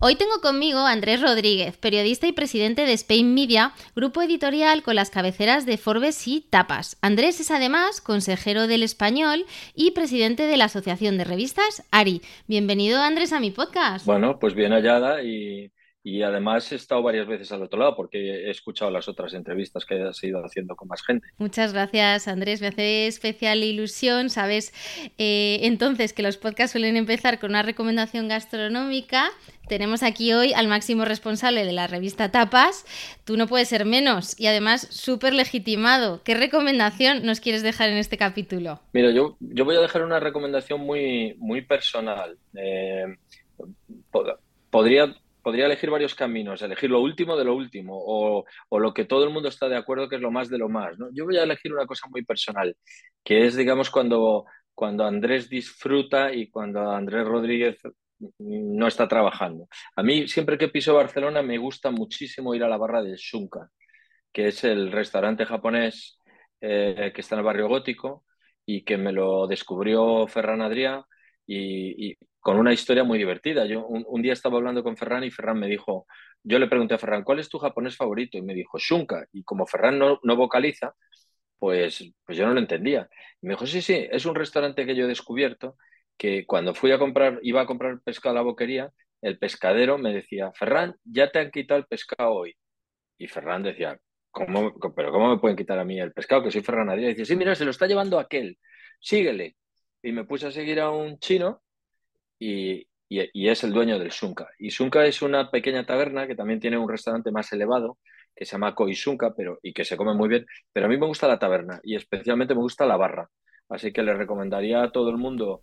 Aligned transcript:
Hoy 0.00 0.16
tengo 0.16 0.40
conmigo 0.42 0.80
a 0.80 0.90
Andrés 0.90 1.20
Rodríguez, 1.22 1.76
periodista 1.76 2.26
y 2.26 2.32
presidente 2.32 2.84
de 2.84 2.92
Spain 2.94 3.32
Media, 3.32 3.72
grupo 3.94 4.22
editorial 4.22 4.82
con 4.82 4.96
las 4.96 5.10
cabeceras 5.10 5.66
de 5.66 5.78
Forbes 5.78 6.26
y 6.26 6.40
Tapas. 6.40 6.98
Andrés 7.00 7.40
es 7.40 7.50
además 7.50 8.00
consejero 8.00 8.66
del 8.66 8.82
español 8.82 9.46
y 9.74 9.92
presidente 9.92 10.46
de 10.46 10.56
la 10.56 10.64
Asociación 10.66 11.16
de 11.16 11.24
Revistas 11.24 11.84
ARI. 11.90 12.22
Bienvenido 12.48 13.00
Andrés 13.00 13.32
a 13.32 13.40
mi 13.40 13.50
podcast. 13.50 14.04
Bueno, 14.04 14.38
pues 14.38 14.54
bien 14.54 14.72
hallada 14.72 15.22
y 15.22 15.70
y 16.06 16.22
además 16.22 16.70
he 16.70 16.74
estado 16.74 17.02
varias 17.02 17.26
veces 17.26 17.50
al 17.50 17.62
otro 17.62 17.78
lado 17.78 17.96
porque 17.96 18.18
he 18.18 18.50
escuchado 18.50 18.90
las 18.90 19.08
otras 19.08 19.32
entrevistas 19.32 19.86
que 19.86 20.02
has 20.02 20.22
ido 20.22 20.44
haciendo 20.44 20.76
con 20.76 20.86
más 20.86 21.02
gente. 21.02 21.26
Muchas 21.38 21.72
gracias, 21.72 22.28
Andrés. 22.28 22.60
Me 22.60 22.66
hace 22.66 23.06
especial 23.06 23.64
ilusión. 23.64 24.28
Sabes 24.28 24.74
eh, 25.16 25.60
entonces 25.62 26.12
que 26.12 26.22
los 26.22 26.36
podcasts 26.36 26.72
suelen 26.72 26.98
empezar 26.98 27.40
con 27.40 27.50
una 27.50 27.62
recomendación 27.62 28.28
gastronómica. 28.28 29.30
Tenemos 29.66 30.02
aquí 30.02 30.34
hoy 30.34 30.52
al 30.52 30.68
máximo 30.68 31.06
responsable 31.06 31.64
de 31.64 31.72
la 31.72 31.86
revista 31.86 32.30
Tapas. 32.30 32.84
Tú 33.24 33.38
no 33.38 33.46
puedes 33.46 33.68
ser 33.68 33.86
menos 33.86 34.38
y 34.38 34.46
además 34.46 34.86
súper 34.90 35.32
legitimado. 35.32 36.22
¿Qué 36.22 36.34
recomendación 36.34 37.24
nos 37.24 37.40
quieres 37.40 37.62
dejar 37.62 37.88
en 37.88 37.96
este 37.96 38.18
capítulo? 38.18 38.78
Mira, 38.92 39.10
yo, 39.10 39.38
yo 39.40 39.64
voy 39.64 39.76
a 39.76 39.80
dejar 39.80 40.02
una 40.02 40.20
recomendación 40.20 40.80
muy, 40.82 41.34
muy 41.38 41.62
personal. 41.62 42.36
Eh, 42.54 43.06
podría 44.68 45.14
podría 45.44 45.66
elegir 45.66 45.90
varios 45.90 46.14
caminos, 46.14 46.62
elegir 46.62 46.90
lo 46.90 47.00
último 47.00 47.36
de 47.36 47.44
lo 47.44 47.54
último 47.54 47.92
o, 47.96 48.44
lo 48.80 48.94
que 48.94 49.04
todo 49.04 49.24
el 49.24 49.30
mundo 49.30 49.48
está 49.48 49.68
de 49.68 49.76
acuerdo 49.76 50.08
que 50.08 50.16
es 50.16 50.22
lo 50.22 50.32
más 50.32 50.48
de 50.48 50.58
lo 50.58 50.68
más. 50.68 50.98
¿no? 50.98 51.08
Yo 51.12 51.24
voy 51.26 51.36
a 51.36 51.44
elegir 51.44 51.72
una 51.72 51.86
cosa 51.86 52.08
muy 52.10 52.24
personal, 52.24 52.76
que 53.22 53.46
es, 53.46 53.54
digamos, 53.54 53.90
cuando, 53.90 54.46
cuando 54.74 55.04
Andrés 55.04 55.48
disfruta 55.48 56.32
y 56.32 56.50
cuando 56.50 56.90
Andrés 56.90 57.26
Rodríguez 57.26 57.76
no 58.38 58.86
está 58.86 59.06
trabajando. 59.06 59.68
A 59.96 60.02
mí, 60.02 60.26
siempre 60.28 60.58
que 60.58 60.68
piso 60.68 60.94
Barcelona, 60.94 61.42
me 61.42 61.58
gusta 61.58 61.90
muchísimo 61.90 62.54
ir 62.54 62.64
a 62.64 62.68
la 62.68 62.78
barra 62.78 63.02
de 63.02 63.16
Shunka, 63.16 63.68
que 64.32 64.48
es 64.48 64.64
el 64.64 64.90
restaurante 64.92 65.44
japonés 65.44 66.18
eh, 66.60 67.12
que 67.14 67.20
está 67.20 67.34
en 67.34 67.40
el 67.40 67.44
barrio 67.44 67.68
gótico 67.68 68.24
y 68.64 68.82
que 68.82 68.96
me 68.96 69.12
lo 69.12 69.46
descubrió 69.46 70.26
Ferran 70.26 70.62
Adrià 70.62 71.04
y, 71.46 72.16
con 72.44 72.58
una 72.58 72.74
historia 72.74 73.04
muy 73.04 73.16
divertida. 73.16 73.64
Yo 73.64 73.86
un, 73.86 74.20
día 74.20 74.34
estaba 74.34 74.58
hablando 74.58 74.82
con 74.84 74.98
Ferran 74.98 75.24
y 75.24 75.30
Ferran 75.30 75.58
me 75.58 75.66
dijo, 75.66 76.06
yo 76.42 76.58
le 76.58 76.68
pregunté 76.68 76.92
a 76.92 76.98
Ferran, 76.98 77.24
¿cuál 77.24 77.38
es 77.38 77.48
tu 77.48 77.58
japonés 77.58 77.96
favorito? 77.96 78.36
Y 78.36 78.42
me 78.42 78.52
dijo, 78.52 78.78
Shunka. 78.78 79.24
Y 79.32 79.44
como 79.44 79.66
Ferran 79.66 79.98
no, 79.98 80.20
no 80.22 80.36
vocaliza, 80.36 80.94
pues, 81.58 82.04
pues 82.26 82.36
yo 82.36 82.46
no 82.46 82.52
lo 82.52 82.60
entendía. 82.60 83.08
Y 83.40 83.46
me 83.46 83.54
dijo, 83.54 83.66
sí, 83.66 83.80
sí, 83.80 84.06
es 84.10 84.26
un 84.26 84.34
restaurante 84.34 84.84
que 84.84 84.94
yo 84.94 85.06
he 85.06 85.08
descubierto 85.08 85.78
que 86.18 86.44
cuando 86.44 86.74
fui 86.74 86.92
a 86.92 86.98
comprar, 86.98 87.40
iba 87.42 87.62
a 87.62 87.66
comprar 87.66 88.02
pescado 88.02 88.34
a 88.34 88.40
la 88.40 88.42
boquería, 88.42 88.92
el 89.22 89.38
pescadero 89.38 89.96
me 89.96 90.12
decía, 90.12 90.52
Ferran, 90.52 90.96
ya 91.02 91.30
te 91.30 91.38
han 91.38 91.50
quitado 91.50 91.80
el 91.80 91.86
pescado 91.86 92.30
hoy. 92.30 92.54
Y 93.16 93.26
Ferran 93.26 93.62
decía, 93.62 93.98
¿cómo, 94.30 94.74
pero 94.94 95.12
¿cómo 95.12 95.30
me 95.30 95.38
pueden 95.40 95.56
quitar 95.56 95.78
a 95.78 95.84
mí 95.86 95.98
el 95.98 96.12
pescado? 96.12 96.42
Que 96.42 96.50
soy 96.50 96.60
Ferran 96.60 96.90
Adrià. 96.90 97.06
Y 97.06 97.14
dice, 97.14 97.24
sí, 97.24 97.36
mira, 97.36 97.54
se 97.54 97.64
lo 97.64 97.70
está 97.70 97.86
llevando 97.86 98.18
aquel, 98.18 98.58
síguele 99.00 99.56
y 100.02 100.12
me 100.12 100.24
puse 100.24 100.48
a 100.48 100.50
seguir 100.50 100.80
a 100.80 100.90
un 100.90 101.18
chino 101.18 101.63
y, 102.38 102.86
es 103.08 103.64
el 103.64 103.72
dueño 103.72 103.98
del 103.98 104.10
Sunka. 104.10 104.48
Y 104.58 104.70
Sunka 104.70 105.04
es 105.06 105.22
una 105.22 105.50
pequeña 105.50 105.86
taberna 105.86 106.26
que 106.26 106.34
también 106.34 106.60
tiene 106.60 106.78
un 106.78 106.88
restaurante 106.88 107.30
más 107.30 107.52
elevado 107.52 107.98
que 108.34 108.44
se 108.44 108.52
llama 108.52 108.74
Koi 108.74 108.94
Sunka 108.94 109.32
pero, 109.36 109.60
y 109.62 109.72
que 109.72 109.84
se 109.84 109.96
come 109.96 110.14
muy 110.14 110.28
bien. 110.28 110.46
Pero 110.72 110.86
a 110.86 110.88
mí 110.88 110.96
me 110.96 111.06
gusta 111.06 111.28
la 111.28 111.38
taberna 111.38 111.80
y 111.84 111.94
especialmente 111.94 112.54
me 112.54 112.60
gusta 112.60 112.86
la 112.86 112.96
barra. 112.96 113.30
Así 113.68 113.92
que 113.92 114.02
le 114.02 114.14
recomendaría 114.14 114.82
a 114.82 114.90
todo 114.90 115.10
el 115.10 115.16
mundo 115.16 115.62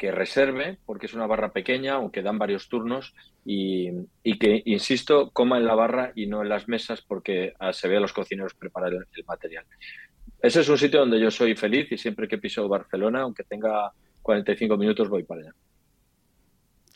que 0.00 0.10
reserve, 0.10 0.78
porque 0.86 1.06
es 1.06 1.14
una 1.14 1.26
barra 1.26 1.52
pequeña, 1.52 1.94
aunque 1.94 2.22
dan 2.22 2.38
varios 2.38 2.70
turnos, 2.70 3.14
y, 3.44 3.90
que, 4.38 4.62
insisto, 4.64 5.30
coma 5.30 5.58
en 5.58 5.66
la 5.66 5.74
barra 5.74 6.12
y 6.14 6.26
no 6.26 6.40
en 6.40 6.48
las 6.48 6.68
mesas, 6.68 7.02
porque 7.02 7.52
ah, 7.58 7.74
se 7.74 7.86
ve 7.86 7.98
a 7.98 8.00
los 8.00 8.14
cocineros 8.14 8.54
preparar 8.54 8.94
el 8.94 9.24
material. 9.26 9.66
Ese 10.40 10.60
es 10.60 10.68
un 10.70 10.78
sitio 10.78 11.00
donde 11.00 11.20
yo 11.20 11.30
soy 11.30 11.54
feliz 11.54 11.92
y 11.92 11.98
siempre 11.98 12.26
que 12.26 12.38
piso 12.38 12.66
Barcelona, 12.66 13.22
aunque 13.22 13.44
tenga 13.44 13.92
45 14.22 14.78
minutos, 14.78 15.08
voy 15.10 15.24
para 15.24 15.42
allá. 15.42 15.54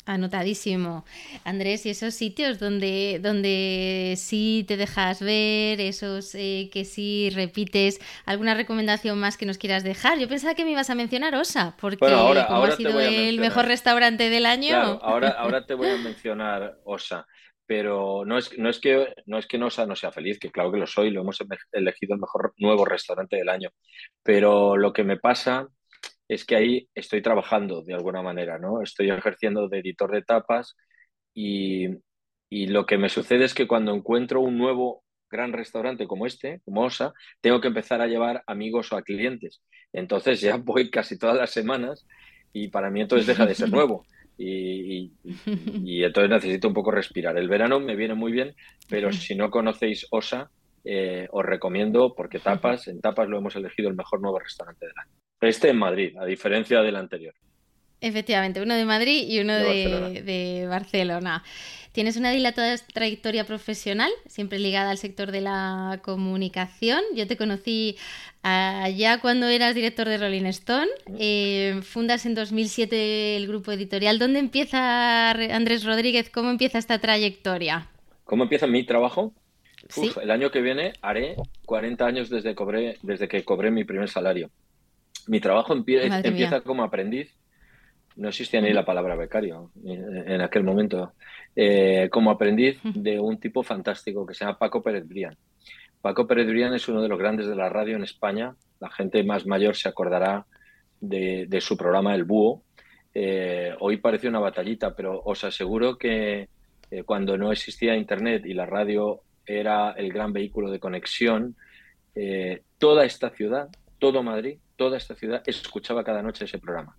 Anotadísimo. 0.07 1.05
Andrés, 1.45 1.87
y 1.87 1.91
esos 1.91 2.15
sitios 2.15 2.59
donde, 2.59 3.21
donde 3.23 4.15
sí 4.19 4.65
te 4.69 4.77
dejas 4.77 5.21
ver, 5.21 5.81
esos 5.81 6.35
eh, 6.35 6.69
que 6.71 6.85
sí 6.85 7.31
repites, 7.35 8.01
¿alguna 8.27 8.55
recomendación 8.55 9.19
más 9.19 9.39
que 9.39 9.47
nos 9.47 9.57
quieras 9.57 9.83
dejar? 9.83 10.19
Yo 10.19 10.29
pensaba 10.29 10.55
que 10.55 10.65
me 10.65 10.73
ibas 10.73 10.91
a 10.91 10.95
mencionar 10.95 11.35
Osa, 11.35 11.75
porque 11.81 11.99
como 11.99 12.65
ha 12.65 12.71
sido 12.73 13.01
el 13.01 13.41
mejor 13.41 13.67
restaurante 13.67 14.29
del 14.29 14.45
año. 14.45 14.77
ahora, 15.01 15.31
ahora 15.31 15.65
te 15.65 15.75
voy 15.75 15.89
a 15.89 15.97
mencionar 15.97 16.79
Osa 16.85 17.27
pero 17.67 18.25
no 18.27 18.39
es, 18.39 18.57
no 18.59 18.69
es 18.69 18.79
que 18.79 19.15
no 19.27 19.39
es 19.39 19.47
que 19.47 19.59
no 19.59 19.71
sea 19.71 20.13
feliz, 20.13 20.39
que 20.39 20.51
claro 20.51 20.71
que 20.71 20.79
lo 20.79 20.87
soy, 20.87 21.11
lo 21.11 21.23
hemos 21.23 21.39
elegido 21.73 22.15
el 22.15 22.21
mejor 22.21 22.53
nuevo 22.59 22.85
restaurante 22.85 23.37
del 23.37 23.49
año, 23.49 23.71
pero 24.23 24.77
lo 24.77 24.93
que 24.93 25.05
me 25.05 25.17
pasa 25.17 25.69
es 26.29 26.45
que 26.45 26.57
ahí 26.57 26.89
estoy 26.95 27.23
trabajando 27.23 27.83
de 27.83 27.95
alguna 27.95 28.23
manera, 28.23 28.59
¿no? 28.59 28.83
Estoy 28.83 29.11
ejerciendo 29.11 29.69
de 29.69 29.79
editor 29.79 30.12
de 30.12 30.23
tapas 30.23 30.77
y, 31.35 31.89
y 32.49 32.67
lo 32.69 32.87
que 32.87 32.99
me 32.99 33.09
sucede 33.09 33.45
es 33.45 33.55
que 33.55 33.67
cuando 33.67 33.95
encuentro 33.95 34.41
un 34.41 34.59
nuevo 34.59 35.05
gran 35.31 35.53
restaurante 35.53 36.07
como 36.07 36.27
este, 36.27 36.61
como 36.65 36.83
Osa, 36.83 37.12
tengo 37.41 37.61
que 37.61 37.69
empezar 37.69 38.01
a 38.01 38.07
llevar 38.07 38.43
amigos 38.47 38.93
o 38.93 38.97
a 38.97 39.03
clientes. 39.03 39.62
Entonces 39.93 40.41
ya 40.41 40.57
voy 40.62 40.91
casi 40.91 41.19
todas 41.19 41.37
las 41.37 41.51
semanas 41.51 42.07
y 42.53 42.69
para 42.69 42.91
mí 42.91 43.01
entonces 43.01 43.27
deja 43.27 43.47
de 43.47 43.55
ser 43.55 43.71
nuevo 43.71 44.05
y, 44.37 45.12
entonces 46.03 46.31
necesito 46.31 46.69
un 46.69 46.75
poco 46.75 46.91
respirar. 46.91 47.37
El 47.37 47.49
verano 47.49 47.81
me 47.81 47.97
viene 47.97 48.15
muy 48.15 48.33
bien, 48.33 48.55
pero 48.89 49.12
si 49.12 49.35
no 49.35 49.51
conocéis 49.51 50.06
Osa, 50.11 50.51
eh, 50.85 51.29
os 51.31 51.45
recomiendo 51.45 52.15
porque 52.15 52.41
Tapas, 52.41 52.89
en 52.89 53.01
Tapas 53.01 53.29
lo 53.29 53.39
hemos 53.39 53.56
elegido 53.56 53.89
el 53.89 53.97
mejor 53.97 54.21
nuevo 54.21 54.39
restaurante 54.39 54.87
del 54.87 54.95
año. 54.97 55.24
Este 55.44 55.69
en 55.69 55.77
Madrid, 55.77 56.16
a 56.16 56.25
diferencia 56.25 56.82
del 56.82 56.97
anterior. 56.97 57.34
Efectivamente, 58.00 58.60
uno 58.60 58.75
de 58.75 58.84
Madrid 58.84 59.27
y 59.27 59.41
uno 59.41 59.55
de, 59.55 60.66
Barcelona. 60.69 61.43
Tienes 61.93 62.16
una 62.16 62.32
dilatada 62.32 62.77
trayectoria 62.93 63.44
profesional, 63.44 64.10
siempre 64.27 64.59
ligada 64.59 64.91
al 64.91 64.99
sector 64.99 65.31
de 65.32 65.41
la 65.41 66.00
comunicación. 66.03 67.00
Yo 67.15 67.27
te 67.27 67.38
conocí 67.38 67.97
allá 68.43 69.21
cuando 69.21 69.47
eras 69.47 69.75
director 69.75 70.06
de 70.06 70.19
Rolling 70.19 70.44
Stone. 70.47 70.88
Eh, 71.19 71.81
fundas 71.82 72.26
en 72.26 72.34
2007 72.34 73.37
el 73.37 73.47
grupo 73.47 73.73
editorial. 73.73 74.19
¿Dónde 74.19 74.40
empieza 74.40 75.31
Andrés 75.31 75.85
Rodríguez? 75.85 76.29
¿Cómo 76.29 76.50
empieza 76.50 76.79
esta 76.79 76.99
trayectoria? 76.99 77.88
¿Cómo 78.25 78.43
empieza 78.43 78.67
mi 78.67 78.85
trabajo? 78.85 79.32
el 80.23 80.31
año 80.31 80.50
que 80.50 80.61
viene 80.61 80.94
haré 81.02 81.37
40 81.67 82.06
años 82.06 82.31
desde, 82.31 82.55
cobré, 82.55 82.99
desde 83.02 83.29
que 83.29 83.44
cobré 83.44 83.70
mi 83.70 83.85
primer 83.85 84.08
salario. 84.08 84.50
Mi 85.29 85.41
trabajo 85.41 85.75
empieza 85.75 86.61
como 86.62 86.82
aprendiz 86.82 87.35
no 88.17 88.29
existía 88.29 88.61
ni 88.61 88.73
la 88.73 88.85
palabra 88.85 89.17
becario 89.17 89.71
en 89.85 90.41
aquel 90.41 90.62
momento, 90.62 91.15
eh, 91.56 92.09
como 92.12 92.31
aprendiz 92.31 92.79
de 92.82 93.19
un 93.19 93.38
tipo 93.38 93.62
fantástico 93.62 94.25
que 94.25 94.35
se 94.35 94.44
llama 94.44 94.59
Paco 94.59 94.82
Pérez 94.82 95.06
Brián. 95.06 95.37
Paco 96.00 96.26
Pérez 96.26 96.47
Brián 96.47 96.75
es 96.75 96.87
uno 96.88 97.03
de 97.03 97.09
los 97.09 97.19
grandes 97.19 97.47
de 97.47 97.56
la 97.56 97.69
radio 97.69 97.97
en 97.97 98.05
España. 98.05 98.55
La 98.79 98.91
gente 98.91 99.25
más 99.25 99.47
mayor 99.47 99.75
se 99.75 99.88
acordará 99.88 100.47
de, 101.00 101.59
su 101.61 101.76
programa 101.76 102.15
El 102.15 102.25
Búho. 102.25 102.62
Eh, 103.12 103.75
hoy 103.81 103.97
parece 103.97 104.29
una 104.29 104.38
batallita, 104.38 104.94
pero 104.94 105.21
os 105.25 105.43
aseguro 105.44 105.97
que 105.97 106.49
eh, 106.91 107.03
cuando 107.05 107.37
no 107.37 107.50
existía 107.50 107.97
Internet 107.97 108.44
y 108.47 108.55
la 108.55 108.67
radio 108.67 109.23
era 109.47 109.93
el 109.93 110.12
gran 110.12 110.32
vehículo 110.32 110.71
de 110.71 110.79
conexión, 110.79 111.56
toda 112.79 113.05
esta 113.05 113.31
ciudad 113.31 113.69
todo 113.99 114.23
Madrid, 114.23 114.58
toda 114.76 114.96
esta 114.96 115.14
ciudad, 115.14 115.43
escuchaba 115.46 116.05
cada 116.05 116.23
noche 116.23 116.44
ese 116.44 116.58
programa. 116.58 116.96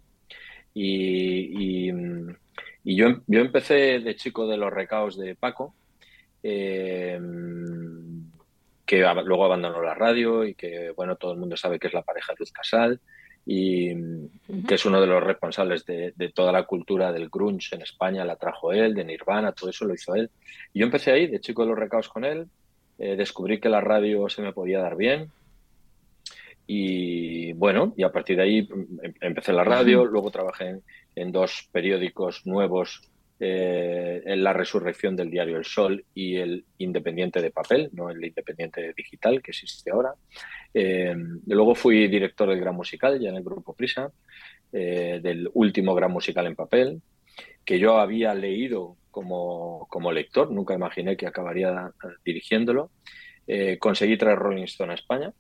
Y, 0.74 1.88
yo, 2.84 3.08
yo, 3.28 3.40
empecé 3.40 4.00
de 4.00 4.16
chico 4.16 4.48
de 4.48 4.58
los 4.58 4.72
recaos 4.72 5.18
de 5.18 5.36
Paco, 5.36 5.74
eh, 6.44 7.20
que 8.86 9.00
luego 9.00 9.46
abandonó 9.46 9.82
la 9.82 9.96
radio 9.96 10.46
y 10.46 10.54
que, 10.54 10.92
bueno, 10.96 11.16
todo 11.16 11.32
el 11.32 11.40
mundo 11.40 11.58
sabe 11.58 11.80
que 11.80 11.88
es 11.88 11.94
la 11.94 12.04
pareja 12.04 12.34
de 12.34 12.40
Luz 12.40 12.52
Casal 12.52 13.00
y 13.46 13.94
que 14.68 14.76
es 14.76 14.86
uno 14.86 15.00
de 15.00 15.08
los 15.08 15.24
responsables 15.24 15.86
de, 15.86 16.32
toda 16.34 16.52
la 16.52 16.64
cultura 16.64 17.12
del 17.12 17.30
grunge 17.30 17.76
en 17.76 17.82
España, 17.82 18.26
la 18.26 18.36
trajo 18.36 18.74
él, 18.74 18.94
de 18.94 19.06
Nirvana, 19.06 19.52
todo 19.52 19.70
eso 19.70 19.86
lo 19.86 19.94
hizo 19.94 20.16
él. 20.16 20.30
Y 20.74 20.80
yo 20.80 20.86
empecé 20.86 21.12
ahí, 21.12 21.28
de 21.28 21.40
chico 21.40 21.64
de 21.64 21.70
los 21.70 21.80
recaos 21.80 22.10
con 22.10 22.26
él, 22.26 22.48
eh, 22.98 23.16
descubrí 23.16 23.60
que 23.60 23.70
la 23.70 23.82
radio 23.82 24.30
se 24.30 24.42
me 24.42 24.54
podía 24.54 24.80
dar 24.80 24.96
bien, 24.96 25.32
y 26.68 27.54
bueno, 27.54 27.94
y 27.96 28.04
a 28.04 28.12
partir 28.12 28.38
de 28.38 28.44
ahí 28.44 28.58
em, 28.60 29.14
empecé 29.22 29.54
la 29.54 29.64
radio, 29.64 30.06
luego 30.06 30.32
trabajé 30.32 30.80
en, 31.16 31.32
dos 31.32 31.70
periódicos 31.72 32.46
nuevos, 32.46 33.02
eh, 33.40 34.24
en 34.26 34.44
la 34.44 34.54
resurrección 34.54 35.16
del 35.16 35.30
diario 35.30 35.58
El 35.58 35.66
Sol 35.66 36.04
y 36.14 36.38
el 36.38 36.66
Independiente 36.80 37.42
de 37.42 37.52
papel, 37.52 37.90
no 37.94 38.10
el 38.10 38.24
Independiente 38.24 38.94
digital 38.96 39.42
que 39.44 39.52
existe 39.52 39.92
ahora. 39.92 40.14
Em, 40.74 41.40
luego 41.46 41.76
fui 41.76 42.08
director 42.08 42.50
del 42.50 42.60
Gran 42.60 42.76
Musical, 42.76 43.20
ya 43.20 43.30
en 43.30 43.36
el 43.36 43.44
Grupo 43.44 43.74
Prisa, 43.74 44.12
eh, 44.72 45.20
del 45.22 45.50
último 45.54 45.94
Gran 45.94 46.12
Musical 46.12 46.48
en 46.48 46.56
papel, 46.56 47.02
que 47.64 47.78
yo 47.78 48.00
había 48.00 48.34
leído 48.34 48.98
como, 49.12 49.88
como 49.90 50.12
lector, 50.12 50.52
nunca 50.52 50.74
imaginé 50.74 51.16
que 51.16 51.28
acabaría 51.28 51.92
eh, 52.04 52.08
dirigiéndolo. 52.26 52.90
conseguí 53.80 54.18
traer 54.18 54.40
Rolling 54.40 54.64
Stone 54.64 54.92
a 54.92 54.96
España 54.96 55.32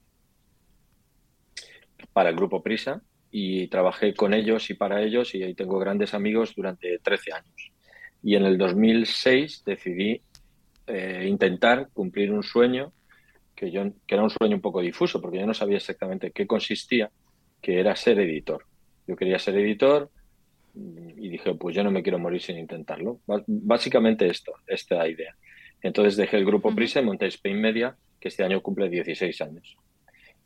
para 2.15 2.29
el 2.29 2.37
grupo 2.37 2.63
Prisa 2.63 3.01
y 3.29 3.67
trabajé 3.67 4.13
con 4.13 4.33
ellos 4.33 4.69
y 4.69 4.75
para 4.75 5.01
ellos 5.01 5.35
y 5.35 5.43
ahí 5.43 5.53
tengo 5.53 5.77
grandes 5.79 6.13
amigos 6.13 6.53
durante 6.55 6.97
13 6.99 7.33
años. 7.33 7.73
Y 8.23 8.35
en 8.37 8.45
el 8.45 8.57
2006 8.57 9.63
decidí 9.65 10.21
eh, 10.87 11.25
intentar 11.27 11.89
cumplir 11.91 12.31
un 12.31 12.41
sueño 12.41 12.93
que, 13.53 13.69
yo, 13.69 13.83
que 14.07 14.15
era 14.15 14.23
un 14.23 14.29
sueño 14.29 14.55
un 14.55 14.61
poco 14.61 14.79
difuso 14.79 15.19
porque 15.19 15.39
yo 15.39 15.45
no 15.45 15.53
sabía 15.53 15.75
exactamente 15.75 16.31
qué 16.31 16.47
consistía, 16.47 17.11
que 17.61 17.81
era 17.81 17.93
ser 17.97 18.17
editor. 18.21 18.63
Yo 19.05 19.17
quería 19.17 19.37
ser 19.37 19.57
editor 19.57 20.09
y 20.73 21.27
dije, 21.27 21.53
pues 21.55 21.75
yo 21.75 21.83
no 21.83 21.91
me 21.91 22.01
quiero 22.01 22.17
morir 22.17 22.41
sin 22.41 22.57
intentarlo. 22.57 23.19
básicamente 23.45 24.25
esto, 24.27 24.53
esta 24.67 25.05
idea. 25.05 25.35
Entonces 25.81 26.15
dejé 26.15 26.37
el 26.37 26.45
grupo 26.45 26.73
Prisa 26.73 27.01
y 27.01 27.03
monté 27.03 27.25
Spain 27.25 27.59
Media, 27.59 27.97
que 28.21 28.29
este 28.29 28.45
año 28.45 28.61
cumple 28.61 28.89
16 28.89 29.41
años. 29.41 29.75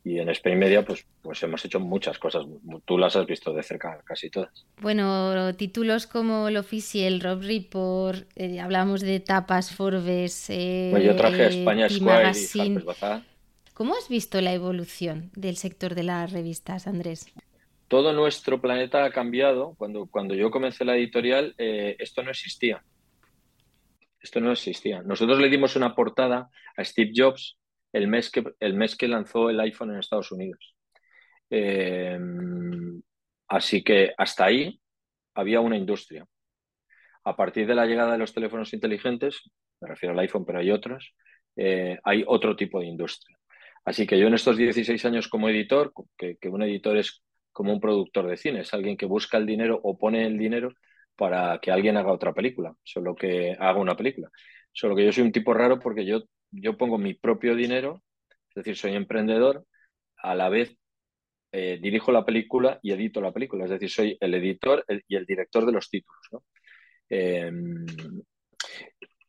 Y 0.02 0.18
en 0.18 0.30
Spain 0.30 0.58
Media, 0.58 0.82
pues, 0.84 1.06
pues 1.20 1.42
hemos 1.42 1.62
hecho 1.64 1.78
muchas 1.78 2.18
cosas. 2.18 2.46
Tú 2.86 2.96
las 2.96 3.16
has 3.16 3.26
visto 3.26 3.52
de 3.52 3.62
cerca, 3.62 4.00
casi 4.04 4.30
todas. 4.30 4.64
Bueno, 4.80 5.54
títulos 5.56 6.06
como 6.06 6.48
el 6.48 6.56
Official, 6.56 7.20
Rob 7.20 7.42
Report, 7.42 8.26
eh, 8.34 8.60
hablamos 8.60 9.02
de 9.02 9.20
tapas 9.20 9.74
Forbes. 9.74 10.48
Eh, 10.48 10.92
yo 11.04 11.14
traje 11.16 11.42
a 11.42 11.48
España 11.48 11.88
Square 11.88 12.32
y 12.54 12.78
¿Cómo 13.74 13.94
has 13.94 14.08
visto 14.08 14.40
la 14.40 14.52
evolución 14.52 15.30
del 15.34 15.56
sector 15.56 15.94
de 15.94 16.02
las 16.02 16.32
revistas, 16.32 16.86
Andrés? 16.86 17.26
Todo 17.88 18.12
nuestro 18.12 18.60
planeta 18.60 19.04
ha 19.04 19.10
cambiado. 19.10 19.74
Cuando, 19.76 20.06
cuando 20.06 20.34
yo 20.34 20.50
comencé 20.50 20.84
la 20.84 20.96
editorial, 20.96 21.54
eh, 21.58 21.96
esto 21.98 22.22
no 22.22 22.30
existía. 22.30 22.82
Esto 24.20 24.40
no 24.40 24.52
existía. 24.52 25.02
Nosotros 25.02 25.38
le 25.40 25.48
dimos 25.48 25.76
una 25.76 25.94
portada 25.94 26.50
a 26.76 26.84
Steve 26.84 27.12
Jobs 27.16 27.56
el 27.92 28.08
mes 28.08 28.30
que, 28.30 28.44
el 28.60 28.74
mes 28.74 28.96
que 28.96 29.08
lanzó 29.08 29.50
el 29.50 29.60
iPhone 29.60 29.92
en 29.92 29.98
Estados 29.98 30.32
Unidos. 30.32 30.74
Eh, 31.50 32.18
así 33.48 33.82
que 33.82 34.12
hasta 34.16 34.44
ahí 34.44 34.80
había 35.34 35.60
una 35.60 35.76
industria. 35.76 36.26
A 37.24 37.36
partir 37.36 37.66
de 37.66 37.74
la 37.74 37.86
llegada 37.86 38.12
de 38.12 38.18
los 38.18 38.32
teléfonos 38.32 38.72
inteligentes, 38.72 39.50
me 39.80 39.88
refiero 39.88 40.12
al 40.12 40.20
iPhone, 40.20 40.44
pero 40.44 40.58
hay 40.60 40.70
otros, 40.70 41.14
eh, 41.56 41.98
hay 42.04 42.24
otro 42.26 42.56
tipo 42.56 42.80
de 42.80 42.86
industria. 42.86 43.36
Así 43.84 44.06
que 44.06 44.18
yo 44.18 44.26
en 44.26 44.34
estos 44.34 44.56
16 44.56 45.04
años 45.04 45.28
como 45.28 45.48
editor, 45.48 45.92
que, 46.16 46.36
que, 46.36 46.48
un 46.48 46.62
editor 46.62 46.96
es 46.96 47.22
como 47.52 47.72
un 47.72 47.80
productor 47.80 48.26
de 48.28 48.36
cine, 48.36 48.60
es 48.60 48.72
alguien 48.74 48.96
que 48.96 49.06
busca 49.06 49.36
el 49.38 49.46
dinero 49.46 49.80
o 49.82 49.98
pone 49.98 50.26
el 50.26 50.38
dinero 50.38 50.72
para 51.16 51.58
que 51.60 51.70
alguien 51.70 51.96
haga 51.96 52.12
otra 52.12 52.32
película, 52.32 52.74
solo 52.82 53.14
que 53.14 53.56
haga 53.58 53.78
una 53.78 53.96
película. 53.96 54.30
Solo 54.72 54.94
que 54.94 55.04
yo 55.04 55.12
soy 55.12 55.24
un 55.24 55.32
tipo 55.32 55.52
raro 55.52 55.78
porque 55.78 56.06
yo 56.06 56.22
yo 56.50 56.76
pongo 56.76 56.98
mi 56.98 57.14
propio 57.14 57.54
dinero, 57.54 58.02
es 58.48 58.54
decir, 58.56 58.76
soy 58.76 58.94
emprendedor, 58.94 59.64
a 60.16 60.34
la 60.34 60.48
vez 60.48 60.76
eh, 61.52 61.78
dirijo 61.80 62.12
la 62.12 62.24
película 62.24 62.78
y 62.82 62.92
edito 62.92 63.20
la 63.20 63.32
película, 63.32 63.64
es 63.64 63.70
decir, 63.70 63.90
soy 63.90 64.16
el 64.20 64.34
editor 64.34 64.84
y 65.08 65.16
el 65.16 65.26
director 65.26 65.66
de 65.66 65.72
los 65.72 65.88
títulos. 65.88 66.44
Em, 67.08 67.84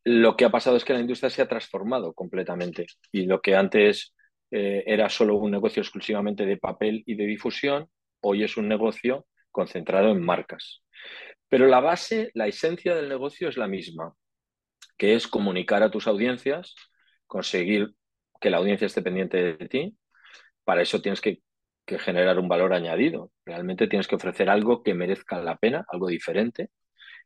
lo 0.03 0.35
que 0.35 0.45
ha 0.45 0.51
pasado 0.51 0.77
es 0.77 0.85
que 0.85 0.93
la 0.93 0.99
industria 0.99 1.29
se 1.29 1.41
ha 1.41 1.47
transformado 1.47 2.13
completamente 2.13 2.85
y 3.11 3.25
lo 3.25 3.41
que 3.41 3.55
antes 3.55 4.13
eh, 4.51 4.83
era 4.85 5.09
solo 5.09 5.35
un 5.37 5.51
negocio 5.51 5.81
exclusivamente 5.81 6.45
de 6.45 6.57
papel 6.57 7.03
y 7.05 7.15
de 7.15 7.25
difusión, 7.25 7.87
hoy 8.21 8.43
es 8.43 8.57
un 8.57 8.67
negocio 8.67 9.25
concentrado 9.51 10.11
en 10.11 10.21
marcas. 10.23 10.83
Pero 11.47 11.67
la 11.67 11.79
base, 11.79 12.31
la 12.33 12.47
esencia 12.47 12.95
del 12.95 13.09
negocio 13.09 13.49
es 13.49 13.57
la 13.57 13.67
misma, 13.67 14.13
que 14.97 15.15
es 15.15 15.27
comunicar 15.27 15.83
a 15.83 15.91
tus 15.91 16.07
audiencias 16.07 16.75
conseguir 17.31 17.93
que 18.41 18.49
la 18.49 18.57
audiencia 18.57 18.87
esté 18.87 19.01
pendiente 19.01 19.37
de 19.55 19.69
ti, 19.69 19.97
para 20.65 20.81
eso 20.81 21.01
tienes 21.01 21.21
que, 21.21 21.41
generar 21.87 22.39
un 22.39 22.47
valor 22.47 22.73
añadido. 22.73 23.31
Realmente 23.45 23.87
tienes 23.87 24.07
que 24.07 24.15
ofrecer 24.15 24.49
algo 24.49 24.81
que 24.83 24.93
merezca 24.93 25.41
la 25.41 25.57
pena, 25.57 25.85
algo 25.89 26.07
diferente. 26.07 26.69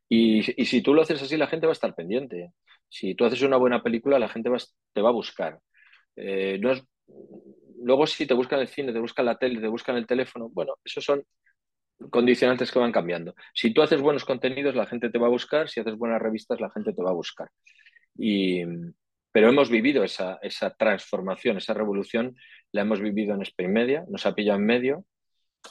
Y, 0.08 0.42
si 0.42 0.82
tú 0.82 0.94
lo 0.94 1.02
haces 1.02 1.22
así, 1.22 1.36
la 1.36 1.46
gente 1.46 1.66
va 1.66 1.72
a 1.72 1.78
estar 1.78 1.94
pendiente. 1.94 2.52
Si 2.88 3.14
tú 3.14 3.24
haces 3.24 3.42
una 3.42 3.58
buena 3.58 3.82
película, 3.82 4.18
la 4.18 4.28
gente 4.28 4.50
te 4.92 5.02
va 5.02 5.10
a 5.10 5.12
buscar. 5.12 5.60
Eh, 6.16 6.58
luego, 7.80 8.06
si 8.06 8.26
te 8.26 8.34
buscan 8.34 8.60
el 8.60 8.68
cine, 8.68 8.92
te 8.92 8.98
buscan 8.98 9.26
la 9.26 9.36
tele, 9.38 9.60
te 9.60 9.68
buscan 9.68 9.96
el 9.96 10.06
teléfono, 10.06 10.48
bueno, 10.48 10.74
esos 10.84 11.04
son 11.04 11.22
condicionantes 12.10 12.72
que 12.72 12.78
van 12.78 12.92
cambiando. 12.92 13.34
Si 13.54 13.72
tú 13.72 13.82
haces 13.82 14.00
buenos 14.00 14.24
contenidos, 14.24 14.74
la 14.74 14.86
gente 14.86 15.10
te 15.10 15.18
va 15.18 15.26
a 15.28 15.30
buscar. 15.30 15.68
Si 15.68 15.80
haces 15.80 15.96
buenas 15.96 16.20
revistas, 16.20 16.60
la 16.60 16.70
gente 16.70 16.92
te 16.92 17.02
va 17.02 17.10
a 17.10 17.14
buscar. 17.14 17.48
Y, 18.16 18.64
pero 19.36 19.50
hemos 19.50 19.68
vivido 19.68 20.02
esa, 20.02 20.38
esa 20.40 20.70
transformación, 20.70 21.58
esa 21.58 21.74
revolución, 21.74 22.34
la 22.72 22.80
hemos 22.80 23.02
vivido 23.02 23.34
en 23.34 23.42
Spain 23.42 23.70
Media, 23.70 24.02
nos 24.08 24.24
ha 24.24 24.34
pillado 24.34 24.58
en 24.58 24.64
medio 24.64 25.04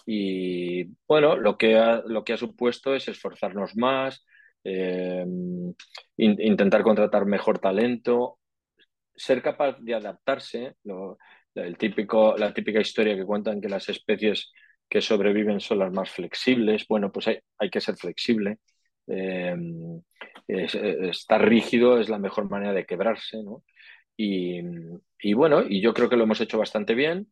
y 0.05 0.83
bueno, 1.07 1.35
lo 1.35 1.57
que 1.57 1.75
ha, 1.75 2.03
lo 2.05 2.23
que 2.23 2.33
ha 2.33 2.37
supuesto 2.37 2.93
es 2.93 3.07
esforzarnos 3.07 3.75
más, 3.75 4.23
eh, 4.63 5.25
intentar 6.15 6.83
contratar 6.83 7.25
mejor 7.25 7.57
talento, 7.57 8.37
ser 9.15 9.41
capaz 9.41 9.79
de 9.79 9.95
adaptarse. 9.95 10.75
el 11.55 11.75
típico, 11.79 12.37
la 12.37 12.53
típica 12.53 12.81
historia 12.81 13.15
que 13.15 13.25
cuentan 13.25 13.59
que 13.59 13.69
las 13.69 13.89
especies 13.89 14.53
que 14.87 15.01
sobreviven 15.01 15.59
son 15.59 15.79
las 15.79 15.91
más 15.91 16.11
flexibles. 16.11 16.85
Bueno, 16.87 17.11
pues 17.11 17.29
hay, 17.29 17.39
hay 17.57 17.71
que 17.71 17.81
ser 17.81 17.95
flexible. 17.95 18.59
Eh, 19.07 19.55
estar 20.47 21.47
rígido 21.47 21.99
es 21.99 22.09
la 22.09 22.19
mejor 22.19 22.49
manera 22.49 22.73
de 22.73 22.85
quebrarse, 22.85 23.43
¿no? 23.43 23.63
Y, 24.17 25.33
bueno, 25.33 25.63
y 25.67 25.81
yo 25.81 25.93
creo 25.93 26.09
que 26.09 26.15
lo 26.15 26.23
hemos 26.23 26.39
hecho 26.41 26.57
bastante 26.57 26.95
bien. 26.95 27.27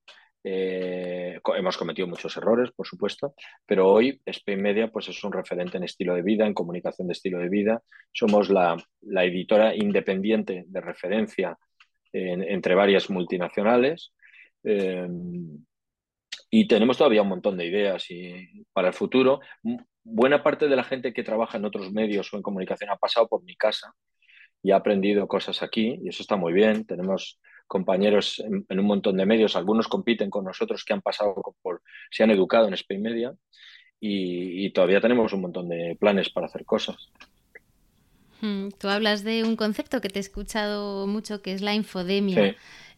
Eh, 0.46 1.40
hemos 1.56 1.78
cometido 1.78 2.08
muchos 2.08 2.36
errores, 2.36 2.72
por 2.72 2.86
supuesto, 2.86 3.34
pero 3.66 3.88
hoy 3.90 4.22
Spain 4.26 4.62
Media 4.62 4.90
pues, 4.90 5.08
es 5.08 5.24
un 5.24 5.32
referente 5.32 5.78
en 5.78 5.86
estilo 5.86 6.16
de 6.16 6.22
vida, 6.22 6.46
en 6.46 6.54
comunicación 6.54 7.08
de 7.08 7.14
estilo 7.14 7.40
de 7.40 7.48
vida. 7.48 7.82
Somos 8.12 8.50
la, 8.50 8.76
editora 9.24 9.74
independiente 9.76 10.66
de 10.68 10.82
referencia 10.82 11.58
entre 12.12 12.76
varias 12.76 13.10
multinacionales. 13.10 14.14
Eh, 14.64 15.08
y 16.50 16.68
tenemos 16.68 16.98
todavía 16.98 17.24
un 17.24 17.30
montón 17.30 17.58
de 17.58 17.66
ideas 17.66 18.08
para 18.74 18.90
el 18.90 18.94
futuro 18.94 19.40
buena 20.04 20.44
parte 20.44 20.68
de 20.68 20.76
la 20.76 20.84
gente 20.84 21.14
que 21.14 21.24
trabaja 21.24 21.58
en 21.58 21.66
otros 21.66 21.92
medios 21.92 22.32
o 22.34 22.38
en 22.38 22.44
comunicación 22.44 22.90
ha 22.90 22.98
pasado 22.98 23.28
por 23.28 23.44
mi 23.44 23.56
casa 23.56 23.94
y 24.62 24.72
ha 24.72 24.78
aprendido 24.78 25.28
cosas 25.28 25.62
aquí 25.62 26.00
y 26.04 26.10
eso 26.10 26.24
está 26.24 26.36
muy 26.36 26.54
bien. 26.54 26.86
Tenemos 26.86 27.40
compañeros 27.68 28.44
en, 28.70 28.80
un 28.80 28.86
montón 28.86 29.18
de 29.18 29.26
medios, 29.26 29.56
algunos 29.56 29.88
compiten 29.88 30.30
con 30.30 30.46
nosotros 30.46 30.84
que 30.86 30.94
han 30.94 31.02
pasado 31.02 31.36
por, 31.62 31.82
se 32.12 32.24
han 32.24 32.32
educado 32.32 32.68
en 32.68 32.74
Spain 32.74 33.02
Media 33.02 33.34
y, 34.00 34.70
todavía 34.72 35.00
tenemos 35.00 35.32
un 35.32 35.42
montón 35.42 35.70
de 35.70 35.96
planes 35.98 36.30
para 36.30 36.48
hacer 36.48 36.66
cosas. 36.66 37.10
Hmm, 38.42 38.68
tú 38.78 38.90
hablas 38.90 39.24
de 39.24 39.44
un 39.44 39.56
concepto 39.56 40.02
que 40.02 40.10
te 40.10 40.20
he 40.20 40.22
escuchado 40.22 41.08
mucho, 41.08 41.42
que 41.42 41.54
es 41.54 41.62
la 41.62 41.74
infodemia. 41.74 42.56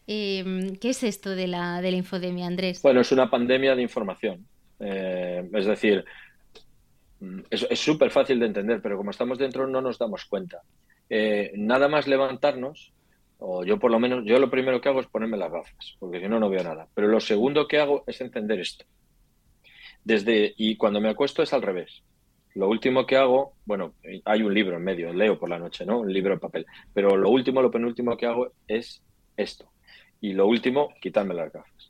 Em, 0.08 0.76
¿Qué 0.76 0.90
es 0.90 1.04
esto 1.04 1.30
de 1.30 1.46
la, 1.46 1.80
de 1.80 1.92
la 1.92 1.96
infodemia, 1.96 2.46
Andrés? 2.46 2.82
Bueno, 2.82 3.00
es 3.00 3.12
una 3.12 3.30
pandemia 3.30 3.76
de 3.76 3.82
información. 3.82 4.46
Eh, 4.80 5.48
es 5.52 5.66
decir, 5.66 6.04
es 7.50 7.80
súper 7.80 8.10
fácil 8.10 8.38
de 8.40 8.46
entender, 8.46 8.80
pero 8.82 8.96
como 8.96 9.10
estamos 9.10 9.38
dentro 9.38 9.66
no 9.66 9.80
nos 9.80 9.98
damos 9.98 10.24
cuenta. 10.26 10.62
Eh, 11.08 11.52
nada 11.56 11.88
más 11.88 12.06
levantarnos, 12.06 12.92
O 13.38 13.64
yo 13.64 13.78
por 13.78 13.90
lo 13.90 13.98
menos, 14.00 14.24
yo 14.24 14.38
lo 14.38 14.50
primero 14.50 14.80
que 14.80 14.88
hago 14.88 15.00
es 15.00 15.08
ponerme 15.08 15.36
las 15.36 15.52
gafas, 15.52 15.96
porque 15.98 16.20
si 16.20 16.28
no, 16.28 16.40
no 16.40 16.48
veo 16.48 16.62
nada. 16.64 16.88
Pero 16.94 17.08
lo 17.08 17.20
segundo 17.20 17.68
que 17.68 17.78
hago 17.78 18.02
es 18.06 18.20
encender 18.20 18.60
esto. 18.60 18.86
Desde, 20.04 20.54
y 20.56 20.76
cuando 20.76 21.00
me 21.00 21.10
acuesto 21.10 21.42
es 21.42 21.52
al 21.52 21.62
revés. 21.62 22.02
Lo 22.54 22.68
último 22.68 23.04
que 23.04 23.16
hago, 23.16 23.54
bueno, 23.66 23.94
hay 24.24 24.42
un 24.42 24.54
libro 24.54 24.76
en 24.76 24.84
medio, 24.84 25.12
leo 25.12 25.38
por 25.38 25.50
la 25.50 25.58
noche, 25.58 25.84
¿no? 25.84 26.00
Un 26.00 26.12
libro 26.12 26.32
de 26.34 26.40
papel. 26.40 26.66
Pero 26.94 27.16
lo 27.16 27.28
último, 27.28 27.60
lo 27.60 27.70
penúltimo 27.70 28.16
que 28.16 28.26
hago 28.26 28.52
es 28.66 29.02
esto. 29.36 29.70
Y 30.20 30.32
lo 30.32 30.46
último, 30.46 30.88
quitarme 31.00 31.34
las 31.34 31.52
gafas. 31.52 31.85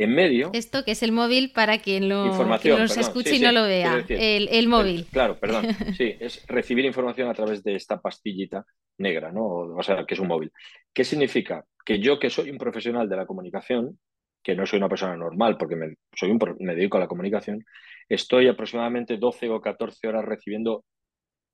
En 0.00 0.14
medio. 0.14 0.48
Esto 0.54 0.82
que 0.82 0.92
es 0.92 1.02
el 1.02 1.12
móvil 1.12 1.52
para 1.52 1.76
quien 1.76 2.08
lo, 2.08 2.24
nos 2.24 2.96
escuche 2.96 3.36
y 3.36 3.38
no 3.38 3.52
lo 3.52 3.64
vea. 3.64 4.02
el, 4.08 4.66
móvil. 4.66 5.04
claro, 5.12 5.38
perdón. 5.38 5.66
Sí, 5.94 6.16
es 6.18 6.46
recibir 6.46 6.86
información 6.86 7.28
a 7.28 7.34
través 7.34 7.62
de 7.62 7.74
esta 7.74 8.00
pastillita 8.00 8.64
negra, 8.96 9.30
¿no? 9.30 9.44
O, 9.44 9.82
sea, 9.82 10.06
que 10.06 10.14
es 10.14 10.20
un 10.20 10.28
móvil. 10.28 10.50
¿Qué 10.94 11.04
significa? 11.04 11.66
Que 11.84 11.98
yo, 11.98 12.18
que 12.18 12.30
soy 12.30 12.48
un 12.48 12.56
profesional 12.56 13.10
de 13.10 13.16
la 13.16 13.26
comunicación, 13.26 13.98
que 14.42 14.54
no 14.54 14.64
soy 14.64 14.78
una 14.78 14.88
persona 14.88 15.14
normal 15.18 15.58
porque 15.58 15.76
me, 15.76 15.94
soy 16.14 16.30
un, 16.30 16.38
me 16.60 16.74
dedico 16.74 16.96
a 16.96 17.00
la 17.00 17.08
comunicación, 17.08 17.62
estoy 18.08 18.48
aproximadamente 18.48 19.18
12 19.18 19.50
o 19.50 19.60
14 19.60 20.08
horas 20.08 20.24
recibiendo 20.24 20.82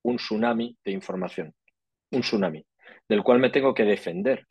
un 0.02 0.18
tsunami 0.18 0.76
de 0.84 0.92
información. 0.92 1.52
Un 2.12 2.20
tsunami, 2.20 2.64
del 3.08 3.24
cual 3.24 3.40
me 3.40 3.50
tengo 3.50 3.74
que 3.74 3.82
defender 3.82 4.46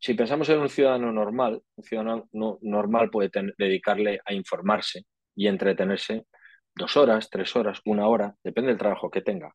si 0.00 0.14
pensamos 0.14 0.48
en 0.48 0.60
un 0.60 0.68
ciudadano 0.68 1.12
normal, 1.12 1.60
un 1.74 1.84
ciudadano 1.84 2.28
normal 2.32 3.10
puede 3.10 3.30
dedicarle 3.56 4.20
a 4.24 4.32
informarse 4.32 5.04
y 5.34 5.48
entretenerse 5.48 6.26
dos 6.74 6.96
horas, 6.96 7.28
tres 7.28 7.54
horas, 7.56 7.80
una 7.84 8.06
hora, 8.06 8.34
depende 8.42 8.70
del 8.70 8.78
trabajo 8.78 9.10
que 9.10 9.22
tenga. 9.22 9.52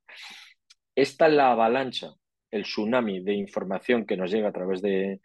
Esta 0.93 1.27
es 1.27 1.33
la 1.33 1.51
avalancha, 1.51 2.13
el 2.51 2.63
tsunami 2.63 3.23
de 3.23 3.33
información 3.33 4.05
que 4.05 4.17
nos 4.17 4.31
llega 4.31 4.49
a 4.49 4.53
través 4.53 4.81
de, 4.81 5.21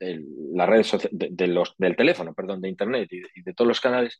las 0.00 0.68
redes 0.68 1.08
del 1.12 1.96
teléfono, 1.96 2.32
perdón, 2.34 2.62
de 2.62 2.68
Internet 2.70 3.08
y 3.12 3.42
de, 3.42 3.52
todos 3.52 3.68
los 3.68 3.80
canales, 3.80 4.18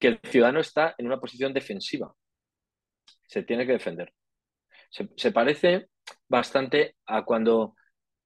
que 0.00 0.08
el 0.08 0.20
ciudadano 0.24 0.60
está 0.60 0.94
en 0.98 1.06
una 1.06 1.20
posición 1.20 1.52
defensiva. 1.52 2.12
Se 3.28 3.44
tiene 3.44 3.66
que 3.66 3.72
defender. 3.72 4.12
se 4.90 5.32
parece 5.32 5.88
bastante 6.28 6.96
a 7.06 7.24
cuando 7.24 7.76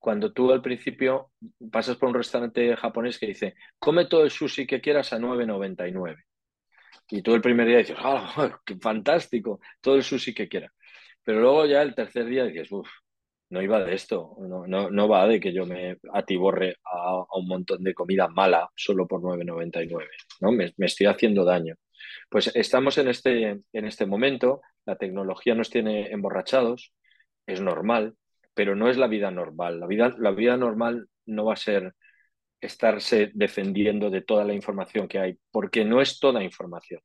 cuando 0.01 0.33
tú 0.33 0.51
al 0.51 0.63
principio 0.63 1.31
pasas 1.71 1.97
por 1.97 2.09
un 2.09 2.15
restaurante 2.17 2.75
japonés 2.75 3.19
que 3.19 3.27
dice, 3.27 3.55
come 3.79 4.07
todo 4.07 4.25
el 4.25 4.31
sushi 4.31 4.67
que 4.67 4.81
quieras 4.81 5.13
a 5.13 5.19
9,99. 5.19 6.17
Y 7.11 7.23
tú 7.23 7.35
el 7.35 7.43
primer 7.43 7.67
día 7.69 7.79
dices, 7.79 7.97
¡ah, 7.99 8.59
qué 8.67 8.77
fantástico! 8.79 9.61
Todo 9.81 9.97
el 9.97 10.03
sushi 10.03 10.35
que 10.35 10.49
quieras. 10.49 10.73
Pero 11.23 11.41
luego 11.41 11.67
ya 11.67 11.83
el 11.83 11.95
tercer 11.95 12.27
día 12.27 12.45
dices, 12.45 12.73
uff, 12.73 12.89
no 13.51 13.61
iba 13.63 13.83
de 13.85 13.95
esto, 13.95 14.37
no, 14.41 14.67
no, 14.67 14.91
no, 14.91 15.09
va 15.09 15.27
de 15.27 15.41
que 15.41 15.53
yo 15.53 15.67
me 15.67 15.99
atiborre 16.15 16.77
a, 16.85 17.25
un 17.37 17.49
montón 17.49 17.83
de 17.85 17.95
comida 17.95 18.29
mala 18.29 18.71
solo 18.77 19.07
por 19.07 19.21
9,99, 19.21 20.07
¿no? 20.41 20.53
Me, 20.53 20.73
me, 20.77 20.87
estoy 20.87 21.09
haciendo 21.09 21.45
daño. 21.45 21.75
Pues 22.31 22.51
estamos 22.55 22.97
en 22.99 23.09
este, 23.09 23.51
en 23.73 23.85
este 23.85 24.07
momento, 24.07 24.63
la 24.87 24.97
tecnología 24.97 25.55
nos 25.55 25.69
tiene 25.69 26.11
emborrachados, 26.11 26.93
es 27.47 27.61
normal, 27.61 28.15
pero 28.55 28.77
no 28.77 28.89
es 28.89 28.97
la 28.97 29.07
vida 29.07 29.31
normal. 29.31 29.81
La 29.81 29.87
vida, 29.87 30.15
la 30.19 30.31
vida 30.33 30.57
normal 30.57 31.09
no 31.27 31.47
va 31.47 31.55
a 31.55 31.57
ser 31.57 31.95
estarse 32.61 33.31
defendiendo 33.35 34.11
de 34.11 34.23
toda 34.23 34.45
la 34.45 34.53
información 34.53 35.09
que 35.09 35.19
hay, 35.19 35.39
porque 35.51 35.85
no 35.85 36.01
es 36.01 36.19
toda 36.19 36.43
información. 36.43 37.01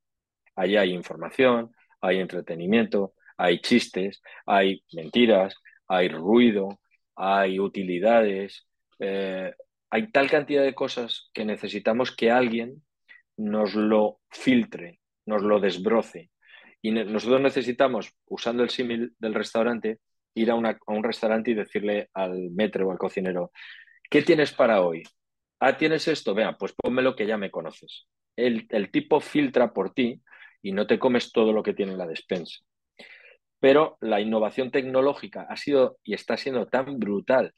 Allí 0.56 0.78
hay 0.78 0.92
información, 0.92 1.72
hay 2.02 2.20
entretenimiento, 2.20 3.14
hay 3.38 3.60
chistes, 3.60 4.22
hay 4.46 4.84
mentiras, 4.94 5.56
hay 5.88 6.10
ruido, 6.10 6.80
hay 7.16 7.60
utilidades, 7.60 8.68
eh, 9.00 9.54
hay 9.90 10.12
tal 10.12 10.30
cantidad 10.30 10.64
de 10.64 10.76
cosas 10.76 11.30
que 11.34 11.46
necesitamos 11.46 12.16
que 12.16 12.32
alguien 12.32 12.84
nos 13.38 13.76
lo 13.76 14.20
filtre, 14.30 15.00
nos 15.26 15.42
lo 15.42 15.60
desbroce. 15.60 16.32
Y 16.82 16.92
nosotros 16.92 17.42
necesitamos, 17.42 18.14
usando 18.26 18.64
el 18.64 18.70
símil 18.70 19.16
del 19.20 19.34
restaurante, 19.34 20.00
ir 20.36 20.52
a, 20.52 20.56
un 20.56 21.04
restaurante 21.04 21.52
y 21.52 21.56
decirle 21.56 22.10
al 22.14 22.52
metro 22.52 22.88
o 22.88 22.92
al 22.92 22.98
cocinero, 22.98 23.52
¿qué 24.10 24.22
tienes 24.22 24.52
para 24.52 24.82
hoy? 24.82 25.04
Ah, 25.60 25.78
¿tienes 25.78 26.08
esto? 26.08 26.36
Vea, 26.36 26.58
pues 26.58 26.74
pónmelo 26.74 27.16
que 27.16 27.26
ya 27.26 27.38
me 27.38 27.50
conoces. 27.52 28.08
El, 28.36 28.68
tipo 28.92 29.22
filtra 29.22 29.74
por 29.74 29.94
ti 29.94 30.22
y 30.62 30.74
no 30.74 30.86
te 30.88 31.00
comes 31.00 31.32
todo 31.32 31.54
lo 31.54 31.64
que 31.64 31.74
tiene 31.74 31.96
la 31.96 32.06
despensa. 32.06 32.60
Pero 33.60 33.98
la 34.02 34.20
innovación 34.22 34.70
tecnológica 34.72 35.48
ha 35.50 35.56
sido 35.56 35.98
y 36.04 36.14
está 36.14 36.38
siendo 36.38 36.68
tan 36.68 37.00
brutal. 37.00 37.54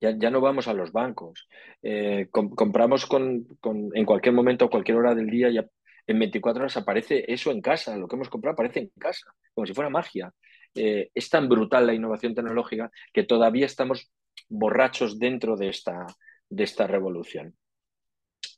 Ya, 0.00 0.16
ya 0.16 0.30
no 0.30 0.40
vamos 0.40 0.68
a 0.68 0.74
los 0.74 0.92
bancos. 0.92 1.48
Eh, 1.82 2.28
compramos 2.30 3.06
con, 3.06 3.46
en 3.94 4.04
cualquier 4.04 4.34
momento, 4.34 4.70
cualquier 4.70 4.98
hora 4.98 5.14
del 5.14 5.26
día, 5.28 5.50
ya 5.50 5.66
en 6.06 6.18
24 6.18 6.62
horas 6.62 6.76
aparece 6.76 7.24
eso 7.32 7.50
en 7.50 7.60
casa. 7.62 7.96
Lo 7.96 8.06
que 8.08 8.16
hemos 8.16 8.28
comprado 8.28 8.54
aparece 8.54 8.80
en 8.80 8.88
casa, 8.98 9.32
como 9.54 9.66
si 9.66 9.74
fuera 9.74 9.90
magia. 9.90 10.32
Eh, 10.74 11.10
es 11.14 11.28
tan 11.28 11.48
brutal 11.48 11.86
la 11.86 11.94
innovación 11.94 12.34
tecnológica 12.34 12.90
que 13.12 13.24
todavía 13.24 13.66
estamos 13.66 14.10
borrachos 14.48 15.18
dentro 15.18 15.56
de 15.56 15.68
esta, 15.68 16.06
de 16.48 16.64
esta 16.64 16.86
revolución. 16.86 17.56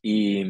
Y, 0.03 0.45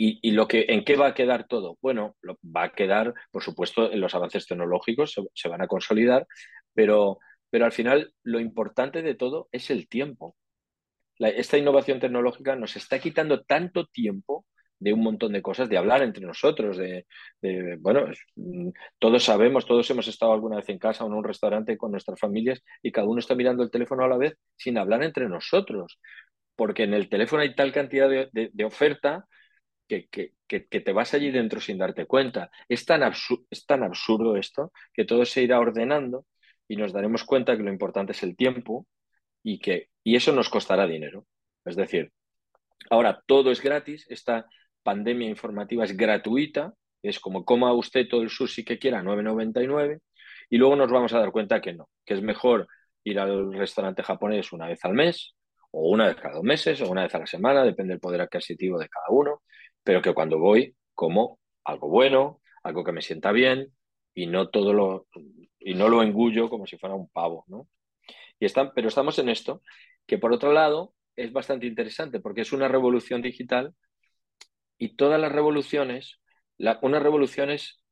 y, 0.00 0.30
lo 0.30 0.46
que, 0.46 0.66
¿En 0.68 0.84
qué 0.84 0.96
va 0.96 1.08
a 1.08 1.14
quedar 1.14 1.48
todo? 1.48 1.76
Bueno, 1.82 2.16
va 2.24 2.64
a 2.64 2.72
quedar, 2.72 3.12
por 3.32 3.42
supuesto, 3.42 3.90
en 3.90 4.00
los 4.00 4.14
avances 4.14 4.46
tecnológicos, 4.46 5.14
se, 5.34 5.48
van 5.48 5.60
a 5.60 5.66
consolidar, 5.66 6.26
pero, 6.72 7.18
pero 7.50 7.64
al 7.64 7.72
final 7.72 8.14
lo 8.22 8.38
importante 8.38 9.02
de 9.02 9.16
todo 9.16 9.48
es 9.50 9.70
el 9.70 9.88
tiempo. 9.88 10.36
esta 11.18 11.58
innovación 11.58 11.98
tecnológica 11.98 12.54
nos 12.54 12.76
está 12.76 13.00
quitando 13.00 13.42
tanto 13.42 13.86
tiempo 13.86 14.46
de 14.78 14.92
un 14.92 15.00
montón 15.02 15.32
de 15.32 15.42
cosas, 15.42 15.68
de 15.68 15.76
hablar 15.76 16.02
entre 16.02 16.24
nosotros, 16.24 16.76
de, 16.76 17.06
bueno, 17.80 18.06
mm, 18.36 18.70
todos 18.98 19.24
sabemos, 19.24 19.66
todos 19.66 19.88
hemos 19.90 20.08
estado 20.08 20.32
alguna 20.32 20.56
vez 20.56 20.68
en 20.68 20.78
casa 20.78 21.04
o 21.04 21.08
en 21.08 21.14
un 21.14 21.24
restaurante 21.24 21.76
con 21.76 21.90
nuestras 21.90 22.18
familias 22.18 22.62
y 22.82 22.92
cada 22.92 23.08
uno 23.08 23.20
está 23.20 23.34
mirando 23.34 23.62
el 23.62 23.70
teléfono 23.70 24.04
a 24.04 24.08
la 24.08 24.16
vez 24.16 24.36
sin 24.56 24.78
hablar 24.78 25.02
entre 25.02 25.28
nosotros, 25.28 25.98
porque 26.56 26.84
en 26.84 26.94
el 26.94 27.08
teléfono 27.08 27.42
hay 27.42 27.54
tal 27.54 27.72
cantidad 27.72 28.08
de, 28.08 28.64
oferta 28.64 29.26
que, 29.88 30.08
que, 30.08 30.32
que, 30.46 30.80
te 30.80 30.92
vas 30.92 31.14
allí 31.14 31.30
dentro 31.30 31.60
sin 31.60 31.78
darte 31.78 32.06
cuenta. 32.06 32.50
Es 32.68 32.84
tan, 32.84 33.02
es 33.50 33.66
tan 33.66 33.82
absurdo 33.82 34.36
esto 34.36 34.72
que 34.92 35.04
todo 35.04 35.24
se 35.24 35.42
irá 35.42 35.58
ordenando 35.60 36.26
y 36.68 36.76
nos 36.76 36.92
daremos 36.92 37.24
cuenta 37.24 37.56
que 37.56 37.62
lo 37.62 37.72
importante 37.72 38.12
es 38.12 38.22
el 38.22 38.36
tiempo 38.36 38.86
y 39.42 39.60
que 39.60 39.88
y 40.08 40.16
eso 40.16 40.32
nos 40.32 40.48
costará 40.48 40.86
dinero. 40.86 41.26
Es 41.66 41.76
decir, 41.76 42.12
ahora 42.88 43.22
todo 43.26 43.50
es 43.50 43.60
gratis, 43.60 44.06
está 44.08 44.46
pandemia 44.88 45.28
informativa 45.28 45.84
es 45.84 45.94
gratuita, 45.94 46.72
es 47.02 47.20
como 47.20 47.44
coma 47.44 47.74
usted 47.74 48.08
todo 48.08 48.22
el 48.22 48.30
sushi 48.30 48.64
que 48.64 48.78
quiera, 48.78 49.02
9,99, 49.02 50.00
y 50.48 50.56
luego 50.56 50.76
nos 50.76 50.90
vamos 50.90 51.12
a 51.12 51.18
dar 51.18 51.30
cuenta 51.30 51.60
que 51.60 51.74
no, 51.74 51.90
que 52.06 52.14
es 52.14 52.22
mejor 52.22 52.66
ir 53.04 53.20
al 53.20 53.52
restaurante 53.52 54.02
japonés 54.02 54.50
una 54.50 54.66
vez 54.66 54.82
al 54.86 54.94
mes, 54.94 55.34
o 55.72 55.90
una 55.90 56.06
vez 56.06 56.16
cada 56.16 56.36
dos 56.36 56.42
meses, 56.42 56.80
o 56.80 56.88
una 56.90 57.02
vez 57.02 57.14
a 57.14 57.18
la 57.18 57.26
semana, 57.26 57.64
depende 57.64 57.92
del 57.92 58.00
poder 58.00 58.22
adquisitivo 58.22 58.78
de 58.78 58.88
cada 58.88 59.08
uno, 59.10 59.42
pero 59.82 60.00
que 60.00 60.14
cuando 60.14 60.38
voy 60.38 60.74
como 60.94 61.38
algo 61.64 61.88
bueno, 61.90 62.40
algo 62.62 62.82
que 62.82 62.92
me 62.92 63.02
sienta 63.02 63.30
bien, 63.30 63.66
y 64.14 64.26
no 64.26 64.48
todo 64.48 64.72
lo, 64.72 65.06
y 65.58 65.74
no 65.74 65.90
lo 65.90 66.02
engullo 66.02 66.48
como 66.48 66.66
si 66.66 66.78
fuera 66.78 66.94
un 66.94 67.10
pavo, 67.10 67.44
¿no? 67.48 67.68
Y 68.40 68.46
están, 68.46 68.72
pero 68.74 68.88
estamos 68.88 69.18
en 69.18 69.28
esto, 69.28 69.60
que 70.06 70.16
por 70.16 70.32
otro 70.32 70.50
lado 70.50 70.94
es 71.14 71.30
bastante 71.30 71.66
interesante 71.66 72.20
porque 72.20 72.40
es 72.40 72.52
una 72.54 72.68
revolución 72.68 73.20
digital 73.20 73.74
y 74.78 74.96
todas 74.96 75.20
las 75.20 75.32
revoluciones, 75.32 76.20
una 76.82 77.00
revolución 77.00 77.50
es 77.50 77.82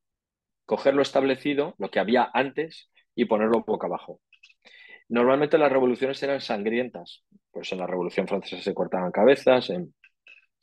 coger 0.65 0.95
lo 0.95 1.03
establecido, 1.03 1.75
lo 1.79 1.91
que 1.91 2.01
había 2.01 2.31
antes, 2.33 2.91
y 3.15 3.25
ponerlo 3.25 3.65
boca 3.65 3.87
abajo. 3.87 4.21
Normalmente 5.09 5.59
las 5.59 5.73
revoluciones 5.73 6.23
eran 6.23 6.41
sangrientas. 6.41 7.25
Pues 7.51 7.73
en 7.73 7.79
la 7.79 7.87
Revolución 7.87 8.29
Francesa 8.29 8.63
se 8.63 8.75
cortaban 8.75 9.11
cabezas, 9.11 9.71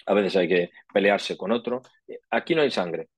a 0.05 0.13
veces 0.13 0.35
hay 0.35 0.47
que 0.47 0.69
pelearse 0.93 1.37
con 1.37 1.51
otro. 1.51 1.81
Aquí 2.29 2.55
no 2.55 2.61
hay 2.61 2.71
sangre. 2.71 3.09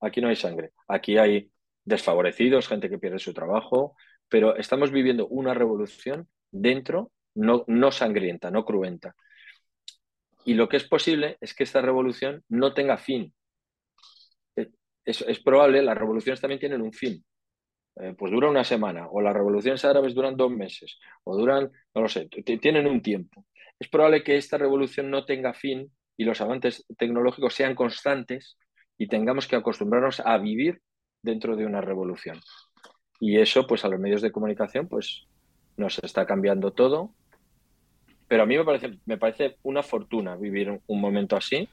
Aquí 0.00 0.20
no 0.20 0.28
hay 0.28 0.36
sangre. 0.36 0.72
Aquí 0.88 1.16
hay 1.16 1.50
desfavorecidos, 1.84 2.68
gente 2.68 2.90
que 2.90 2.98
pierde 2.98 3.18
su 3.18 3.32
trabajo, 3.32 3.96
pero 4.28 4.56
estamos 4.56 4.90
viviendo 4.90 5.26
una 5.28 5.54
revolución 5.54 6.28
dentro, 6.50 7.12
no, 7.34 7.64
no 7.66 7.92
sangrienta, 7.92 8.50
no 8.50 8.64
cruenta. 8.64 9.14
Y 10.44 10.54
lo 10.54 10.68
que 10.68 10.76
es 10.76 10.84
posible 10.84 11.38
es 11.40 11.54
que 11.54 11.64
esta 11.64 11.80
revolución 11.80 12.42
no 12.48 12.74
tenga 12.74 12.98
fin. 12.98 13.32
Eh, 14.56 14.70
es, 15.04 15.40
probable, 15.40 15.82
las 15.82 15.96
revoluciones 15.96 16.40
también 16.40 16.60
tienen 16.60 16.82
un 16.82 16.92
fin. 16.92 17.24
Eh, 17.96 18.14
pues 18.18 18.32
dura 18.32 18.50
una 18.50 18.64
semana, 18.64 19.06
o 19.08 19.20
las 19.20 19.34
revoluciones 19.34 19.84
árabes 19.84 20.14
duran 20.14 20.36
dos 20.36 20.50
meses, 20.50 20.98
o 21.22 21.36
duran, 21.36 21.70
no 21.94 22.02
lo 22.02 22.08
sé, 22.08 22.28
tienen 22.28 22.88
un 22.88 23.00
tiempo. 23.00 23.46
Es 23.78 23.88
probable 23.88 24.24
que 24.24 24.36
esta 24.36 24.58
revolución 24.58 25.10
no 25.10 25.24
tenga 25.24 25.54
fin 25.54 25.92
y 26.16 26.24
los 26.24 26.40
avances 26.40 26.84
tecnológicos 26.98 27.54
sean 27.54 27.74
constantes 27.74 28.58
y 28.98 29.06
tengamos 29.06 29.46
que 29.46 29.56
acostumbrarnos 29.56 30.20
a 30.20 30.38
vivir 30.38 30.80
dentro 31.22 31.56
de 31.56 31.66
una 31.66 31.80
revolución. 31.80 32.40
Y 33.20 33.38
eso, 33.38 33.66
pues 33.66 33.84
a 33.84 33.88
los 33.88 34.00
medios 34.00 34.22
de 34.22 34.32
comunicación, 34.32 34.88
pues 34.88 35.26
nos 35.76 35.98
está 36.00 36.26
cambiando 36.26 36.72
todo, 36.72 37.14
pero 38.28 38.42
a 38.42 38.46
mí 38.46 38.56
me 38.56 38.64
parece, 38.64 38.94
me 39.06 39.16
parece 39.16 39.56
una 39.62 39.82
fortuna 39.82 40.36
vivir 40.36 40.80
un 40.86 41.00
momento 41.00 41.36
así, 41.36 41.68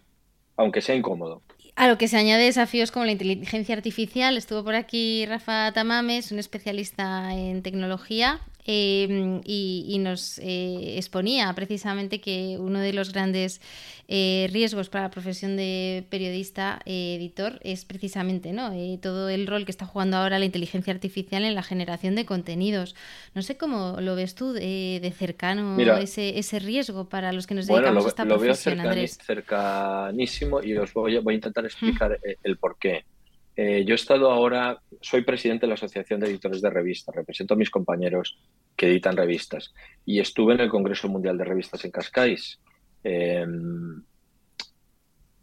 aunque 0.58 0.82
sea 0.82 0.96
incómodo. 0.96 1.42
A 1.76 1.88
lo 1.88 1.98
que 1.98 2.08
se 2.08 2.18
añade 2.18 2.44
desafíos 2.44 2.92
como 2.92 3.06
la 3.06 3.14
inteligencia 3.14 3.76
artificial. 3.76 4.36
Estuvo 4.36 4.64
por 4.64 4.76
aquí 4.76 5.26
Rafa 5.26 5.72
Tamames, 5.72 6.32
un 6.32 6.40
especialista 6.40 7.34
en 7.34 7.64
tecnología, 7.64 8.40
Em, 8.66 9.42
y, 9.44 9.98
nos 10.00 10.38
eh, 10.40 10.98
exponía 10.98 11.52
precisamente 11.54 12.22
que 12.22 12.58
uno 12.60 12.80
de 12.80 12.94
los 12.94 13.12
grandes 13.12 13.60
eh, 14.08 14.50
riesgos 14.52 14.90
para 14.90 15.06
la 15.06 15.12
profesión 15.12 15.58
de 15.58 16.06
periodista 16.10 16.80
eh, 16.86 17.16
editor 17.16 17.60
es 17.64 17.86
precisamente 17.86 18.52
¿no? 18.54 18.72
todo 19.02 19.30
el 19.30 19.48
rol 19.48 19.66
que 19.66 19.72
está 19.72 19.86
jugando 19.86 20.18
ahora 20.18 20.38
la 20.38 20.46
inteligencia 20.46 20.94
artificial 20.94 21.44
en 21.44 21.56
la 21.56 21.64
generación 21.64 22.16
de 22.16 22.26
contenidos. 22.26 22.96
No 23.34 23.42
sé 23.42 23.58
cómo 23.58 23.98
lo 24.00 24.16
ves 24.16 24.36
tú 24.36 24.54
de 24.54 25.14
cercano 25.18 25.78
ese, 25.98 26.38
ese 26.38 26.60
riesgo 26.60 27.10
para 27.10 27.32
los 27.34 27.48
que 27.48 27.56
nos 27.56 27.68
dedicamos 27.68 28.06
a 28.06 28.10
esta 28.10 28.26
lo 28.26 28.38
profesión, 28.38 28.78
veo 28.78 28.90
Andrés. 28.90 29.18
cercanísimo 29.24 30.62
y 30.64 30.78
os 30.78 30.94
voy, 30.94 31.18
voy 31.20 31.34
a 31.34 31.36
intentar 31.36 31.66
explicar 31.66 32.20
el 32.44 32.58
por 32.58 32.78
qué. 32.78 33.06
Eh, 33.56 33.84
yo 33.86 33.94
he 33.94 33.96
estado 33.96 34.32
ahora, 34.32 34.82
soy 35.02 35.24
presidente 35.24 35.66
de 35.66 35.70
la 35.70 35.74
Asociación 35.74 36.20
de 36.20 36.28
Editores 36.28 36.62
de 36.62 36.70
Revistas, 36.70 37.14
represento 37.14 37.54
a 37.54 37.58
mis 37.58 37.70
compañeros 37.70 38.40
que 38.78 38.88
editan 38.88 39.18
revistas 39.18 39.74
y 40.06 40.20
estuve 40.20 40.54
en 40.54 40.62
el 40.62 40.70
Congreso 40.70 41.10
Mundial 41.10 41.38
de 41.38 41.44
Revistas 41.44 41.84
en 41.84 41.92
Cascais. 41.92 42.60
Em, 43.04 44.04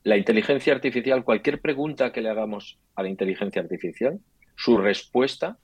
la 0.05 0.17
inteligencia 0.17 0.73
artificial, 0.73 1.23
cualquier 1.23 1.61
pregunta 1.61 2.13
que 2.13 2.23
le 2.23 2.31
hagamos 2.31 2.79
a 2.95 3.03
la 3.03 3.11
inteligencia 3.11 3.61
artificial, 3.61 4.19
su 4.57 4.79
respuesta 4.79 5.59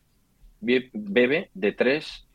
bebe 0.61 1.51
de 1.55 1.73
tres 1.73 2.27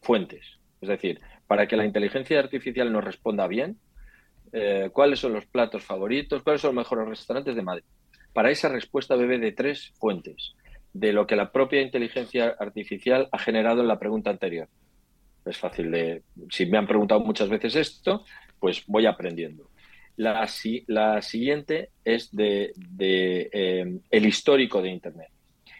fuentes. 0.00 0.46
Es 0.80 0.88
decir, 0.88 1.20
para 1.48 1.66
que 1.66 1.76
la 1.76 1.84
inteligencia 1.84 2.38
artificial 2.38 2.92
nos 2.92 3.04
responda 3.04 3.48
bien, 3.48 3.78
eh, 4.52 4.90
cuáles 4.92 5.18
son 5.18 5.32
los 5.32 5.46
platos 5.46 5.82
favoritos, 5.82 6.42
cuáles 6.42 6.60
son 6.60 6.74
los 6.74 6.84
mejores 6.84 7.08
restaurantes 7.08 7.56
de 7.56 7.62
Madrid 7.62 7.84
para 8.36 8.50
esa 8.50 8.68
respuesta 8.68 9.16
bebe 9.16 9.38
de 9.38 9.52
tres 9.52 9.94
fuentes, 9.98 10.56
de 10.92 11.14
lo 11.14 11.26
que 11.26 11.36
la 11.36 11.52
propia 11.52 11.80
inteligencia 11.80 12.54
artificial 12.58 13.30
ha 13.32 13.38
generado 13.38 13.80
en 13.80 13.88
la 13.88 13.98
pregunta 13.98 14.28
anterior. 14.28 14.68
Es 15.46 15.56
fácil 15.56 15.90
de, 15.90 16.22
si 16.50 16.66
me 16.66 16.76
han 16.76 16.86
preguntado 16.86 17.20
muchas 17.20 17.48
veces 17.48 17.76
esto, 17.76 18.26
pues 18.60 18.84
voy 18.88 19.06
aprendiendo. 19.06 19.70
La, 20.16 20.46
siguiente 20.48 21.92
es 22.04 22.30
de, 22.30 22.74
em, 23.52 24.00
el 24.10 24.26
histórico 24.26 24.82
de 24.82 24.90
Internet. 24.90 25.30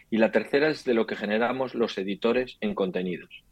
Y 0.09 0.17
la 0.17 0.31
tercera 0.31 0.67
es 0.67 0.83
de 0.83 0.95
lo 0.95 1.05
que 1.05 1.15
generamos 1.15 1.75
los 1.75 1.95
editores 1.99 2.57
en 2.59 2.73
contenidos. 2.73 3.43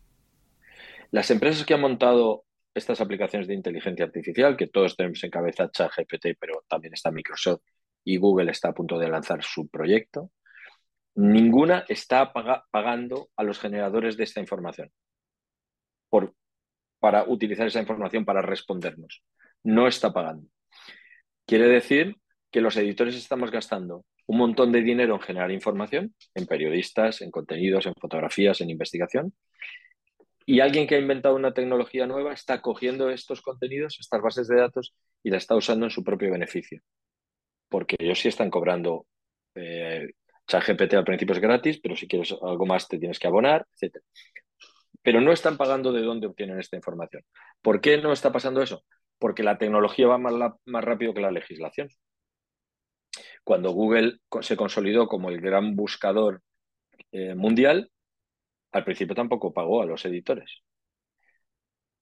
Las 1.11 1.29
empresas 1.29 1.63
que 1.63 1.75
han 1.75 1.81
montado 1.81 2.45
estas 2.73 3.01
aplicaciones 3.01 3.47
de 3.47 3.53
inteligencia 3.53 4.05
artificial, 4.05 4.57
que 4.57 4.65
todos 4.65 4.97
tenemos 4.97 5.23
en 5.23 5.29
cabeza 5.29 5.69
ChatGPT, 5.69 6.39
pero 6.39 6.63
también 6.67 6.95
está 6.95 7.11
Microsoft 7.11 7.61
y 8.05 8.17
Google 8.17 8.51
está 8.51 8.69
a 8.69 8.73
punto 8.73 8.97
de 8.99 9.09
lanzar 9.09 9.43
su 9.43 9.67
proyecto, 9.67 10.31
ninguna 11.15 11.85
está 11.89 12.31
pagando 12.31 13.29
a 13.35 13.43
los 13.43 13.59
generadores 13.59 14.15
de 14.15 14.23
esta 14.23 14.39
información 14.39 14.91
por, 16.09 16.33
para 16.99 17.23
utilizar 17.23 17.67
esa 17.67 17.81
información 17.81 18.23
para 18.23 18.41
respondernos. 18.41 19.23
No 19.63 19.87
está 19.87 20.13
pagando. 20.13 20.47
Quiere 21.45 21.67
decir 21.67 22.15
que 22.51 22.61
los 22.61 22.77
editores 22.77 23.15
estamos 23.15 23.51
gastando 23.51 24.05
un 24.27 24.37
montón 24.37 24.71
de 24.71 24.81
dinero 24.81 25.15
en 25.15 25.21
generar 25.21 25.51
información, 25.51 26.15
en 26.35 26.45
periodistas, 26.45 27.21
en 27.21 27.31
contenidos, 27.31 27.85
en 27.85 27.93
fotografías, 27.99 28.61
en 28.61 28.69
investigación, 28.69 29.33
y 30.47 30.59
alguien 30.59 30.85
que 30.85 30.95
ha 30.95 30.99
inventado 30.99 31.35
una 31.35 31.53
tecnología 31.53 32.05
nueva 32.05 32.33
está 32.33 32.61
cogiendo 32.61 33.09
estos 33.09 33.41
contenidos, 33.41 33.97
estas 33.99 34.21
bases 34.21 34.47
de 34.47 34.57
datos, 34.57 34.95
y 35.23 35.31
la 35.31 35.37
está 35.37 35.55
usando 35.55 35.87
en 35.87 35.91
su 35.91 36.03
propio 36.03 36.31
beneficio 36.31 36.81
porque 37.75 37.97
ellos 37.99 38.17
sí 38.17 38.29
están 38.29 38.49
cobrando. 38.49 39.05
Eh, 39.53 40.13
ChatGPT 40.47 40.93
al 40.93 41.03
principio 41.03 41.35
es 41.35 41.41
gratis, 41.41 41.81
pero 41.81 41.93
si 41.97 42.07
quieres 42.07 42.33
algo 42.41 42.65
más 42.65 42.87
te 42.87 42.97
tienes 42.97 43.19
que 43.19 43.27
abonar, 43.27 43.67
etc. 43.77 43.97
Pero 45.01 45.19
no 45.19 45.33
están 45.33 45.57
pagando 45.57 45.91
de 45.91 46.01
dónde 46.01 46.27
obtienen 46.27 46.57
esta 46.57 46.77
información. 46.77 47.23
¿Por 47.61 47.81
qué 47.81 47.97
no 47.97 48.13
está 48.13 48.31
pasando 48.31 48.61
eso? 48.61 48.85
Porque 49.19 49.43
la 49.43 49.57
tecnología 49.57 50.07
va 50.07 50.17
más, 50.17 50.85
rápido 50.85 51.13
que 51.13 51.19
la 51.19 51.31
legislación. 51.31 51.89
Cuando 53.43 53.71
Google 53.71 54.19
se 54.39 54.55
consolidó 54.55 55.09
como 55.09 55.29
el 55.29 55.41
gran 55.41 55.75
buscador 55.75 56.43
eh, 57.11 57.35
mundial, 57.35 57.91
al 58.71 58.85
principio 58.85 59.15
tampoco 59.15 59.51
pagó 59.51 59.81
a 59.81 59.85
los 59.85 60.05
editores. 60.05 60.61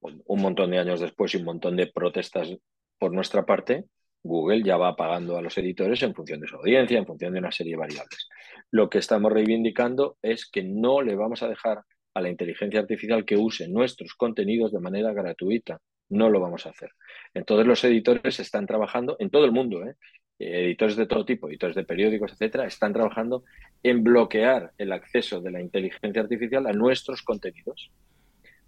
Un 0.02 0.40
montón 0.40 0.70
de 0.70 0.78
años 0.78 1.00
después 1.00 1.34
y 1.34 1.38
un 1.38 1.46
montón 1.46 1.76
de 1.78 1.88
protestas 1.88 2.56
por 3.00 3.12
nuestra 3.12 3.44
parte, 3.48 3.86
Google 4.24 4.64
ya 4.64 4.78
va 4.78 4.96
pagando 4.96 5.38
a 5.38 5.42
los 5.42 5.58
editores 5.58 6.02
en 6.02 6.16
función 6.16 6.40
de 6.40 6.48
su 6.48 6.56
audiencia, 6.56 6.98
en 6.98 7.06
función 7.06 7.34
de 7.34 7.40
una 7.40 7.52
serie 7.52 7.74
de 7.74 7.80
variables. 7.80 8.30
Lo 8.72 8.90
que 8.90 9.00
estamos 9.00 9.32
reivindicando 9.32 10.18
es 10.22 10.50
que 10.50 10.64
no 10.64 11.02
le 11.02 11.16
vamos 11.16 11.44
a 11.44 11.50
dejar 11.50 11.82
a 12.14 12.22
la 12.22 12.30
inteligencia 12.30 12.80
artificial 12.80 13.26
que 13.26 13.38
use 13.38 13.68
nuestros 13.68 14.14
contenidos 14.14 14.72
de 14.72 14.80
manera 14.80 15.14
gratuita. 15.14 15.80
No 16.10 16.30
lo 16.30 16.40
vamos 16.40 16.66
a 16.66 16.70
hacer. 16.70 16.92
Entonces 17.34 17.68
los 17.68 17.84
editores 17.84 18.40
están 18.40 18.66
trabajando 18.66 19.18
en 19.20 19.30
todo 19.30 19.46
el 19.46 19.52
mundo, 19.52 19.84
¿eh? 19.84 19.96
editores 20.40 20.96
de 20.96 21.06
todo 21.06 21.26
tipo, 21.26 21.48
editores 21.48 21.76
de 21.76 21.84
periódicos, 21.84 22.34
etcétera, 22.34 22.66
están 22.66 22.94
trabajando 22.94 23.44
en 23.82 24.04
bloquear 24.04 24.72
el 24.78 24.92
acceso 24.92 25.42
de 25.42 25.52
la 25.52 25.62
inteligencia 25.62 26.22
artificial 26.22 26.68
a 26.68 26.74
nuestros 26.74 27.22
contenidos. 27.22 27.92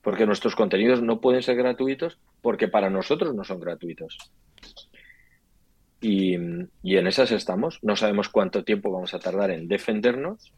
Porque 0.02 0.26
nuestros 0.26 0.56
contenidos 0.56 1.02
no 1.02 1.20
pueden 1.20 1.42
ser 1.42 1.56
gratuitos 1.56 2.20
porque 2.42 2.68
para 2.68 2.90
nosotros 2.90 3.34
no 3.34 3.44
son 3.44 3.60
gratuitos. 3.60 4.18
Y, 6.08 6.36
en 6.36 7.08
esas 7.08 7.32
estamos. 7.32 7.80
No 7.82 7.96
sabemos 7.96 8.30
cuánto 8.30 8.64
tiempo 8.64 8.92
vamos 8.92 9.16
a 9.16 9.20
tardar 9.20 9.50
en 9.50 9.68
defendernos. 9.68 10.54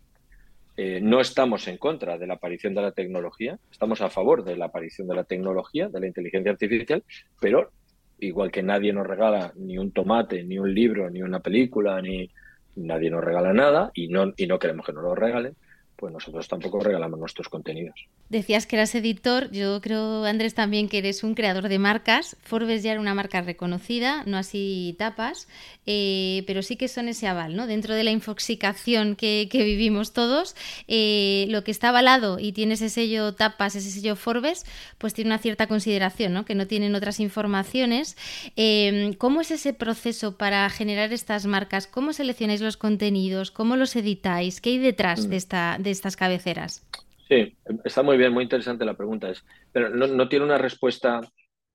Eh, 0.76 1.00
no 1.02 1.22
estamos 1.22 1.70
en 1.70 1.78
contra 1.78 2.18
de 2.18 2.28
la 2.28 2.34
aparición 2.34 2.76
de 2.76 2.82
la 2.82 2.92
tecnología, 2.92 3.58
estamos 3.72 4.02
a 4.02 4.10
favor 4.10 4.44
de 4.44 4.58
la 4.58 4.66
aparición 4.66 5.08
de 5.08 5.16
la 5.16 5.24
tecnología, 5.24 5.88
de 5.88 6.00
la 6.02 6.06
inteligencia 6.06 6.52
artificial, 6.52 7.04
pero 7.40 7.72
igual 8.20 8.52
que 8.52 8.62
nadie 8.62 8.94
nos 8.94 9.08
regala 9.08 9.54
ni 9.56 9.78
un 9.78 9.92
tomate, 9.92 10.44
ni 10.44 10.60
un 10.60 10.72
libro, 10.72 11.10
ni 11.10 11.24
una 11.24 11.40
película, 11.40 12.00
ni 12.02 12.30
nadie 12.76 13.10
nos 13.10 13.24
regala 13.24 13.54
nada 13.54 13.90
y 13.96 14.10
no, 14.10 14.34
y 14.36 14.46
no 14.46 14.60
queremos 14.60 14.86
que 14.86 14.94
nos 14.94 15.04
lo 15.04 15.16
regalen, 15.16 15.56
pues 15.98 16.14
nosotros 16.14 16.48
tampoco 16.48 16.80
regalamos 16.80 17.20
nuestros 17.20 17.50
contenidos. 17.50 17.96
Decías 18.30 18.68
que 18.68 18.76
eras 18.76 18.94
editor, 18.94 19.50
yo 19.52 19.82
creo, 19.82 20.26
Andrés, 20.26 20.54
también 20.54 20.90
que 20.90 21.00
eres 21.00 21.24
un 21.24 21.34
creador 21.34 21.70
de 21.70 21.80
marcas. 21.80 22.38
Forbes 22.44 22.84
ya 22.84 22.92
era 22.92 23.02
una 23.02 23.16
marca 23.16 23.42
reconocida, 23.42 24.24
no 24.26 24.38
así 24.38 24.96
tapas, 25.00 25.48
eh, 25.88 26.44
pero 26.46 26.62
sí 26.62 26.76
que 26.76 26.88
son 26.88 27.08
ese 27.08 27.28
aval, 27.28 27.56
¿no? 27.56 27.66
Dentro 27.66 27.96
de 27.96 28.04
la 28.04 28.12
infoxicación 28.12 29.16
que, 29.16 29.50
vivimos 29.52 30.14
todos, 30.14 30.56
eh, 30.88 31.48
lo 31.50 31.64
que 31.64 31.72
está 31.72 31.90
avalado 31.90 32.38
y 32.40 32.52
tiene 32.52 32.76
ese 32.76 32.90
sello 32.90 33.34
tapas, 33.34 33.76
ese 33.76 33.90
sello 33.90 34.16
Forbes, 34.16 34.66
pues 35.00 35.16
tiene 35.16 35.30
una 35.30 35.40
cierta 35.40 35.68
consideración, 35.68 36.34
¿no? 36.34 36.46
Que 36.46 36.54
no 36.54 36.68
tienen 36.68 36.94
otras 36.94 37.20
informaciones. 37.20 38.18
Eh, 38.56 39.16
¿Cómo 39.18 39.42
es 39.42 39.50
ese 39.50 39.74
proceso 39.74 40.38
para 40.38 40.70
generar 40.70 41.12
estas 41.12 41.48
marcas? 41.48 41.88
¿Cómo 41.88 42.14
seleccionáis 42.14 42.62
los 42.62 42.78
contenidos? 42.78 43.50
¿Cómo 43.50 43.78
los 43.78 43.96
editáis? 43.96 44.62
¿Qué 44.62 44.72
hay 44.72 44.78
detrás 44.78 45.24
de, 45.24 45.36
mm. 45.36 45.38
esta, 45.38 45.78
de 45.80 45.87
estas 45.92 46.16
cabeceras? 46.16 46.86
Sí, 47.28 47.58
está 47.84 48.04
muy 48.04 48.18
bien, 48.18 48.34
muy 48.34 48.44
interesante 48.44 48.86
la 48.86 48.96
pregunta. 48.96 49.32
Pero 49.72 49.90
no, 49.90 50.30
tiene 50.30 50.46
una 50.46 50.58
respuesta, 50.58 51.22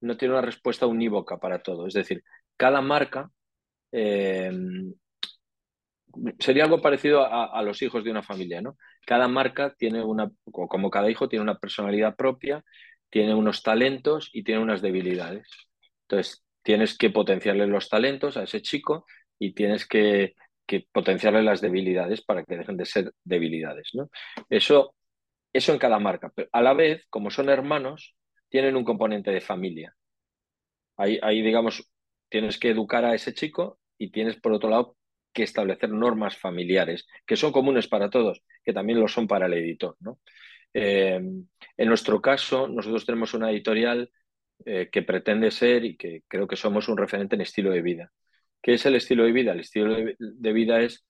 no 0.00 0.16
tiene 0.16 0.34
una 0.34 0.42
respuesta 0.42 0.86
unívoca 0.86 1.38
para 1.38 1.62
todo. 1.62 1.86
Es 1.86 1.94
decir, 1.94 2.22
cada 2.56 2.80
marca 2.80 3.30
eh, 3.92 4.50
sería 6.38 6.64
algo 6.64 6.80
parecido 6.80 7.26
a, 7.26 7.62
los 7.62 7.82
hijos 7.82 8.04
de 8.04 8.10
una 8.10 8.22
familia, 8.22 8.60
¿no? 8.60 8.76
Cada 9.06 9.28
marca 9.28 9.74
tiene 9.76 10.02
una, 10.02 10.30
como 10.50 10.90
cada 10.90 11.10
hijo 11.10 11.28
tiene 11.28 11.42
una 11.42 11.58
personalidad 11.58 12.16
propia, 12.16 12.64
tiene 13.10 13.34
unos 13.34 13.62
talentos 13.62 14.30
y 14.32 14.44
tiene 14.44 14.62
unas 14.62 14.80
debilidades. 14.80 15.48
Entonces, 16.08 16.44
tienes 16.62 16.96
que 16.96 17.10
potenciarle 17.10 17.66
los 17.66 17.88
talentos 17.88 18.36
a 18.36 18.44
ese 18.44 18.62
chico 18.62 19.04
y 19.38 19.54
tienes 19.54 19.86
que, 19.86 20.34
que 20.72 20.86
potenciarle 20.90 21.42
las 21.42 21.60
debilidades 21.60 22.22
para 22.22 22.44
que 22.44 22.56
dejen 22.56 22.78
de 22.78 22.86
ser 22.86 23.12
debilidades, 23.24 23.90
¿no? 23.92 24.08
Eso 24.48 24.94
eso 25.52 25.72
en 25.72 25.78
cada 25.78 25.98
marca. 25.98 26.32
Pero 26.34 26.48
a 26.50 26.62
la 26.62 26.72
vez, 26.72 27.04
como 27.10 27.30
son 27.30 27.50
hermanos, 27.50 28.16
tienen 28.48 28.74
un 28.74 28.84
componente 28.84 29.30
de 29.30 29.42
familia. 29.42 29.94
Ahí, 30.96 31.18
ahí, 31.22 31.42
digamos, 31.42 31.90
tienes 32.30 32.58
que 32.58 32.70
educar 32.70 33.04
a 33.04 33.14
ese 33.14 33.34
chico 33.34 33.78
y 33.98 34.10
tienes, 34.10 34.36
por 34.36 34.52
otro 34.52 34.70
lado, 34.70 34.96
que 35.34 35.42
establecer 35.42 35.90
normas 35.90 36.38
familiares, 36.38 37.06
que 37.26 37.36
son 37.36 37.52
comunes 37.52 37.86
para 37.86 38.08
todos, 38.08 38.42
que 38.64 38.72
también 38.72 38.98
lo 38.98 39.08
son 39.08 39.26
para 39.26 39.44
el 39.44 39.52
editor. 39.52 39.96
¿no? 40.00 40.20
Eh, 40.72 41.20
en 41.76 41.88
nuestro 41.88 42.22
caso, 42.22 42.66
nosotros 42.66 43.04
tenemos 43.04 43.34
una 43.34 43.50
editorial 43.50 44.10
eh, 44.64 44.88
que 44.90 45.02
pretende 45.02 45.50
ser 45.50 45.84
y 45.84 45.98
que 45.98 46.22
creo 46.28 46.46
que 46.46 46.56
somos 46.56 46.88
un 46.88 46.96
referente 46.96 47.34
en 47.34 47.42
estilo 47.42 47.70
de 47.70 47.82
vida. 47.82 48.12
¿Qué 48.62 48.74
es 48.74 48.86
el 48.86 48.94
estilo 48.94 49.24
de 49.24 49.32
vida? 49.32 49.52
El 49.52 49.60
estilo 49.60 49.96
de, 50.18 50.52
vida 50.52 50.80
es 50.80 51.04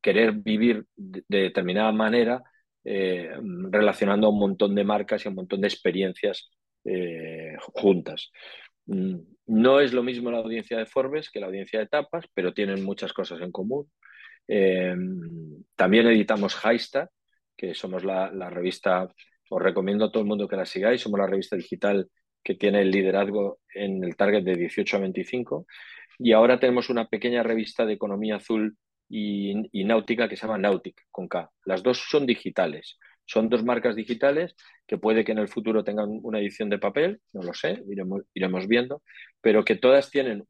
querer 0.00 0.32
vivir 0.32 0.84
de 0.96 1.24
determinada 1.38 1.90
manera 1.92 2.42
eh, 2.84 3.30
relacionando 3.70 4.26
a 4.26 4.30
un 4.30 4.38
montón 4.38 4.74
de 4.74 4.84
marcas 4.84 5.24
y 5.24 5.28
a 5.28 5.30
un 5.30 5.36
montón 5.36 5.60
de 5.60 5.68
experiencias 5.68 6.50
juntas. 7.72 8.30
Mm, 8.86 9.16
no 9.46 9.80
es 9.80 9.92
lo 9.92 10.02
mismo 10.02 10.30
la 10.30 10.38
audiencia 10.38 10.78
de 10.78 10.86
Forbes 10.86 11.30
que 11.30 11.40
la 11.40 11.46
audiencia 11.46 11.80
de 11.80 11.86
tapas, 11.86 12.26
pero 12.34 12.52
tienen 12.52 12.84
muchas 12.84 13.12
cosas 13.12 13.40
en 13.40 13.50
común. 13.50 13.90
también 15.76 16.06
editamos 16.06 16.56
Highstar, 16.62 17.10
que 17.56 17.74
somos 17.74 18.04
la, 18.04 18.30
la, 18.30 18.50
revista, 18.50 19.08
os 19.48 19.62
recomiendo 19.62 20.04
a 20.04 20.12
todo 20.12 20.22
el 20.22 20.28
mundo 20.28 20.48
que 20.48 20.56
la 20.56 20.66
sigáis, 20.66 21.00
somos 21.00 21.18
la 21.18 21.26
revista 21.26 21.56
digital 21.56 22.08
que 22.44 22.54
tiene 22.54 22.82
el 22.82 22.90
liderazgo 22.90 23.60
en 23.74 24.04
el 24.04 24.16
target 24.16 24.44
de 24.44 24.54
18 24.54 24.96
a 24.96 25.00
25. 25.00 25.66
Y 26.18 26.32
ahora 26.32 26.58
tenemos 26.58 26.90
una 26.90 27.08
pequeña 27.08 27.42
revista 27.42 27.84
de 27.84 27.94
economía 27.94 28.36
azul 28.36 28.76
y, 29.08 29.84
náutica 29.84 30.28
que 30.28 30.36
se 30.36 30.46
llama 30.46 30.58
Nautic, 30.58 31.02
con 31.10 31.28
K. 31.28 31.50
Las 31.64 31.82
dos 31.82 31.98
son 32.08 32.26
digitales. 32.26 32.98
Son 33.26 33.48
dos 33.48 33.64
marcas 33.64 33.96
digitales 33.96 34.54
que 34.86 34.98
puede 34.98 35.24
que 35.24 35.32
en 35.32 35.38
el 35.38 35.48
futuro 35.48 35.82
tengan 35.82 36.08
una 36.22 36.38
edición 36.40 36.68
de 36.68 36.78
papel, 36.78 37.20
no 37.32 37.42
lo 37.42 37.54
sé, 37.54 37.82
iremos, 37.88 38.22
iremos 38.34 38.66
viendo, 38.66 39.02
pero 39.40 39.64
que 39.64 39.76
todas 39.76 40.10
tienen, 40.10 40.46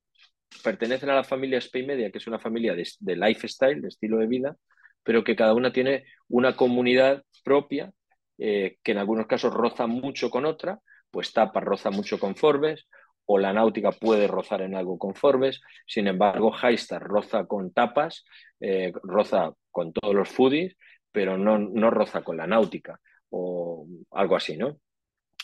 pertenecen 0.62 1.11
a 1.11 1.14
la 1.14 1.24
familia 1.24 1.61
Spay 1.61 1.87
Media, 1.87 2.11
que 2.11 2.18
es 2.18 2.27
una 2.27 2.40
familia 2.40 2.74
de, 2.74 2.88
de 2.98 3.16
lifestyle, 3.16 3.81
de 3.81 3.88
estilo 3.88 4.18
de 4.18 4.27
vida, 4.27 4.57
pero 5.05 5.22
que 5.22 5.37
cada 5.37 5.55
una 5.55 5.72
tiene 5.72 6.05
una 6.29 6.57
comunidad 6.57 7.22
propia 7.44 7.92
eh, 8.38 8.79
que 8.83 8.92
en 8.92 8.98
algunos 8.98 9.27
casos 9.27 9.55
roza 9.55 9.87
mucho 9.87 10.31
con 10.31 10.44
otra, 10.44 10.81
pues 11.11 11.33
Tapa 11.33 11.61
roza 11.61 11.90
mucho 11.90 12.18
con 12.18 12.35
Forbes, 12.35 12.88
o 13.26 13.38
la 13.38 13.52
náutica 13.52 13.92
puede 13.92 14.26
rozar 14.26 14.62
en 14.62 14.74
algo 14.74 14.98
con 14.98 15.14
Forbes, 15.14 15.60
sin 15.87 16.06
embargo, 16.06 16.52
Highstar 16.52 17.02
roza 17.02 17.46
con 17.46 17.72
tapas, 17.72 18.24
eh, 18.60 18.92
roza 19.02 19.52
con 19.70 19.92
todos 19.92 20.14
los 20.14 20.28
foodies, 20.28 20.76
pero 21.10 21.38
no, 21.38 21.58
no 21.58 21.90
roza 21.90 22.22
con 22.22 22.37
la 22.37 22.46
náutica 22.46 23.00
o 23.30 23.87
algo 24.10 24.37
así, 24.37 24.56
¿no? 24.56 24.78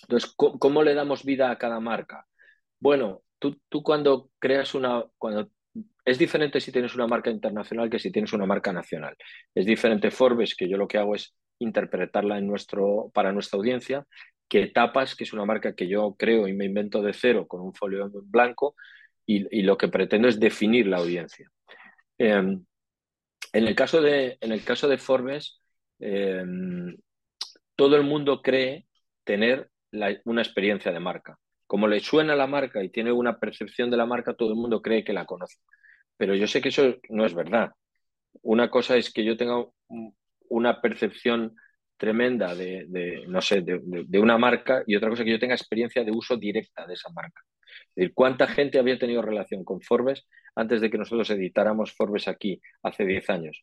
Entonces, 0.02 0.32
¿cómo, 0.36 0.82
le 0.82 0.94
damos 0.94 1.24
vida 1.24 1.50
a 1.50 1.58
cada 1.58 1.80
marca? 1.80 2.26
Bueno, 2.78 3.22
tú, 3.38 3.60
tú 3.68 3.82
cuando 3.82 4.30
creas 4.38 4.74
una, 4.74 5.04
cuando 5.18 5.50
es 6.04 6.18
diferente 6.18 6.60
si 6.60 6.72
tienes 6.72 6.94
una 6.94 7.06
marca 7.06 7.30
internacional 7.30 7.90
que 7.90 7.98
si 7.98 8.10
tienes 8.10 8.32
una 8.32 8.46
marca 8.46 8.72
nacional. 8.72 9.16
Es 9.54 9.66
diferente 9.66 10.10
Forbes, 10.10 10.54
que 10.56 10.68
yo 10.68 10.76
lo 10.76 10.88
que 10.88 10.98
hago 10.98 11.14
es 11.14 11.34
interpretarla 11.58 12.38
en 12.38 12.46
nuestro, 12.46 13.10
para 13.14 13.32
nuestra 13.32 13.58
audiencia, 13.58 14.06
que 14.50 14.66
Tapas, 14.66 15.14
que 15.14 15.22
es 15.24 15.32
una 15.32 15.44
marca 15.44 15.74
que 15.74 15.86
yo 15.86 16.16
creo 16.18 16.48
y 16.48 16.52
me 16.52 16.64
invento 16.64 17.00
de 17.00 17.14
cero 17.14 17.46
con 17.46 17.60
un 17.60 17.72
folio 17.72 18.04
en 18.04 18.30
blanco 18.30 18.74
y, 19.24 19.62
lo 19.62 19.78
que 19.78 19.86
pretendo 19.86 20.26
es 20.26 20.40
definir 20.40 20.88
la 20.88 20.96
audiencia. 20.96 21.48
Em, 22.18 22.64
en, 23.52 23.68
el 23.68 23.74
caso 23.76 24.02
de, 24.02 24.38
en 24.40 24.50
el 24.50 24.64
caso 24.64 24.88
de 24.88 24.98
Forbes, 24.98 25.60
em, 26.00 26.96
todo 27.76 27.94
el 27.94 28.02
mundo 28.02 28.42
cree 28.42 28.86
tener 29.22 29.70
una 30.24 30.42
experiencia 30.42 30.90
de 30.90 30.98
marca. 30.98 31.38
Como 31.68 31.86
le 31.86 32.00
suena 32.00 32.34
la 32.34 32.48
marca 32.48 32.82
y 32.82 32.90
tiene 32.90 33.12
una 33.12 33.38
percepción 33.38 33.88
de 33.88 33.96
la 33.96 34.06
marca, 34.06 34.34
todo 34.34 34.50
el 34.50 34.56
mundo 34.56 34.82
cree 34.82 35.04
que 35.04 35.12
la 35.12 35.26
conoce. 35.26 35.58
Pero 36.16 36.34
yo 36.34 36.48
sé 36.48 36.60
que 36.60 36.70
eso 36.70 36.96
no 37.08 37.24
es 37.24 37.34
verdad. 37.34 37.70
Una 38.42 38.68
cosa 38.68 38.96
es 38.96 39.12
que 39.12 39.24
yo 39.24 39.36
tenga 39.36 39.64
una 40.48 40.80
percepción 40.80 41.54
tremenda 42.00 42.54
de, 42.54 43.24
no 43.28 43.42
sé, 43.42 43.60
de, 43.60 44.18
una 44.18 44.38
marca 44.38 44.82
y 44.86 44.96
otra 44.96 45.10
cosa 45.10 45.22
que 45.22 45.32
yo 45.32 45.38
tenga 45.38 45.54
experiencia 45.54 46.02
de 46.02 46.10
uso 46.10 46.38
directa 46.38 46.86
de 46.86 46.94
esa 46.94 47.10
marca. 47.10 47.42
Es 47.90 47.94
decir, 47.94 48.14
¿cuánta 48.14 48.48
gente 48.48 48.78
había 48.78 48.98
tenido 48.98 49.20
relación 49.20 49.64
con 49.64 49.82
Forbes 49.82 50.26
antes 50.54 50.80
de 50.80 50.90
que 50.90 50.96
nosotros 50.96 51.28
editáramos 51.28 51.92
Forbes 51.94 52.26
aquí 52.26 52.62
hace 52.82 53.04
10 53.04 53.28
años? 53.28 53.62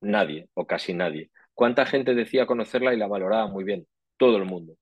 Nadie 0.00 0.48
o 0.54 0.64
casi 0.64 0.94
nadie. 0.94 1.32
¿Cuánta 1.54 1.86
gente 1.86 2.14
decía 2.14 2.46
conocerla 2.46 2.94
y 2.94 2.98
la 2.98 3.08
valoraba 3.08 3.48
muy 3.48 3.64
bien? 3.64 3.84
Todo 4.16 4.36
el 4.36 4.44
mundo. 4.44 4.76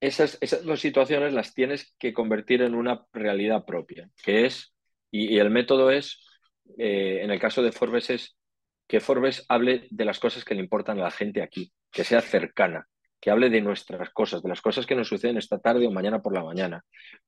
Esas, 0.00 0.38
esas 0.40 0.64
dos 0.64 0.80
situaciones 0.80 1.34
las 1.34 1.52
tienes 1.52 1.94
que 1.98 2.14
convertir 2.14 2.62
en 2.62 2.74
una 2.74 3.04
realidad 3.12 3.66
propia, 3.66 4.08
que 4.24 4.46
es, 4.46 4.72
y, 5.10 5.38
el 5.38 5.50
método 5.50 5.90
es, 5.90 6.24
eh, 6.78 7.20
en 7.22 7.30
el 7.30 7.38
caso 7.38 7.62
de 7.62 7.72
Forbes 7.72 8.08
es 8.08 8.37
que 8.88 9.00
Forbes 9.00 9.44
hable 9.48 9.86
de 9.90 10.04
las 10.06 10.18
cosas 10.18 10.44
que 10.44 10.54
le 10.54 10.62
importan 10.62 10.98
a 10.98 11.04
la 11.04 11.10
gente 11.10 11.42
aquí, 11.42 11.70
que 11.92 12.04
sea 12.04 12.22
cercana, 12.22 12.88
que 13.20 13.30
hable 13.30 13.50
de 13.50 13.60
nuestras 13.60 14.10
cosas, 14.10 14.42
de 14.42 14.48
las 14.48 14.62
cosas 14.62 14.86
que 14.86 14.94
nos 14.94 15.08
suceden 15.08 15.36
esta 15.36 15.58
tarde 15.58 15.86
o 15.86 15.90
mañana 15.90 16.22
por 16.22 16.34
la 16.34 16.42
mañana, 16.42 16.82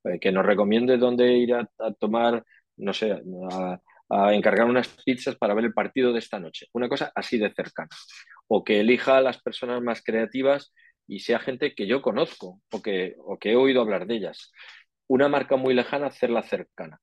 eh, 0.05 0.19
que 0.19 0.33
nos 0.33 0.47
recomiende 0.47 0.97
dónde 0.97 1.33
ir 1.35 1.55
a, 1.55 1.69
tomar, 1.99 2.43
no 2.79 2.95
sé, 2.95 3.21
a, 3.51 4.35
encargar 4.35 4.67
unas 4.67 4.89
pizzas 5.05 5.37
para 5.37 5.55
ver 5.55 5.67
el 5.67 5.75
partido 5.75 6.13
de 6.13 6.19
esta 6.19 6.41
noche, 6.41 6.67
una 6.73 6.89
cosa 6.89 7.13
así 7.15 7.39
de 7.39 7.53
cercana, 7.53 7.91
o 8.49 8.65
que 8.65 8.81
elija 8.81 9.19
a 9.19 9.21
las 9.21 9.41
personas 9.41 9.83
más 9.83 10.03
creativas 10.03 10.73
y 11.07 11.21
sea 11.21 11.39
gente 11.39 11.75
que 11.75 11.87
yo 11.87 12.01
conozco 12.01 12.61
o 12.73 12.83
que, 12.83 13.17
o 13.19 13.39
que 13.39 13.53
he 13.53 13.57
oído 13.57 13.83
hablar 13.83 14.07
de 14.07 14.17
ellas. 14.17 14.51
Una 15.09 15.29
marca 15.29 15.57
muy 15.57 15.75
lejana, 15.75 16.07
hacerla 16.07 16.43
cercana. 16.43 17.01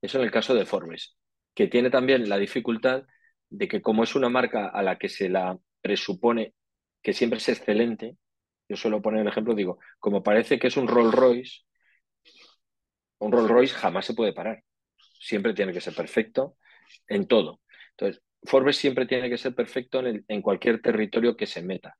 Eso 0.00 0.18
en 0.18 0.24
el 0.24 0.30
caso 0.30 0.54
de 0.54 0.64
Forbes, 0.64 1.16
que 1.54 1.66
tiene 1.66 1.90
también 1.90 2.28
la 2.28 2.38
dificultad 2.38 3.02
de 3.50 3.68
que 3.68 3.82
como 3.82 4.02
es 4.04 4.14
una 4.14 4.28
marca 4.28 4.68
a 4.68 4.82
la 4.82 4.98
que 4.98 5.08
se 5.08 5.28
la 5.28 5.58
presupone 5.80 6.54
que 7.02 7.12
siempre 7.12 7.38
es 7.38 7.48
excelente, 7.48 8.16
yo 8.68 8.76
suelo 8.76 9.00
poner 9.00 9.22
el 9.22 9.28
ejemplo, 9.28 9.54
digo, 9.54 9.78
como 9.98 10.22
parece 10.22 10.58
que 10.58 10.66
es 10.66 10.76
un 10.76 10.88
Rolls 10.88 11.14
Royce, 11.14 11.62
un 13.18 13.32
Rolls 13.32 13.50
Royce 13.50 13.74
jamás 13.74 14.06
se 14.06 14.14
puede 14.14 14.32
parar. 14.32 14.62
Siempre 15.20 15.54
tiene 15.54 15.72
que 15.72 15.80
ser 15.80 15.94
perfecto 15.94 16.56
en 17.06 17.26
todo. 17.26 17.60
Entonces, 17.90 18.22
Forbes 18.44 18.76
siempre 18.76 19.06
tiene 19.06 19.28
que 19.28 19.38
ser 19.38 19.54
perfecto 19.54 20.00
en, 20.04 20.42
cualquier 20.42 20.80
territorio 20.80 21.36
que 21.36 21.46
se 21.46 21.62
meta. 21.62 21.96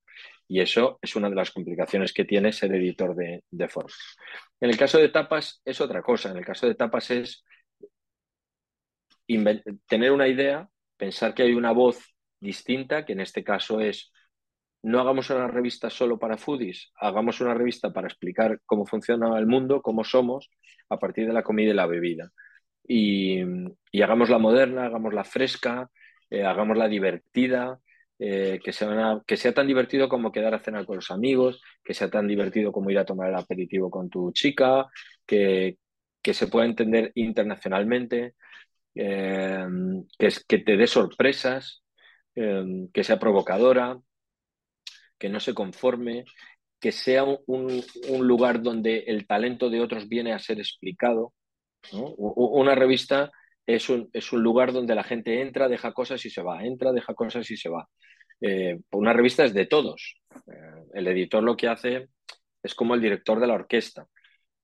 Y 0.47 0.61
eso 0.61 0.99
es 1.03 1.17
una 1.17 1.29
de 1.29 1.35
las 1.35 1.51
complicaciones 1.51 2.13
que 2.13 2.25
tiene 2.25 2.53
ser 2.53 2.73
editor 2.75 3.15
de, 3.15 3.45
de 3.51 3.69
Forbes. 3.69 4.17
En 4.61 4.71
el 4.71 4.77
caso 4.77 4.99
de 4.99 5.09
tapas 5.09 5.61
es 5.65 5.81
otra 5.81 6.03
cosa. 6.03 6.31
En 6.31 6.37
el 6.37 6.45
caso 6.45 6.67
de 6.67 6.75
tapas 6.75 7.11
es 7.11 7.45
tener 9.87 10.13
una 10.13 10.29
idea 10.29 10.69
pensar 10.99 11.33
que 11.33 11.45
hay 11.45 11.55
una 11.55 11.73
voz 11.73 12.15
distinta, 12.41 13.07
que 13.07 13.15
en 13.15 13.21
este 13.21 13.43
caso 13.43 13.81
es, 13.81 14.13
no 14.83 15.01
hagamos 15.01 15.31
una 15.31 15.49
revista 15.49 15.89
solo 15.89 16.19
para 16.19 16.37
foodies, 16.37 16.93
hagamos 17.01 17.41
una 17.41 17.55
revista 17.55 17.93
para 17.93 18.09
explicar 18.09 18.61
cómo 18.67 18.85
funciona 18.85 19.39
el 19.39 19.47
mundo, 19.47 19.81
cómo 19.81 20.05
somos, 20.05 20.51
a 20.91 20.99
partir 20.99 21.27
de 21.27 21.33
la 21.33 21.43
comida 21.43 21.71
y 21.71 21.75
la 21.75 21.87
bebida. 21.87 22.31
Y, 22.87 23.41
hagamos 24.03 24.31
la 24.31 24.39
moderna, 24.39 24.87
hagamos 24.87 25.15
la 25.15 25.25
fresca, 25.25 25.91
eh, 26.31 26.45
hagamos 26.45 26.77
la 26.77 26.89
divertida, 26.89 27.79
eh, 28.19 28.61
que, 28.65 28.73
sea 28.73 29.55
tan 29.55 29.67
divertido 29.67 30.09
como 30.09 30.33
quedar 30.33 30.55
a 30.55 30.61
cenar 30.61 30.87
con 30.87 30.97
los 30.97 31.11
amigos, 31.11 31.61
que 31.85 31.95
sea 31.95 32.11
tan 32.11 32.27
divertido 32.27 32.73
como 32.73 32.91
ir 32.91 32.99
a 32.99 33.05
tomar 33.05 33.29
el 33.29 33.37
aperitivo 33.37 33.91
con 33.91 34.09
tu 34.11 34.33
chica, 34.33 34.87
que 35.27 35.77
se 36.33 36.47
pueda 36.49 36.67
entender 36.67 37.13
internacionalmente. 37.15 38.35
Em, 39.01 40.05
que, 40.19 40.59
te 40.59 40.77
dé 40.77 40.89
sorpresas, 40.89 41.85
em, 42.35 42.89
que 42.91 43.05
sea 43.05 43.21
provocadora, 43.21 43.97
que 45.17 45.29
no 45.29 45.39
se 45.39 45.55
conforme, 45.55 46.25
que 46.81 46.91
sea 46.91 47.23
un, 47.23 47.85
lugar 48.27 48.61
donde 48.61 49.05
el 49.07 49.25
talento 49.29 49.71
de 49.71 49.81
otros 49.81 50.09
viene 50.09 50.33
a 50.33 50.41
ser 50.41 50.59
explicado. 50.59 51.33
Una 51.93 52.75
revista 52.75 53.31
es 53.67 53.89
un, 53.89 54.11
es 54.13 54.33
un, 54.33 54.43
lugar 54.43 54.73
donde 54.73 54.97
la 54.97 55.05
gente 55.05 55.43
entra, 55.43 55.69
deja 55.69 55.93
cosas 55.93 56.25
y 56.27 56.31
se 56.31 56.43
va, 56.43 56.65
entra, 56.65 56.93
deja 56.93 57.15
cosas 57.15 57.49
y 57.53 57.57
se 57.57 57.69
va. 57.69 57.89
Eh, 58.41 58.81
una 58.91 59.13
revista 59.13 59.45
es 59.45 59.55
de 59.55 59.67
todos. 59.67 60.17
Eh, 60.35 60.87
el 60.95 61.07
editor 61.07 61.45
lo 61.45 61.57
que 61.57 61.69
hace 61.69 62.09
es 62.65 62.75
como 62.75 62.97
el 62.97 63.01
director 63.01 63.39
de 63.39 63.47
la 63.47 63.55
orquesta 63.55 64.09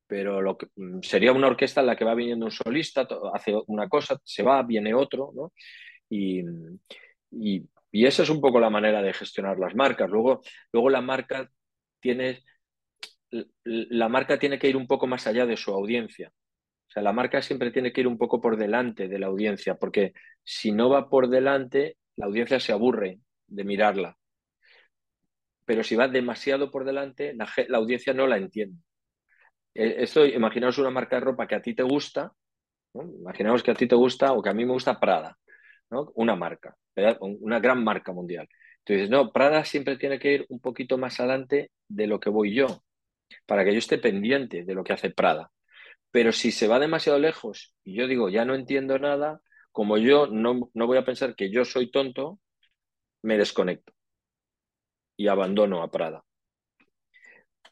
pero 0.07 0.43
lo 0.43 0.57
que, 0.59 0.67
mm, 0.77 1.01
sería 1.03 1.33
una 1.33 1.49
orquesta 1.49 1.81
en 1.81 1.87
la 1.89 1.97
que 1.97 2.05
va 2.05 2.15
viniendo 2.15 2.47
un 2.47 2.53
solista, 2.53 3.07
hace 3.33 3.55
una 3.67 3.89
cosa, 3.89 4.19
se 4.25 4.43
va, 4.43 4.63
viene 4.63 4.95
otro, 4.95 5.33
¿no? 5.35 5.53
Y, 6.09 6.43
y, 7.31 7.67
esa 8.07 8.23
es 8.23 8.31
un 8.31 8.41
poco 8.41 8.61
la 8.61 8.71
manera 8.71 9.03
de 9.03 9.13
gestionar 9.13 9.59
las 9.59 9.75
marcas. 9.75 10.11
Luego, 10.11 10.43
luego 10.73 10.91
la 10.91 11.01
marca 11.01 11.49
tiene 12.01 12.43
la 13.65 14.09
marca 14.09 14.39
tiene 14.39 14.59
que 14.59 14.69
ir 14.69 14.77
un 14.77 14.87
poco 14.87 15.07
más 15.07 15.27
allá 15.27 15.47
de 15.47 15.57
su 15.57 15.73
audiencia. 15.73 16.33
O 16.89 16.91
sea, 16.93 17.03
la 17.03 17.13
marca 17.13 17.43
siempre 17.43 17.71
tiene 17.73 17.93
que 17.93 18.03
ir 18.03 18.07
un 18.07 18.19
poco 18.19 18.41
por 18.41 18.57
delante 18.57 19.09
de 19.09 19.19
la 19.19 19.27
audiencia, 19.27 19.77
porque 19.77 20.13
si 20.45 20.73
no 20.73 20.89
va 20.91 21.09
por 21.09 21.29
delante, 21.29 21.97
la 22.17 22.27
audiencia 22.27 22.61
se 22.61 22.73
aburre 22.73 23.21
de 23.47 23.65
mirarla. 23.65 24.17
Pero 25.65 25.83
si 25.83 25.97
va 25.97 26.09
demasiado 26.09 26.71
por 26.71 26.85
delante, 26.85 27.35
la 27.35 27.79
audiencia 27.79 28.13
no 28.15 28.27
la 28.27 28.37
entiende. 28.37 28.79
Eh, 29.75 29.97
esto, 29.99 30.25
imaginaos 30.25 30.79
una 30.79 30.91
marca 30.91 31.17
de 31.17 31.21
ropa 31.21 31.47
que 31.47 31.55
a 31.57 31.63
ti 31.63 31.75
te 31.75 31.83
gusta, 31.83 32.33
imaginaos 32.95 33.63
que 33.63 33.73
a 33.73 33.75
ti 33.75 33.87
te 33.89 33.97
gusta 33.97 34.33
o 34.33 34.43
que 34.43 34.51
a 34.51 34.55
mí 34.55 34.65
me 34.65 34.73
gusta 34.73 35.01
Prada, 35.01 35.37
¿no? 35.91 36.13
una 36.15 36.37
marca, 36.37 36.77
una 37.21 37.61
gran 37.61 37.83
marca 37.83 38.13
mundial. 38.13 38.49
Entonces, 38.79 39.11
no, 39.11 39.33
Prada 39.33 39.65
siempre 39.65 39.97
tiene 39.97 40.19
que 40.19 40.33
ir 40.33 40.47
un 40.49 40.61
poquito 40.61 40.99
más 40.99 41.19
adelante 41.21 41.71
de 41.89 42.07
lo 42.07 42.21
que 42.21 42.31
voy 42.31 42.55
yo, 42.55 42.67
para 43.47 43.65
que 43.65 43.73
yo 43.73 43.79
esté 43.79 43.99
pendiente 43.99 44.65
de 44.65 44.75
lo 44.75 44.85
que 44.85 44.93
hace 44.93 45.11
Prada. 45.11 45.51
Pero 46.11 46.33
si 46.33 46.53
se 46.53 46.69
va 46.69 46.79
demasiado 46.79 47.19
lejos 47.19 47.75
y 47.85 47.95
yo 47.97 48.07
digo, 48.07 48.29
ya 48.31 48.45
no 48.45 48.55
entiendo 48.55 48.99
nada, 48.99 49.41
como 49.73 49.99
yo 49.99 50.29
no, 50.29 50.71
no 50.75 50.87
voy 50.87 50.99
a 50.99 51.05
pensar 51.05 51.35
que 51.35 51.51
yo 51.51 51.65
soy 51.65 51.91
tonto, 51.91 52.39
me 53.23 53.39
desconecto. 53.39 53.93
y 55.17 55.29
abandono 55.29 55.83
a 55.83 55.91
Prada. 55.91 56.25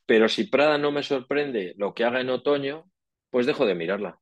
Pero 0.07 0.29
si 0.29 0.45
Prada 0.45 0.79
no 0.79 0.93
me 0.93 1.03
sorprende 1.03 1.75
lo 1.77 1.95
que 1.95 2.05
haga 2.05 2.21
en 2.21 2.31
otoño, 2.31 2.91
pues 3.31 3.47
dejo 3.47 3.67
de 3.67 3.75
mirarla. 3.75 4.19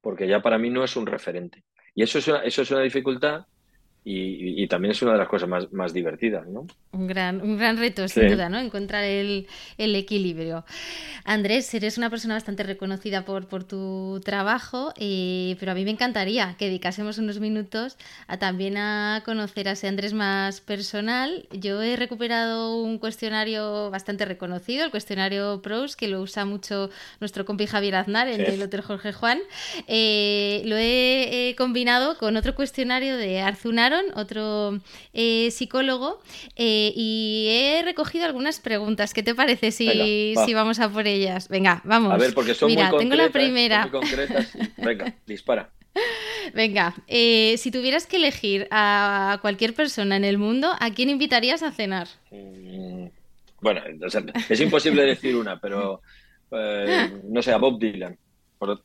Porque 0.00 0.26
ya 0.26 0.42
para 0.42 0.58
mí 0.58 0.70
no 0.70 0.84
es 0.84 0.96
un 0.96 1.06
referente. 1.06 1.64
Y 1.94 2.02
eso 2.02 2.18
es 2.18 2.28
eso 2.28 2.62
es 2.62 2.70
una 2.70 2.80
dificultad 2.80 3.46
y, 4.04 4.66
también 4.66 4.92
es 4.92 5.02
una 5.02 5.12
de 5.12 5.18
las 5.18 5.28
cosas 5.28 5.48
más, 5.48 5.72
más 5.72 5.92
divertidas, 5.92 6.48
¿no? 6.48 6.66
Un 6.90 7.06
gran, 7.06 7.40
un 7.40 7.56
gran 7.56 7.76
reto, 7.76 8.08
sin 8.08 8.28
duda, 8.28 8.48
¿no? 8.48 8.58
Encontrar 8.58 9.04
el, 9.04 9.46
el, 9.78 9.94
equilibrio. 9.94 10.64
Andrés, 11.24 11.72
eres 11.72 11.98
una 11.98 12.10
persona 12.10 12.34
bastante 12.34 12.64
reconocida 12.64 13.24
por, 13.24 13.46
por 13.46 13.62
tu 13.62 14.20
trabajo, 14.24 14.92
eh, 14.96 15.56
pero 15.60 15.70
a 15.70 15.74
mí 15.76 15.84
me 15.84 15.92
encantaría 15.92 16.56
que 16.58 16.64
dedicásemos 16.64 17.18
unos 17.18 17.38
minutos 17.38 17.96
a 18.26 18.38
también 18.38 18.76
a 18.76 19.22
conocer 19.24 19.68
a 19.68 19.72
ese 19.72 19.86
Andrés 19.86 20.14
más 20.14 20.60
personal. 20.60 21.46
Yo 21.52 21.80
he 21.80 21.94
recuperado 21.94 22.82
un 22.82 22.98
cuestionario 22.98 23.90
bastante 23.90 24.24
reconocido, 24.24 24.84
el 24.84 24.90
cuestionario 24.90 25.62
PROS, 25.62 25.94
que 25.94 26.08
lo 26.08 26.20
usa 26.20 26.44
mucho 26.44 26.90
nuestro 27.20 27.44
compi 27.44 27.68
Javier 27.68 27.94
Aznar 27.94 28.26
en 28.26 28.40
el 28.40 28.60
Hotel 28.62 28.80
Jorge 28.80 29.12
Juan. 29.12 29.38
Eh, 29.86 30.62
lo 30.64 30.74
he 30.76 31.54
combinado 31.56 32.18
con 32.18 32.36
otro 32.36 32.56
cuestionario 32.56 33.16
de 33.16 33.40
Arzunar 33.40 33.91
otro 34.14 34.80
eh, 35.12 35.50
psicólogo, 35.50 36.20
eh, 36.56 36.92
y 36.94 37.46
he 37.50 37.82
recogido 37.82 38.24
algunas 38.24 38.60
preguntas. 38.60 39.14
¿Qué 39.14 39.22
te 39.22 39.34
parece 39.34 39.70
si, 39.70 40.34
si, 40.44 40.54
vamos 40.54 40.80
a 40.80 40.88
por 40.88 41.06
ellas? 41.06 41.48
Venga, 41.48 41.80
vamos. 41.84 42.12
A 42.12 42.16
ver, 42.16 42.34
porque 42.34 42.54
son 42.54 42.68
Mira, 42.68 42.90
muy 42.90 42.98
tengo 42.98 43.14
la 43.14 43.30
primera. 43.30 43.88
concretas. 43.90 44.52
Venga, 44.76 45.14
dispara. 45.26 45.70
Venga, 46.54 46.94
eh, 47.06 47.56
si 47.58 47.70
tuvieras 47.70 48.06
que 48.06 48.16
elegir 48.16 48.66
a 48.70 49.38
cualquier 49.42 49.74
persona 49.74 50.16
en 50.16 50.24
el 50.24 50.38
mundo, 50.38 50.72
¿a 50.80 50.90
quién 50.92 51.10
invitarías 51.10 51.62
a 51.62 51.70
cenar? 51.70 52.08
Mm, 52.30 53.06
bueno, 53.60 53.82
es 54.48 54.60
imposible 54.60 55.02
decir 55.02 55.36
una, 55.36 55.60
pero 55.60 56.00
no 56.50 57.42
sé, 57.42 57.52
a 57.52 57.58
Bob 57.58 57.78
Dylan. 57.78 58.18
Por, 58.58 58.80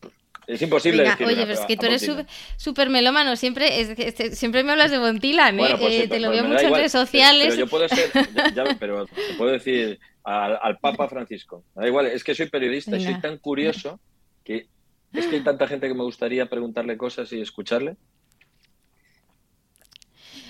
es 0.48 0.62
imposible 0.62 1.04
Oye, 1.04 1.36
pero 1.42 1.52
es 1.52 1.60
que 1.62 1.76
tú 1.76 1.86
eres 1.86 2.10
súper 2.56 2.90
melómano, 2.90 3.36
siempre, 3.36 3.82
es, 3.82 4.38
siempre 4.38 4.64
me 4.64 4.72
hablas 4.72 4.92
de 4.92 4.98
Bontilan, 4.98 5.60
¿eh? 5.60 5.76
Pues 5.78 5.94
eh 5.94 6.08
te 6.08 6.22
lo 6.22 6.30
veo 6.32 6.46
mucho 6.46 6.62
en 6.62 6.74
redes 6.74 6.94
sociales. 6.94 7.50
Pero, 7.50 7.60
yo 7.60 7.68
puedo 7.68 7.88
ser, 7.90 8.10
pero 8.80 9.06
te 9.06 9.34
puedo 9.38 9.52
decir 9.52 10.00
al, 10.24 10.78
Papa 10.80 11.10
Francisco. 11.10 11.66
Da 11.76 11.86
igual, 11.86 12.08
es 12.08 12.24
que 12.24 12.34
soy 12.34 12.50
periodista 12.50 12.98
y 12.98 13.04
soy 13.04 13.20
tan 13.20 13.38
curioso 13.38 14.00
que 14.46 14.68
es 15.14 15.28
que 15.28 15.36
hay 15.38 15.44
tanta 15.44 15.68
gente 15.68 15.88
que 15.88 15.94
me 15.94 16.04
gustaría 16.04 16.46
preguntarle 16.46 16.98
cosas 16.98 17.32
y 17.34 17.42
escucharle. 17.42 17.98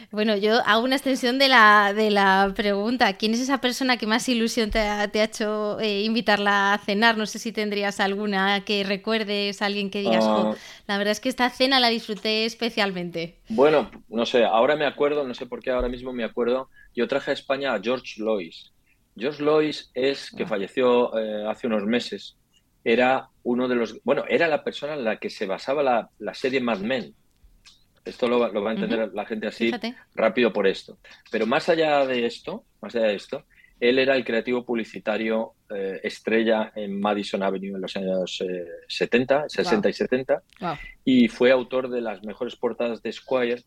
Bueno, 0.10 0.38
yo 0.38 0.62
hago 0.66 0.86
una 0.86 0.96
extensión 0.96 1.38
de 1.38 1.50
la, 1.50 1.94
de 1.94 2.12
la 2.12 2.54
pregunta. 2.56 3.18
¿Quién 3.18 3.34
es 3.34 3.42
esa 3.42 3.60
persona 3.60 3.98
que 3.98 4.08
más 4.08 4.30
ilusión 4.30 4.72
te 4.72 4.80
ha, 4.80 5.04
hecho 5.14 5.80
eh, 5.82 6.04
invitarla 6.04 6.74
a 6.74 6.78
cenar? 6.78 7.18
No 7.18 7.26
sé 7.26 7.40
si 7.40 7.52
tendrías 7.52 8.00
alguna 8.00 8.64
que 8.64 8.86
recuerdes, 8.86 9.62
alguien 9.62 9.90
que 9.90 10.00
digas, 10.00 10.24
ah. 10.26 10.56
la 10.88 10.98
verdad 10.98 11.12
es 11.12 11.20
que 11.20 11.28
esta 11.28 11.50
cena 11.50 11.82
la 11.82 11.90
disfruté 11.90 12.46
especialmente. 12.46 13.40
Bueno, 13.50 13.92
no 14.08 14.26
sé, 14.26 14.46
ahora 14.46 14.78
me 14.78 14.86
acuerdo, 14.86 15.28
no 15.28 15.34
sé 15.34 15.46
por 15.46 15.62
qué 15.62 15.72
ahora 15.72 15.90
mismo 15.90 16.14
me 16.14 16.24
acuerdo, 16.24 16.70
yo 16.96 17.08
traje 17.10 17.32
a 17.32 17.34
España 17.34 17.74
a 17.74 17.82
George 17.82 18.22
Lois. 18.22 18.72
George 19.18 19.44
Lois 19.44 19.92
es, 19.94 20.32
que 20.32 20.44
ah. 20.44 20.48
falleció 20.48 21.18
eh, 21.20 21.46
hace 21.50 21.68
unos 21.68 21.84
meses, 21.84 22.38
era 22.86 23.28
uno 23.44 23.68
de 23.68 23.76
los, 23.76 24.02
bueno, 24.06 24.24
era 24.30 24.48
la 24.48 24.64
persona 24.64 24.94
en 24.94 25.04
la 25.04 25.18
que 25.18 25.30
se 25.30 25.46
basaba 25.46 25.84
la, 25.84 26.10
la 26.20 26.34
serie 26.34 26.62
Mad 26.62 26.80
Men. 26.80 27.14
Esto 28.08 28.28
lo, 28.28 28.40
va 28.40 28.70
a 28.70 28.74
entender 28.74 29.12
la 29.14 29.26
gente 29.26 29.48
así 29.48 29.72
rápido 30.16 30.54
por 30.54 30.68
esto. 30.68 30.98
Pero 31.32 31.46
más 31.46 31.70
allá 31.70 32.06
de 32.06 32.26
esto, 32.26 32.64
más 32.82 32.96
allá 32.96 33.08
de 33.08 33.16
esto, 33.16 33.44
él 33.80 34.00
era 34.00 34.16
el 34.16 34.26
creativo 34.26 34.66
publicitario 34.66 35.54
eh, 35.70 36.00
estrella 36.04 36.72
en 36.76 37.00
Madison 37.00 37.44
Avenue 37.44 37.76
en 37.76 37.82
los 37.82 37.96
años 37.96 38.44
70, 38.88 39.38
eh, 39.38 39.50
60 39.50 39.90
y 39.90 39.94
70, 39.94 40.44
y 41.04 41.28
fue 41.28 41.52
autor 41.52 41.90
de 41.90 42.02
las 42.02 42.24
mejores 42.24 42.56
portadas 42.56 43.02
de 43.04 43.12
Squire, 43.12 43.64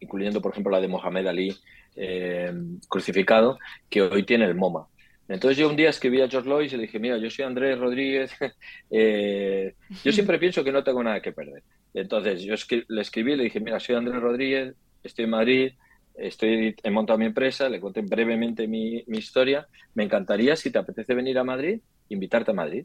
incluyendo, 0.00 0.40
por 0.40 0.52
ejemplo, 0.52 0.72
la 0.72 0.80
de 0.80 0.88
Mohamed 0.88 1.26
Ali 1.26 1.56
eh, 1.96 2.52
crucificado, 2.88 3.58
que 3.90 4.02
hoy 4.02 4.22
tiene 4.22 4.46
el 4.46 4.54
MoMA. 4.54 4.86
Entonces 5.30 5.58
yo 5.58 5.68
un 5.68 5.76
día 5.76 5.90
escribí 5.90 6.20
a 6.20 6.28
George 6.28 6.48
Lois 6.48 6.72
y 6.72 6.76
le 6.76 6.82
dije, 6.82 6.98
mira, 6.98 7.16
yo 7.16 7.30
soy 7.30 7.44
Andrés 7.44 7.78
Rodríguez, 7.78 8.32
yo 8.90 10.12
siempre 10.12 10.40
pienso 10.40 10.64
que 10.64 10.72
no 10.72 10.82
tengo 10.82 11.04
nada 11.04 11.22
que 11.22 11.30
perder. 11.30 11.62
Entonces 11.94 12.42
yo 12.42 12.56
le 12.88 13.00
escribí, 13.00 13.36
le 13.36 13.44
dije, 13.44 13.60
mira, 13.60 13.78
soy 13.78 13.94
Andrés 13.94 14.20
Rodríguez, 14.20 14.74
estoy 15.04 15.26
en 15.26 15.30
Madrid, 15.30 15.72
estoy, 16.16 16.74
he 16.82 16.90
montado 16.90 17.16
mi 17.16 17.26
empresa, 17.26 17.68
le 17.68 17.78
conté 17.78 18.00
brevemente 18.00 18.66
mi, 18.66 19.04
historia, 19.06 19.68
me 19.94 20.02
encantaría, 20.02 20.56
si 20.56 20.72
te 20.72 20.80
apetece 20.80 21.14
venir 21.14 21.38
a 21.38 21.44
Madrid, 21.44 21.80
invitarte 22.08 22.50
a 22.50 22.54
Madrid. 22.54 22.84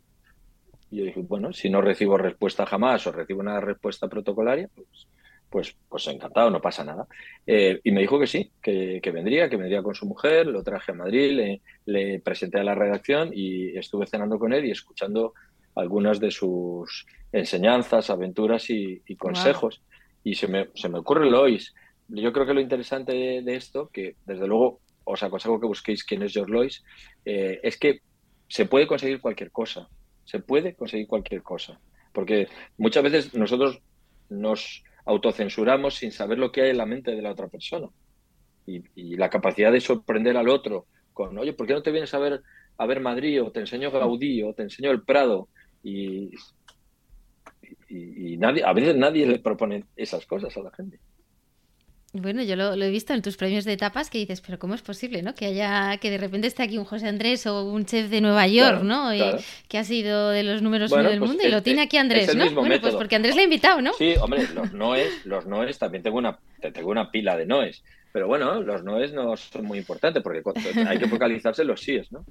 Y 0.91 0.97
yo 0.97 1.05
dije, 1.05 1.21
bueno, 1.21 1.51
si 1.51 1.71
no 1.71 1.81
recibo 1.81 2.15
respuesta 2.15 2.67
jamás 2.67 3.07
o 3.07 3.11
recibo 3.11 3.39
una 3.39 3.59
respuesta 3.59 4.07
protocolaria, 4.07 4.69
pues, 4.75 5.07
pues, 5.55 5.73
pues 5.87 6.05
encantado, 6.07 6.49
no 6.49 6.59
pasa 6.59 6.83
nada. 6.83 7.07
Eh, 7.47 7.79
y 7.81 7.91
me 7.91 8.01
dijo 8.01 8.19
que 8.19 8.27
sí, 8.27 8.51
que, 8.61 8.99
vendría, 9.05 9.49
que 9.49 9.55
vendría 9.55 9.81
con 9.81 9.95
su 9.95 10.05
mujer, 10.05 10.47
lo 10.47 10.63
traje 10.63 10.91
a 10.91 10.95
Madrid, 10.95 11.31
le, 11.31 11.61
le 11.85 12.19
presenté 12.19 12.59
a 12.59 12.63
la 12.65 12.75
redacción 12.75 13.31
y 13.33 13.69
estuve 13.77 14.05
cenando 14.05 14.37
con 14.37 14.51
él 14.51 14.65
y 14.65 14.71
escuchando 14.71 15.33
algunas 15.75 16.19
de 16.19 16.29
sus 16.29 17.05
enseñanzas, 17.31 18.09
aventuras 18.09 18.69
y, 18.69 19.01
consejos. 19.17 19.81
Y 20.25 20.35
se 20.35 20.49
me, 20.49 20.71
se 20.75 20.89
me 20.89 20.99
ocurre 20.99 21.31
Lois. 21.31 21.73
Yo 22.09 22.33
creo 22.33 22.45
que 22.45 22.53
lo 22.53 22.59
interesante 22.59 23.13
de, 23.13 23.55
esto, 23.55 23.89
que 23.93 24.17
desde 24.25 24.47
luego 24.47 24.81
os 25.05 25.23
aconsejo 25.23 25.61
que 25.61 25.67
busquéis 25.67 26.03
quién 26.03 26.21
es 26.23 26.33
George 26.33 26.51
Lois, 26.51 26.83
eh, 27.23 27.61
es 27.63 27.77
que 27.77 28.01
se 28.49 28.65
puede 28.65 28.87
conseguir 28.87 29.21
cualquier 29.21 29.51
cosa. 29.51 29.87
Se 30.25 30.39
puede 30.39 30.75
conseguir 30.75 31.07
cualquier 31.07 31.43
cosa. 31.43 31.79
Porque 32.11 32.49
muchas 32.77 33.03
veces 33.03 33.33
nosotros 33.33 33.79
nos 34.29 34.83
autocensuramos 35.05 35.95
sin 35.95 36.11
saber 36.11 36.37
lo 36.37 36.51
que 36.51 36.61
hay 36.61 36.69
en 36.71 36.77
la 36.77 36.85
mente 36.85 37.11
de 37.11 37.21
la 37.21 37.31
otra 37.31 37.47
persona. 37.47 37.87
Y, 38.65 38.83
y, 38.95 39.15
la 39.15 39.29
capacidad 39.29 39.71
de 39.71 39.79
sorprender 39.79 40.35
al 40.37 40.49
otro 40.49 40.87
con, 41.13 41.37
oye, 41.37 41.53
¿por 41.53 41.67
qué 41.67 41.73
no 41.73 41.83
te 41.83 41.91
vienes 41.91 42.13
a 42.15 42.19
ver, 42.19 42.41
a 42.77 42.85
ver 42.87 42.99
Madrid 42.99 43.43
o 43.43 43.51
te 43.51 43.59
enseño 43.59 43.91
Gaudí 43.91 44.41
o 44.41 44.53
te 44.53 44.63
enseño 44.63 44.89
el 44.89 45.03
Prado? 45.03 45.49
Y, 45.83 46.31
y, 47.89 48.37
nadie, 48.37 48.63
a 48.63 48.73
veces 48.73 48.95
nadie 48.95 49.27
le 49.27 49.39
propone 49.39 49.85
esas 49.95 50.25
cosas 50.25 50.55
a 50.57 50.61
la 50.61 50.71
gente. 50.71 50.99
Bueno, 52.17 52.43
yo 52.43 52.55
lo, 52.55 52.73
he 52.73 52.89
visto 52.89 53.13
en 53.13 53.21
tus 53.21 53.35
premios 53.35 53.65
de 53.65 53.73
etapas 53.73 54.09
que 54.09 54.17
dices, 54.17 54.39
pero 54.39 54.57
¿cómo 54.57 54.73
es 54.73 54.81
posible, 54.81 55.21
no? 55.21 55.35
Que 55.35 55.47
haya, 55.47 55.97
que 55.97 56.09
de 56.09 56.17
repente 56.17 56.47
esté 56.47 56.63
aquí 56.63 56.77
un 56.77 56.85
José 56.85 57.09
Andrés 57.09 57.45
o 57.45 57.65
un 57.65 57.85
chef 57.85 58.09
de 58.09 58.21
Nueva 58.21 58.47
York, 58.47 58.83
¿no? 58.83 59.09
que 59.67 59.77
ha 59.77 59.83
sido 59.83 60.29
de 60.29 60.43
los 60.43 60.61
números 60.61 60.93
uno 60.93 61.03
del 61.03 61.19
pues 61.19 61.31
mundo 61.31 61.43
y 61.45 61.51
lo 61.51 61.61
tiene 61.61 61.81
aquí 61.81 61.97
Andrés, 61.97 62.33
¿no? 62.33 62.49
Bueno, 62.51 62.79
pues 62.79 62.95
porque 62.95 63.17
Andrés 63.17 63.35
le 63.35 63.41
ha 63.41 63.43
invitado, 63.43 63.81
¿no? 63.81 63.91
Sí, 63.93 64.15
hombre, 64.21 64.47
los 64.53 64.71
noes, 64.71 65.25
los 65.25 65.45
noes 65.45 65.77
también 65.77 66.03
tengo 66.03 66.17
una, 66.17 66.39
tengo 66.73 66.89
una 66.89 67.11
pila 67.11 67.35
de 67.35 67.45
noes. 67.45 67.83
Pero 68.13 68.27
bueno, 68.27 68.61
los 68.61 68.81
noes 68.81 69.11
no 69.11 69.35
son 69.35 69.65
muy 69.65 69.77
importantes 69.77 70.23
porque 70.23 70.41
hay 70.87 70.97
que 70.97 71.09
focalizarse 71.09 71.63
en 71.63 71.67
los 71.67 71.81
síes, 71.81 72.13
¿no? 72.13 72.23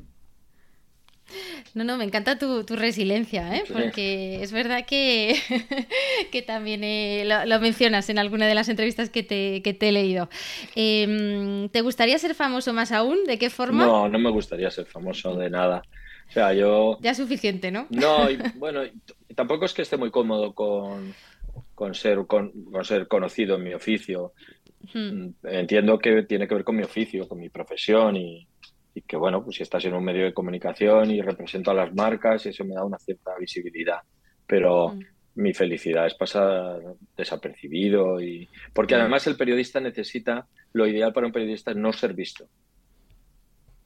No, 1.75 1.85
no, 1.85 1.97
me 1.97 2.05
encanta 2.05 2.39
tu, 2.39 2.65
resiliencia, 2.69 3.57
¿eh? 3.57 3.65
porque 3.73 4.43
es 4.43 4.53
verdad 4.53 4.87
que, 4.87 5.37
que 6.33 6.43
también 6.43 6.85
eh, 6.85 7.27
lo, 7.47 7.61
mencionas 7.61 8.09
en 8.11 8.19
alguna 8.19 8.47
de 8.47 8.55
las 8.55 8.69
entrevistas 8.69 9.11
que 9.11 9.23
te, 9.23 9.63
que 9.63 9.75
te 9.75 9.89
he 9.89 9.93
leído. 9.93 10.29
Em, 10.75 11.69
¿Te 11.69 11.81
gustaría 11.81 12.19
ser 12.19 12.35
famoso 12.35 12.73
más 12.73 12.93
aún? 12.93 13.25
¿De 13.25 13.39
qué 13.39 13.51
forma? 13.51 13.87
No, 13.87 14.09
no 14.09 14.19
me 14.19 14.31
gustaría 14.31 14.71
ser 14.71 14.87
famoso 14.87 15.35
de 15.37 15.51
nada. 15.51 15.83
O 16.29 16.33
sea, 16.33 16.53
yo... 16.53 16.99
Ya 17.01 17.11
es 17.11 17.17
suficiente, 17.17 17.71
¿no? 17.71 17.87
No, 17.91 18.27
bueno, 18.57 18.83
tampoco 19.35 19.65
es 19.65 19.75
que 19.75 19.83
esté 19.83 19.97
muy 19.97 20.11
cómodo 20.11 20.55
con, 20.55 21.15
con, 21.75 21.95
ser, 21.95 22.27
con, 22.27 22.53
ser 22.83 23.09
conocido 23.09 23.57
en 23.57 23.65
mi 23.65 23.75
oficio. 23.75 24.33
Mm, 24.93 25.29
entiendo 25.45 25.99
que 25.99 26.23
tiene 26.23 26.47
que 26.47 26.55
ver 26.55 26.65
con 26.65 26.77
mi 26.77 26.83
oficio, 26.83 27.27
con 27.27 27.39
mi 27.39 27.49
profesión 27.49 28.17
y, 28.17 28.47
y 28.95 29.03
que 29.03 29.17
bueno, 29.17 29.43
pues 29.43 29.57
si 29.57 29.63
estás 29.65 29.85
en 29.85 29.95
un 29.95 30.05
medio 30.05 30.25
de 30.25 30.33
comunicación 30.33 31.11
y 31.11 31.21
represento 31.21 31.73
a 31.73 31.75
las 31.75 31.93
marcas, 31.95 32.47
eso 32.47 32.65
me 32.65 32.75
da 32.75 32.85
una 32.85 32.99
cierta 32.99 33.33
visibilidad. 33.39 33.99
Pero 34.47 34.91
mm. 34.91 35.01
mi 35.35 35.53
felicidad 35.53 36.07
es 36.07 36.15
pasar 36.15 36.81
desapercibido 37.17 38.21
y 38.21 38.49
porque 38.73 38.95
mm. 38.95 39.01
además 39.01 39.27
el 39.27 39.37
periodista 39.37 39.81
necesita, 39.81 40.47
lo 40.73 40.87
ideal 40.87 41.13
para 41.13 41.27
un 41.27 41.33
periodista 41.33 41.73
es 41.73 41.77
no 41.77 41.93
ser 41.93 42.15
visto. 42.15 42.49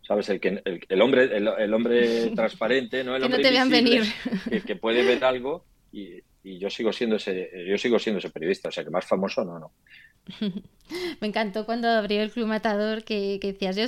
¿Sabes? 0.07 0.29
El, 0.29 0.41
que, 0.41 0.63
el, 0.65 1.03
hombre, 1.03 1.37
el, 1.37 1.75
hombre 1.75 2.31
transparente, 2.35 3.03
¿no? 3.03 3.17
El 3.17 3.23
que 3.23 3.29
no 3.29 3.37
te 3.37 3.51
vean 3.51 3.69
venir. 3.69 4.03
El 4.51 4.63
que 4.63 4.77
puede 4.77 5.05
ver 5.05 5.23
algo 5.25 5.65
y, 5.93 6.21
y, 6.43 6.59
yo 6.59 6.71
sigo 6.71 6.93
siendo 6.93 7.17
ese, 7.17 7.51
yo 7.67 7.77
sigo 7.77 7.99
siendo 7.99 8.19
ese 8.19 8.31
periodista, 8.31 8.69
o 8.69 8.73
sea 8.73 8.85
que 8.85 8.91
más 8.91 9.07
famoso 9.07 9.45
no, 9.45 9.59
no. 9.59 9.73
Me 11.21 11.29
encantó 11.29 11.67
cuando 11.67 11.89
abrió 11.89 12.23
el 12.23 12.31
Club 12.31 12.47
Matador 12.47 13.05
que, 13.05 13.39
decías, 13.43 13.77
yo, 13.77 13.85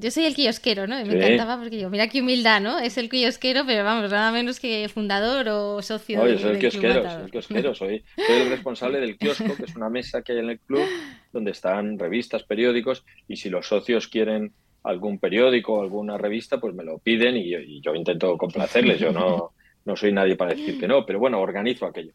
yo, 0.00 0.10
soy 0.10 0.24
el 0.24 0.34
kiosquero, 0.34 0.86
¿no? 0.86 0.98
Y 0.98 1.04
me 1.04 1.14
encantaba 1.16 1.58
porque 1.58 1.76
digo, 1.76 1.90
mira 1.90 2.08
qué 2.08 2.22
humildad, 2.22 2.60
¿no? 2.60 2.78
Es 2.78 2.96
el 2.96 3.10
kiosquero, 3.10 3.64
pero 3.66 3.84
vamos, 3.84 4.10
nada 4.10 4.32
menos 4.32 4.58
que 4.58 4.88
fundador 4.88 5.48
o 5.50 5.82
socio 5.82 6.22
Oye, 6.22 6.38
soy 6.38 6.52
el 6.52 6.58
kiosquero, 6.58 7.02
soy 7.02 7.22
el 7.24 7.30
kiosquero, 7.30 7.74
soy, 7.74 8.04
el 8.16 8.48
responsable 8.48 9.00
del 9.00 9.18
kiosco, 9.18 9.54
que 9.56 9.64
es 9.64 9.76
una 9.76 9.90
mesa 9.90 10.22
que 10.22 10.32
hay 10.32 10.38
en 10.38 10.50
el 10.50 10.60
club 10.60 10.86
donde 11.32 11.50
están 11.50 11.98
revistas, 11.98 12.44
periódicos, 12.44 13.04
y 13.28 13.36
si 13.36 13.50
los 13.50 13.66
socios 13.66 14.08
quieren 14.08 14.52
algún 14.84 15.18
periódico 15.18 15.74
o 15.74 15.82
alguna 15.82 16.16
revista, 16.16 16.58
pues 16.58 16.74
me 16.74 16.82
lo 16.82 16.98
piden 16.98 17.36
y 17.36 17.80
yo 17.82 17.94
intento 17.94 18.38
complacerles, 18.38 18.98
yo 18.98 19.12
no 19.12 19.52
no 19.84 19.96
soy 19.96 20.12
nadie 20.12 20.36
para 20.36 20.54
decir 20.54 20.78
que 20.78 20.86
no, 20.86 21.04
pero 21.04 21.18
bueno, 21.18 21.40
organizo 21.40 21.86
aquello. 21.86 22.12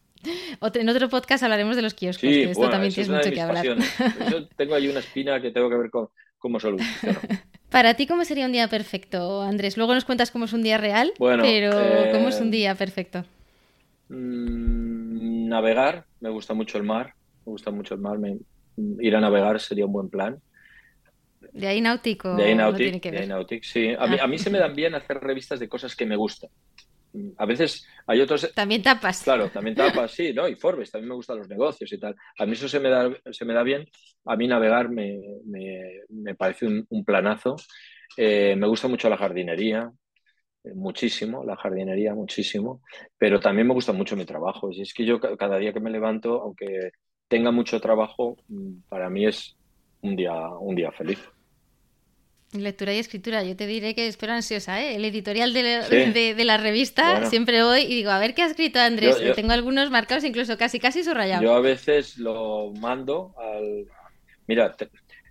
En 0.74 0.88
otro 0.88 1.08
podcast 1.08 1.42
hablaremos 1.42 1.76
de 1.76 1.82
los 1.82 1.94
kioscos, 1.94 2.22
que 2.22 2.50
esto 2.50 2.70
también 2.70 2.92
tienes 2.92 3.10
mucho 3.10 3.30
que 3.30 3.40
hablar. 3.40 3.64
Yo 4.30 4.46
tengo 4.56 4.74
ahí 4.74 4.88
una 4.88 5.00
espina 5.00 5.40
que 5.40 5.50
tengo 5.50 5.68
que 5.68 5.76
ver 5.76 5.90
con 5.90 6.08
cómo 6.38 6.58
soluciono. 6.58 7.18
Para 7.70 7.94
ti, 7.94 8.06
¿cómo 8.06 8.24
sería 8.24 8.46
un 8.46 8.52
día 8.52 8.66
perfecto, 8.68 9.42
Andrés? 9.42 9.76
Luego 9.76 9.92
nos 9.92 10.06
cuentas 10.06 10.30
cómo 10.30 10.46
es 10.46 10.54
un 10.54 10.62
día 10.62 10.78
real, 10.78 11.12
pero 11.18 11.72
¿cómo 12.12 12.28
es 12.28 12.40
un 12.40 12.48
eh, 12.48 12.52
día 12.52 12.74
perfecto? 12.74 13.24
Mm, 14.08 15.48
navegar, 15.48 16.06
me 16.20 16.30
gusta 16.30 16.54
mucho 16.54 16.78
el 16.78 16.84
mar, 16.84 17.12
me 17.44 17.52
gusta 17.52 17.70
mucho 17.70 17.94
el 17.94 18.00
mar, 18.00 18.18
ir 19.00 19.16
a 19.16 19.20
navegar 19.20 19.60
sería 19.60 19.84
un 19.84 19.92
buen 19.92 20.08
plan. 20.08 20.40
De 21.52 21.68
ahí 21.68 21.82
náutico. 21.82 22.34
De 22.36 22.44
ahí 22.44 22.54
náutico, 22.54 23.64
sí. 23.64 23.90
A, 23.98 24.06
mí, 24.06 24.16
a 24.18 24.26
mí 24.26 24.38
se 24.38 24.48
me 24.48 24.58
dan 24.58 24.74
bien 24.74 24.94
hacer 24.94 25.18
revistas 25.18 25.60
de 25.60 25.68
cosas 25.68 25.94
que 25.94 26.06
me 26.06 26.16
gustan 26.16 26.48
a 27.36 27.46
veces 27.46 27.86
hay 28.06 28.20
otros. 28.20 28.52
También 28.54 28.82
tapas. 28.82 29.22
Claro, 29.22 29.50
también 29.50 29.74
tapas, 29.74 30.12
sí, 30.12 30.32
¿no? 30.32 30.48
Y 30.48 30.56
Forbes, 30.56 30.90
también 30.90 31.08
me 31.08 31.14
gustan 31.14 31.38
los 31.38 31.48
negocios 31.48 31.92
y 31.92 31.98
tal. 31.98 32.14
A 32.38 32.46
mí 32.46 32.52
eso 32.52 32.68
se 32.68 32.80
me 32.80 32.88
da, 32.88 33.10
se 33.30 33.44
me 33.44 33.54
da 33.54 33.62
bien. 33.62 33.86
A 34.26 34.36
mí 34.36 34.46
navegar 34.46 34.90
me, 34.90 35.20
me, 35.44 36.34
parece 36.34 36.66
un, 36.66 37.04
planazo. 37.04 37.56
Eh, 38.16 38.54
me 38.56 38.66
gusta 38.66 38.88
mucho 38.88 39.08
la 39.08 39.16
jardinería, 39.16 39.90
eh, 40.64 40.74
muchísimo, 40.74 41.44
la 41.44 41.56
jardinería, 41.56 42.14
muchísimo. 42.14 42.82
Pero 43.16 43.40
también 43.40 43.66
me 43.66 43.74
gusta 43.74 43.92
mucho 43.92 44.16
mi 44.16 44.24
trabajo. 44.24 44.70
Y 44.70 44.82
es 44.82 44.92
que 44.92 45.04
yo 45.04 45.20
cada 45.20 45.58
día 45.58 45.72
que 45.72 45.80
me 45.80 45.90
levanto, 45.90 46.42
aunque 46.42 46.90
tenga 47.28 47.50
mucho 47.50 47.80
trabajo, 47.80 48.36
mm, 48.48 48.80
para 48.88 49.10
mí 49.10 49.26
es 49.26 49.56
un 50.02 50.16
día, 50.16 50.34
un 50.60 50.74
día 50.74 50.92
feliz. 50.92 51.18
Lectura 52.52 52.94
y 52.94 52.98
escritura, 52.98 53.44
yo 53.44 53.54
te 53.56 53.66
diré 53.66 53.94
que 53.94 54.06
espero 54.06 54.32
ansiosa, 54.32 54.82
¿eh? 54.82 54.96
El 54.96 55.04
editorial 55.04 55.52
de, 55.52 56.34
la 56.46 56.56
revista, 56.56 57.26
siempre 57.26 57.62
voy 57.62 57.80
y 57.82 57.94
digo, 57.94 58.10
a 58.10 58.18
ver 58.18 58.34
qué 58.34 58.40
ha 58.40 58.46
escrito 58.46 58.78
Andrés. 58.78 59.18
Tengo 59.34 59.52
algunos 59.52 59.90
marcados, 59.90 60.24
incluso 60.24 60.56
casi 60.56 60.80
casi 60.80 61.04
subrayados. 61.04 61.44
Yo 61.44 61.54
a 61.54 61.60
veces 61.60 62.16
lo 62.16 62.72
mando 62.80 63.34
al... 63.36 63.86
Mira, 64.46 64.74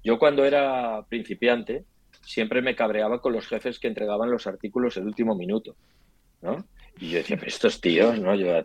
yo 0.03 0.19
cuando 0.19 0.45
era 0.45 1.03
principiante 1.09 1.85
siempre 2.23 2.61
me 2.61 2.75
cabreaba 2.75 3.19
con 3.19 3.33
los 3.33 3.47
jefes 3.47 3.79
que 3.79 3.87
entregaban 3.87 4.29
los 4.29 4.45
artículos 4.45 4.95
el 4.97 5.05
último 5.05 5.35
minuto, 5.35 5.75
¿no? 6.43 6.67
Y 6.99 7.09
yo 7.09 7.17
decía, 7.17 7.37
pero 7.37 7.47
estos 7.47 7.81
tíos, 7.81 8.19
¿no? 8.19 8.35
Yo, 8.35 8.61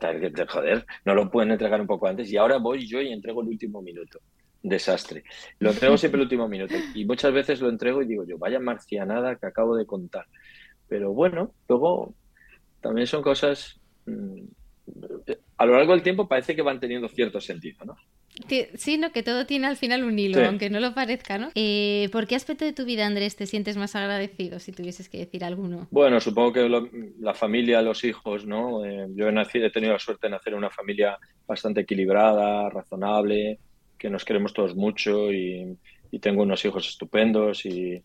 joder, 0.49 0.85
no 1.07 1.15
lo 1.15 1.31
pueden 1.31 1.53
entregar 1.53 1.81
un 1.81 1.87
poco 1.87 2.07
antes. 2.07 2.31
Y 2.31 2.37
ahora 2.37 2.59
voy 2.59 2.87
yo 2.87 3.01
y 3.01 3.13
entrego 3.13 3.41
el 3.41 3.49
último 3.49 3.81
minuto 3.81 4.21
desastre. 4.63 5.25
Lo 5.59 5.71
entrego 5.71 5.97
siempre 5.97 6.19
el 6.19 6.23
último 6.27 6.49
minuto 6.49 6.75
y 6.95 7.05
muchas 7.05 7.33
veces 7.33 7.61
lo 7.61 7.69
entrego 7.69 8.03
y 8.03 8.07
digo 8.07 8.25
yo, 8.25 8.39
vaya 8.39 8.59
marcianada 8.61 9.37
que 9.37 9.47
acabo 9.47 9.77
de 9.77 9.87
contar. 9.87 10.27
Pero 10.89 11.13
bueno, 11.13 11.55
luego 11.69 12.15
también 12.81 13.07
son 13.07 13.23
cosas, 13.23 13.81
mm, 14.07 14.43
a 15.57 15.67
lo 15.67 15.77
largo 15.77 15.93
del 15.93 16.03
tiempo 16.03 16.29
parece 16.29 16.55
que 16.55 16.63
van 16.63 16.81
teniendo 16.81 17.09
cierto 17.09 17.41
sentido, 17.41 17.85
¿no? 17.85 17.97
Sí, 18.77 18.97
¿no? 18.97 19.13
que 19.13 19.23
todo 19.23 19.45
tiene 19.45 19.67
al 19.67 19.77
final 19.77 20.05
un 20.05 20.19
hilo, 20.19 20.43
aunque 20.45 20.71
no 20.71 20.81
lo 20.81 20.95
parezca, 20.95 21.37
¿no? 21.37 21.51
Eh, 21.55 22.09
¿Por 22.13 22.27
qué 22.27 22.35
aspecto 22.35 22.65
de 22.65 22.73
tu 22.73 22.87
vida, 22.87 23.07
Andrés, 23.07 23.37
te 23.37 23.47
sientes 23.47 23.77
más 23.77 23.95
agradecido, 23.95 24.59
si 24.59 24.73
tuvieses 24.73 25.11
que 25.11 25.19
decir 25.19 25.45
alguno? 25.45 25.87
Bueno, 25.91 26.19
supongo 26.19 26.53
que 26.53 26.69
la 27.21 27.35
familia, 27.35 27.83
los 27.83 28.05
hijos, 28.05 28.47
¿no? 28.47 28.85
Eh, 28.87 29.07
yo 29.15 29.29
he, 29.29 29.33
nacido, 29.33 29.67
he 29.67 29.71
tenido 29.71 29.93
la 29.93 29.99
suerte 29.99 30.29
de 30.29 30.31
nacer 30.31 30.55
en 30.55 30.61
una 30.61 30.71
familia 30.71 31.19
bastante 31.47 31.83
equilibrada, 31.83 32.71
razonable, 32.71 33.59
que 34.03 34.11
nos 34.11 34.25
queremos 34.25 34.53
todos 34.53 34.75
mucho 34.75 35.33
y, 35.33 35.79
tengo 36.21 36.43
unos 36.43 36.63
hijos 36.67 36.87
estupendos 36.87 37.65
y 37.65 38.03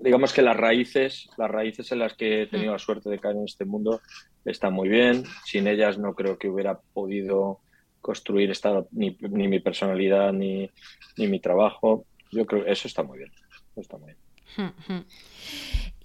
digamos 0.00 0.32
que 0.32 0.40
las 0.40 0.56
raíces, 0.56 1.28
las 1.36 1.50
raíces 1.50 1.92
en 1.92 1.98
las 1.98 2.14
que 2.14 2.42
he 2.42 2.46
tenido 2.46 2.72
la 2.72 2.78
suerte 2.78 3.10
de 3.10 3.18
caer 3.18 3.36
en 3.36 3.44
este 3.44 3.66
mundo 3.66 4.00
están 4.46 4.72
muy 4.72 4.88
bien. 4.88 5.24
Sin 5.44 5.66
ellas 5.66 5.98
no 5.98 6.14
creo 6.14 6.38
que 6.38 6.48
hubiera 6.48 6.80
podido 6.94 7.60
construir 8.00 8.50
esta, 8.50 8.82
ni, 8.92 9.14
mi 9.20 9.60
personalidad 9.60 10.32
ni, 10.32 10.70
ni, 11.18 11.26
mi 11.26 11.38
trabajo. 11.38 12.06
Yo 12.32 12.46
creo 12.46 12.64
que 12.64 12.72
eso 12.72 12.88
está 12.88 13.02
muy 13.02 13.18
bien. 13.18 13.30
está 13.76 13.98
muy 13.98 14.14
bien. 14.56 15.04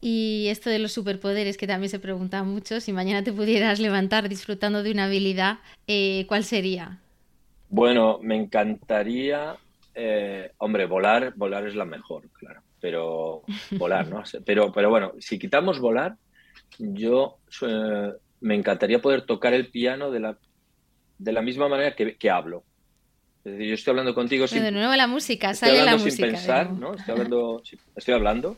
Y 0.06 0.48
esto 0.50 0.70
de 0.70 0.80
los 0.80 0.92
superpoderes 0.92 1.56
que 1.56 1.66
también 1.66 1.90
se 1.90 1.98
pregunta 1.98 2.44
mucho, 2.44 2.82
si 2.82 2.92
mañana 2.92 3.24
te 3.24 3.32
pudieras 3.32 3.80
levantar 3.80 4.28
disfrutando 4.28 4.84
de 4.84 4.92
una 4.92 5.06
habilidad, 5.06 5.60
eh, 5.88 6.26
¿cuál 6.28 6.44
sería? 6.44 7.00
Bueno, 7.74 8.20
me 8.22 8.36
encantaría, 8.36 9.56
eh, 9.96 10.52
hombre, 10.60 10.86
volar, 10.86 11.34
volar 11.36 11.66
es 11.66 11.74
la 11.74 11.86
mejor, 11.86 12.30
claro, 12.30 12.62
pero 12.80 13.42
volar, 13.72 14.08
¿no? 14.10 14.22
Pero, 14.46 14.72
pero 14.72 14.92
bueno, 14.92 15.14
si 15.18 15.40
quitamos 15.40 15.80
volar, 15.80 16.16
yo 16.78 17.40
eh, 17.68 18.12
me 18.42 18.54
encantaría 18.54 19.02
poder 19.02 19.24
tocar 19.24 19.56
el 19.56 19.70
piano 19.70 20.12
de 20.12 20.20
la, 20.20 20.38
de 21.18 21.32
la 21.32 21.42
misma 21.42 21.68
manera 21.68 21.96
que, 21.96 22.30
hablo. 22.30 22.64
Es 23.44 23.54
decir, 23.54 23.70
yo 23.70 23.74
estoy 23.74 23.92
hablando 23.94 24.14
contigo 24.14 24.46
sin... 24.46 24.62
De 24.62 24.72
nuevo 24.72 24.96
la 24.96 25.08
música, 25.08 25.56
sale 25.56 25.84
la 25.84 25.94
música. 25.94 26.12
sin 26.12 26.26
pensar, 26.28 26.72
¿no? 26.72 26.94
Estoy 26.94 27.14
hablando, 27.14 27.64
estoy 27.96 28.14
hablando 28.14 28.58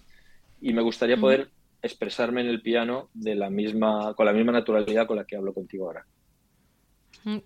y 0.59 0.73
me 0.73 0.81
gustaría 0.81 1.15
poder 1.15 1.47
expresarme 1.81 2.41
en 2.41 2.47
el 2.47 2.61
piano 2.61 3.07
de 3.13 3.35
la 3.35 3.49
misma, 3.49 4.13
con 4.13 4.25
la 4.25 4.33
misma 4.33 4.51
naturalidad 4.51 5.07
con 5.07 5.15
la 5.15 5.23
que 5.23 5.37
hablo 5.37 5.53
contigo 5.53 5.85
ahora. 5.85 6.05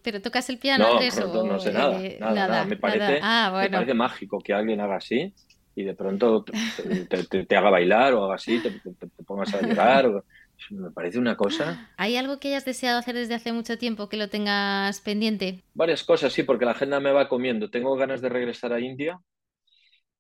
¿Pero 0.02 0.22
tocas 0.22 0.50
el 0.50 0.58
piano, 0.58 0.86
no, 0.86 0.94
Andrés? 0.94 1.20
No, 1.20 1.44
no 1.44 1.60
sé 1.60 1.72
nada, 1.72 2.04
eh, 2.04 2.18
nada, 2.20 2.48
nada, 2.48 2.66
Me, 2.66 2.76
parece, 2.76 3.20
ah, 3.22 3.60
me 3.62 3.70
parece 3.70 3.94
mágico 3.94 4.40
que 4.40 4.54
alguien 4.54 4.82
haga 4.82 4.98
así 4.98 5.34
y 5.74 5.84
de 5.84 5.94
pronto 5.94 6.44
te, 6.44 7.56
haga 7.56 7.70
bailar 7.70 8.14
o 8.14 8.26
haga 8.26 8.36
así, 8.36 8.62
te, 8.62 8.72
pongas 9.26 9.54
a 9.54 9.62
llorar. 9.62 10.12
me 10.72 10.92
parece 10.92 11.18
una 11.18 11.38
cosa. 11.38 11.90
¿Hay 11.96 12.18
algo 12.18 12.40
que 12.40 12.50
hayas 12.50 12.66
deseado 12.66 13.00
hacer 13.00 13.16
desde 13.16 13.36
hace 13.36 13.54
mucho 13.54 13.78
tiempo 13.78 14.10
que 14.10 14.18
lo 14.18 14.28
tengas 14.28 15.00
pendiente? 15.00 15.64
Varias 15.74 16.04
cosas, 16.04 16.34
sí, 16.34 16.44
porque 16.44 16.66
la 16.66 16.72
agenda 16.72 17.00
me 17.00 17.14
va 17.14 17.30
comiendo. 17.30 17.70
Tengo 17.70 17.96
ganas 17.96 18.20
de 18.20 18.28
regresar 18.28 18.74
a 18.74 18.82
India, 18.82 19.22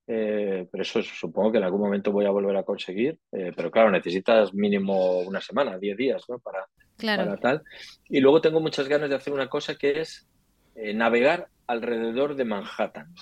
eh, 0.07 0.65
pero 0.71 0.81
eso 0.81 1.03
supongo 1.03 1.51
que 1.51 1.57
en 1.57 1.65
algún 1.65 1.81
momento 1.81 2.13
voy 2.13 2.25
a 2.25 2.31
volver 2.31 2.55
a 2.55 2.63
conseguir. 2.63 3.19
Eh, 3.33 3.51
pero 3.53 3.69
claro, 3.69 3.91
necesitas 3.91 4.53
mínimo 4.53 5.19
una 5.19 5.41
semana, 5.41 5.77
10 5.77 5.97
días, 5.97 6.23
¿no? 6.29 6.39
Para, 6.39 6.65
Claro. 6.99 7.37
tal. 7.37 7.63
Y 8.09 8.19
luego 8.19 8.41
tengo 8.41 8.59
muchas 8.59 8.87
ganas 8.87 9.09
de 9.09 9.15
hacer 9.15 9.33
una 9.33 9.47
cosa 9.47 9.75
que 9.75 10.01
es 10.01 10.27
eh, 10.75 10.93
navegar 10.93 11.47
alrededor 11.65 12.35
de 12.35 12.43
Manhattan. 12.43 13.15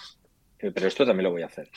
Eh, 0.60 0.72
pero 0.74 0.88
esto 0.88 1.06
también 1.06 1.26
lo 1.26 1.32
voy 1.32 1.44
a 1.44 1.46
hacer. 1.46 1.70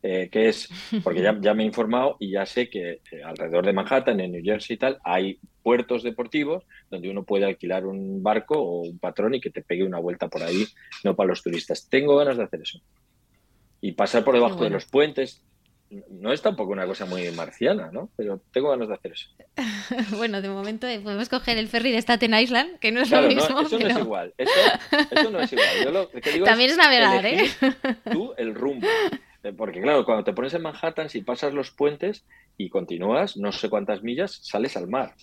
Eh, 0.00 0.28
que 0.30 0.48
es, 0.48 0.68
porque 1.02 1.20
ya, 1.20 1.36
ya, 1.40 1.54
me 1.54 1.64
he 1.64 1.66
informado 1.66 2.16
y 2.20 2.30
ya 2.30 2.46
sé 2.46 2.70
que 2.70 3.00
alrededor 3.24 3.66
de 3.66 3.72
Manhattan, 3.72 4.20
en 4.20 4.30
New 4.30 4.44
Jersey 4.44 4.76
y 4.76 4.78
tal, 4.78 4.98
hay 5.02 5.40
puertos 5.64 6.04
deportivos 6.04 6.64
donde 6.88 7.10
uno 7.10 7.24
puede 7.24 7.44
alquilar 7.44 7.84
un 7.84 8.22
barco 8.22 8.56
o 8.56 8.82
un 8.82 9.00
patrón 9.00 9.34
y 9.34 9.40
que 9.40 9.50
te 9.50 9.62
pegue 9.62 9.84
una 9.84 9.98
vuelta 9.98 10.28
por 10.28 10.44
ahí, 10.44 10.64
no 11.02 11.16
para 11.16 11.30
los 11.30 11.42
turistas. 11.42 11.88
Tengo 11.88 12.16
ganas 12.16 12.36
de 12.36 12.44
hacer 12.44 12.62
eso. 12.62 12.78
Y 13.80 13.92
pasar 13.92 14.22
por 14.22 14.34
debajo 14.34 14.62
de 14.62 14.70
los 14.70 14.86
puentes, 14.86 15.42
no 15.90 16.32
es 16.32 16.42
tampoco 16.42 16.72
una 16.72 16.86
cosa 16.86 17.06
muy 17.06 17.30
marciana, 17.30 17.90
¿no? 17.92 18.10
Pero 18.16 18.40
tengo 18.52 18.70
ganas 18.70 18.88
de 18.88 18.94
hacer 18.94 19.12
eso. 19.12 19.30
bueno, 20.16 20.42
de 20.42 20.48
momento 20.48 20.86
eh, 20.86 21.00
podemos 21.00 21.28
coger 21.28 21.56
el 21.56 21.68
ferry 21.68 21.92
de 21.92 21.98
Staten 21.98 22.34
Island, 22.34 22.78
que 22.78 22.92
no 22.92 23.00
es 23.00 23.10
lo 23.10 23.22
mismo. 23.22 23.48
No, 23.48 23.66
eso 23.66 23.78
no 23.78 23.88
es 23.88 23.98
igual. 23.98 24.34
Eso, 24.36 25.30
no 25.30 25.40
es 25.40 25.52
igual. 25.52 25.68
Yo 25.84 25.90
lo 25.90 26.10
que 26.10 26.30
digo 26.30 26.44
También 26.44 26.70
es, 26.70 26.76
navegar, 26.76 27.24
¿eh? 27.24 27.48
Tú 28.12 28.34
el 28.36 28.54
rumbo. 28.54 28.86
Eh, 29.42 29.52
porque 29.52 29.80
claro, 29.80 30.04
cuando 30.04 30.24
te 30.24 30.32
pones 30.32 30.52
en 30.54 30.62
Manhattan, 30.62 31.08
si 31.08 31.22
pasas 31.22 31.54
los 31.54 31.70
puentes 31.70 32.24
y 32.56 32.68
continúas 32.68 33.36
no 33.36 33.52
sé 33.52 33.70
cuántas 33.70 34.02
millas, 34.02 34.40
sales 34.42 34.76
al 34.76 34.88
mar. 34.88 35.14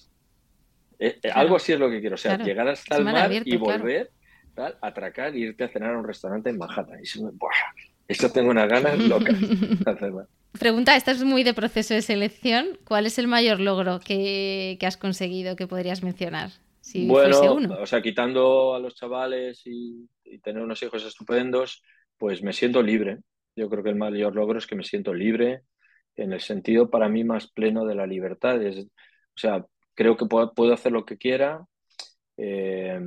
Eh, 0.97 1.19
algo 1.34 1.58
así 1.58 1.73
es 1.73 1.80
lo 1.80 1.89
que 1.89 1.99
quiero. 1.99 2.15
O 2.15 2.17
sea, 2.17 2.38
llegar 2.38 2.67
hasta 2.67 2.97
el 2.97 3.04
mar 3.04 3.32
y 3.32 3.58
volver, 3.58 4.12
tal, 4.56 4.78
atracar 4.82 5.36
y 5.36 5.43
irte 5.43 5.65
a 5.65 5.69
cenar 5.69 5.93
a 5.93 5.99
un 5.99 6.08
restaurante 6.08 6.49
en 6.49 6.58
Manhattan. 6.58 6.99
Y 7.04 7.06
eso, 8.08 8.32
tengo 8.32 8.52
unas 8.52 8.70
ganas 8.70 8.98
locas 9.08 9.39
de 9.39 9.91
hacerlo. 9.91 10.28
Pregunta, 10.58 10.96
esta 10.96 11.12
es 11.12 11.24
muy 11.24 11.44
de 11.44 11.54
proceso 11.54 11.94
de 11.94 12.02
selección. 12.02 12.78
¿Cuál 12.86 13.06
es 13.06 13.18
el 13.18 13.28
mayor 13.28 13.60
logro 13.60 14.00
que, 14.00 14.78
has 14.82 14.98
conseguido 14.98 15.56
que 15.56 15.68
podrías 15.68 16.04
mencionar? 16.04 16.51
Si 16.80 17.08
bueno, 17.08 17.53
uno? 17.53 17.78
o 17.82 17.86
sea, 17.86 18.01
quitando 18.01 18.76
a 18.76 18.80
los 18.80 18.95
chavales 18.95 19.64
y, 19.66 20.08
tener 20.43 20.62
unos 20.62 20.82
hijos 20.84 21.03
estupendos, 21.03 21.82
pues 22.18 22.43
me 22.43 22.53
siento 22.53 22.82
libre. 22.82 23.20
Yo 23.56 23.70
creo 23.70 23.84
que 23.84 23.89
el 23.89 23.95
mayor 23.95 24.36
logro 24.36 24.60
es 24.60 24.68
que 24.68 24.76
me 24.76 24.84
siento 24.84 25.14
libre 25.14 25.62
en 26.16 26.34
el 26.34 26.41
sentido 26.41 26.89
para 26.89 27.10
mí 27.10 27.24
más 27.24 27.51
pleno 27.51 27.86
de 27.86 27.95
la 27.95 28.06
libertad. 28.06 28.60
o 28.60 29.38
sea, 29.38 29.66
creo 29.93 30.16
que 30.16 30.26
puedo, 30.26 30.74
hacer 30.74 30.91
lo 30.91 31.06
que 31.06 31.18
quiera 31.18 31.66
eh, 32.38 32.99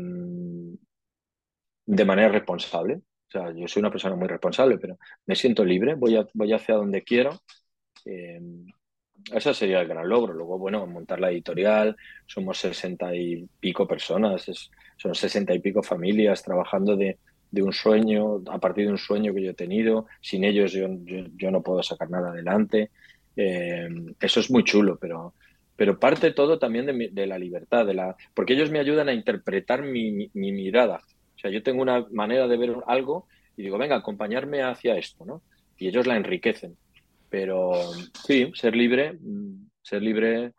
de 1.86 2.04
manera 2.04 2.28
responsable. 2.28 3.02
O 3.28 3.30
sea, 3.30 3.52
yo 3.52 3.68
soy 3.68 3.80
una 3.80 3.90
persona 3.90 4.16
muy 4.16 4.28
responsable, 4.28 4.78
pero 4.78 4.98
me 5.26 5.36
siento 5.36 5.64
libre, 5.64 5.94
voy, 5.94 6.18
voy 6.34 6.52
hacia 6.52 6.76
donde 6.76 7.02
quiero. 7.02 7.40
Eh, 8.04 8.40
ese 9.32 9.52
sería 9.54 9.80
el 9.80 9.88
gran 9.88 10.08
logro. 10.08 10.32
Luego, 10.32 10.58
bueno, 10.58 10.86
montar 10.86 11.20
la 11.20 11.30
editorial, 11.30 11.96
somos 12.26 12.58
sesenta 12.58 13.14
y 13.14 13.48
pico 13.60 13.86
personas, 13.86 14.70
son 14.96 15.14
sesenta 15.14 15.54
y 15.54 15.58
pico 15.60 15.82
familias 15.82 16.42
trabajando 16.42 16.96
de, 16.96 17.18
un 17.52 17.72
sueño, 17.72 18.42
a 18.48 18.58
partir 18.58 18.86
de 18.86 18.92
un 18.92 18.98
sueño 18.98 19.34
que 19.34 19.42
yo 19.42 19.50
he 19.50 19.54
tenido. 19.54 20.06
Sin 20.20 20.44
ellos 20.44 20.72
yo, 20.72 20.86
yo, 21.36 21.50
no 21.50 21.62
puedo 21.62 21.82
sacar 21.82 22.10
nada 22.10 22.30
adelante. 22.30 22.90
Eh, 23.36 23.88
eso 24.20 24.40
es 24.40 24.50
muy 24.50 24.64
chulo, 24.64 24.98
pero, 24.98 25.34
pero 25.76 25.98
parte 25.98 26.32
todo 26.32 26.58
también 26.58 26.86
de, 27.12 27.26
la 27.26 27.38
libertad, 27.38 27.86
de 27.86 27.94
la, 27.94 28.16
porque 28.34 28.54
ellos 28.54 28.70
me 28.70 28.80
ayudan 28.80 29.08
a 29.08 29.12
interpretar 29.12 29.82
mi, 29.82 30.30
mirada. 30.34 31.00
O 31.38 31.40
sea, 31.40 31.52
yo 31.52 31.62
tengo 31.62 31.82
una 31.82 32.04
manera 32.10 32.48
de 32.48 32.56
ver 32.56 32.76
algo 32.88 33.28
y 33.56 33.62
digo, 33.62 33.78
venga, 33.78 33.94
acompañarme 33.94 34.62
hacia 34.62 34.96
esto, 34.96 35.24
¿no? 35.24 35.42
Y 35.76 35.86
ellos 35.86 36.06
la 36.08 36.16
enriquecen. 36.16 36.76
Pero 37.30 37.72
sí, 38.26 38.50
ser 38.54 38.74
libre, 38.74 39.12
mm, 39.20 39.68
ser 39.80 40.02
libre 40.02 40.52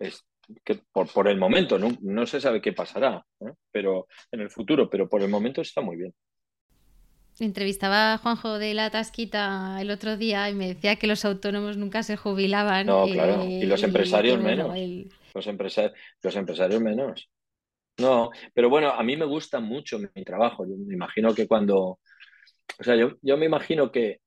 es 0.00 0.24
que 0.64 0.80
por, 0.92 1.12
por 1.12 1.28
el 1.28 1.38
momento, 1.38 1.78
no, 1.78 1.96
no 2.00 2.26
se 2.26 2.40
sabe 2.40 2.60
qué 2.60 2.72
pasará, 2.72 3.24
¿eh? 3.40 3.52
pero 3.70 4.08
en 4.32 4.40
el 4.40 4.50
futuro, 4.50 4.90
pero 4.90 5.08
por 5.08 5.22
el 5.22 5.28
momento 5.28 5.60
está 5.60 5.82
muy 5.82 5.96
bien. 5.96 6.12
Entrevistaba 7.38 8.14
a 8.14 8.18
Juanjo 8.18 8.58
de 8.58 8.74
la 8.74 8.90
Tasquita 8.90 9.78
el 9.80 9.92
otro 9.92 10.16
día 10.16 10.50
y 10.50 10.54
me 10.54 10.66
decía 10.66 10.96
que 10.96 11.06
los 11.06 11.24
autónomos 11.24 11.76
nunca 11.76 12.02
se 12.02 12.16
jubilaban. 12.16 12.86
No, 12.86 13.06
claro, 13.06 13.44
y 13.44 13.64
los 13.66 13.84
empresarios 13.84 14.40
menos. 14.40 14.76
Los, 15.34 15.46
los 16.22 16.36
empresarios 16.36 16.80
menos. 16.80 17.28
No, 17.98 18.30
pero 18.54 18.70
bueno, 18.70 18.90
a 18.90 19.02
mí 19.02 19.16
me 19.16 19.24
gusta 19.24 19.60
mucho 19.60 19.98
mi, 19.98 20.24
trabajo. 20.24 20.64
Yo 20.66 20.76
me 20.76 20.94
imagino 20.94 21.34
que 21.34 21.48
cuando. 21.48 21.98
O 22.78 22.84
sea, 22.84 22.94
yo, 22.96 23.16
yo 23.22 23.36
me 23.36 23.46
imagino 23.46 23.90
que 23.90 24.20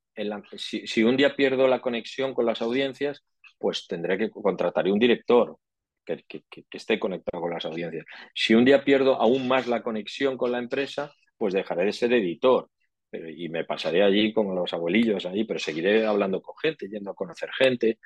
si, 0.58 1.04
un 1.04 1.16
día 1.18 1.36
pierdo 1.36 1.68
la 1.68 1.82
conexión 1.82 2.34
con 2.34 2.46
las 2.46 2.62
audiencias, 2.62 3.24
pues 3.58 3.88
tendré 3.88 4.18
que 4.18 4.30
contratar 4.30 4.88
un 4.88 5.00
director 5.00 5.58
que, 6.06 6.24
que, 6.28 6.66
esté 6.72 7.00
conectado 7.00 7.42
con 7.42 7.54
las 7.54 7.64
audiencias. 7.66 8.06
Si 8.36 8.54
un 8.56 8.66
día 8.66 8.84
pierdo 8.84 9.16
aún 9.16 9.48
más 9.48 9.68
la 9.68 9.82
conexión 9.84 10.38
con 10.38 10.52
la 10.52 10.60
empresa, 10.60 11.14
pues 11.38 11.54
dejaré 11.54 11.86
de 11.86 11.94
ser 11.94 12.14
editor 12.14 12.70
y 13.14 13.50
me 13.50 13.66
pasaré 13.66 14.04
allí 14.04 14.34
como 14.34 14.54
los 14.54 14.74
abuelillos 14.74 15.26
allí, 15.26 15.44
pero 15.44 15.60
seguiré 15.60 16.06
hablando 16.06 16.42
con 16.42 16.56
gente, 16.58 16.88
yendo 16.90 17.12
a 17.12 17.16
conocer 17.16 17.50
gente. 17.58 18.00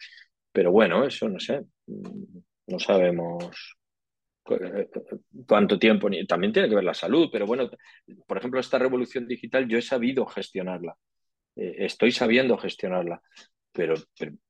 Pero 0.51 0.72
bueno, 0.72 1.05
eso 1.05 1.28
no 1.30 1.39
sé, 1.39 1.61
no 1.88 2.80
sabemos 2.80 3.78
cuánto 5.48 5.80
tiempo, 5.80 6.08
también 6.28 6.54
tiene 6.54 6.70
que 6.70 6.76
ver 6.76 6.84
la 6.84 6.93
salud, 6.93 7.30
pero 7.32 7.46
bueno, 7.46 7.70
por 8.28 8.38
ejemplo, 8.38 8.60
esta 8.60 8.78
revolución 8.78 9.28
digital 9.28 9.68
yo 9.68 9.78
he 9.78 9.82
sabido 9.82 10.26
gestionarla, 10.26 10.96
eh, 11.56 11.76
estoy 11.80 12.12
sabiendo 12.12 12.58
gestionarla, 12.58 13.22
pero, 13.72 13.96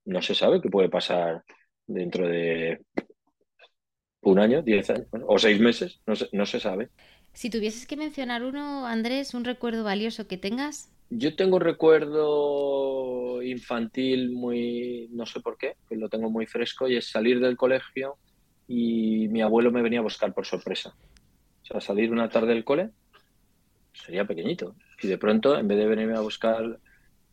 no 0.06 0.22
se 0.22 0.36
sabe 0.36 0.62
qué 0.62 0.70
puede 0.70 0.90
pasar 0.90 1.44
dentro 1.88 2.28
de 2.28 2.82
un 4.22 4.40
año, 4.40 4.62
diez 4.62 4.90
años 4.90 5.08
o 5.28 5.40
seis 5.40 5.60
meses, 5.60 6.02
no 6.06 6.14
no 6.32 6.46
se 6.46 6.60
sabe. 6.60 6.90
Si 7.34 7.50
tuvieses 7.50 7.86
que 7.86 7.98
mencionar 7.98 8.44
uno, 8.44 8.86
Andrés, 8.86 9.34
un 9.34 9.44
recuerdo 9.44 9.84
valioso 9.84 10.28
que 10.28 10.38
tengas. 10.38 10.92
Yo 11.10 11.36
tengo 11.36 11.58
un 11.58 11.62
recuerdo 11.62 13.42
infantil 13.44 14.32
muy, 14.32 15.10
no 15.12 15.26
sé 15.26 15.40
por 15.40 15.58
qué, 15.58 15.76
que 15.88 15.96
lo 15.96 16.10
tengo 16.10 16.30
muy 16.30 16.48
fresco, 16.48 16.88
y 16.88 16.96
es 16.98 17.10
salir 17.10 17.40
del 17.40 17.58
colegio 17.58 18.18
y 18.68 19.28
mi 19.30 19.42
abuelo 19.42 19.72
me 19.72 19.82
venía 19.82 20.00
a 20.00 20.04
buscar 20.04 20.34
por 20.34 20.46
sorpresa. 20.46 20.96
O 21.64 21.66
sea, 21.66 21.82
salir 21.82 22.12
una 22.12 22.30
tarde 22.30 22.54
del 22.54 22.64
cole, 22.64 22.90
sería 23.94 24.26
pequeñito, 24.26 24.76
y 25.02 25.08
de 25.08 25.18
pronto, 25.18 25.58
en 25.58 25.68
vez 25.68 25.78
de 25.78 25.88
venirme 25.88 26.16
a 26.16 26.22
buscar 26.22 26.80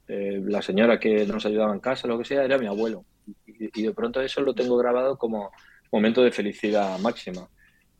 eh, 0.08 0.40
la 0.44 0.62
señora 0.62 0.98
que 0.98 1.26
nos 1.26 1.44
ayudaba 1.46 1.74
en 1.74 1.80
casa, 1.80 2.08
lo 2.08 2.18
que 2.18 2.24
sea, 2.24 2.44
era 2.44 2.58
mi 2.58 2.66
abuelo. 2.66 3.04
y 3.46 3.82
de 3.82 3.92
pronto 3.92 4.20
eso 4.20 4.40
lo 4.40 4.54
tengo 4.54 4.76
grabado 4.76 5.16
como 5.16 5.52
momento 5.92 6.22
de 6.22 6.32
felicidad 6.32 6.98
máxima 6.98 7.48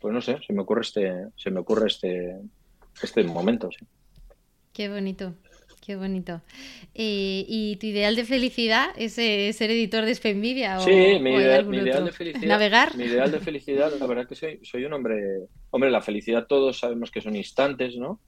pues 0.03 0.13
no 0.13 0.21
sé, 0.21 0.39
se 0.45 0.53
me 0.53 0.63
ocurre 0.63 0.83
este, 0.83 1.29
se 1.37 1.51
me 1.53 1.61
ocurre 1.61 1.87
este, 1.87 2.41
este 3.01 3.23
momento. 3.23 3.71
Qué 4.73 4.89
bonito. 4.89 5.33
Qué 5.85 5.97
bonito. 5.97 6.41
Eh, 6.95 7.45
¿Y 7.49 7.75
tu 7.77 7.87
ideal 7.87 8.15
de 8.15 8.25
felicidad 8.25 8.91
es 8.97 9.19
eh, 9.19 9.53
ser 9.53 9.73
editor 9.73 10.05
de 10.05 10.15
Spenvidia? 10.15 10.79
sí, 10.79 11.19
mi, 11.21 11.35
ideal, 11.35 11.67
de 12.05 12.13
felicidad. 12.13 12.47
¿Navegar? 12.47 12.97
Mi 12.97 13.05
ideal 13.07 13.33
de 13.33 13.41
felicidad, 13.41 13.93
la 13.99 14.07
verdad 14.07 14.29
que 14.29 14.37
soy, 14.37 14.61
soy 14.63 14.85
un 14.85 14.93
hombre. 14.93 15.21
Hombre, 15.71 15.91
la 15.91 16.01
felicidad 16.01 16.47
todos 16.47 16.79
sabemos 16.79 17.11
que 17.11 17.21
son 17.21 17.35
instantes, 17.35 17.97
¿no? 17.97 18.21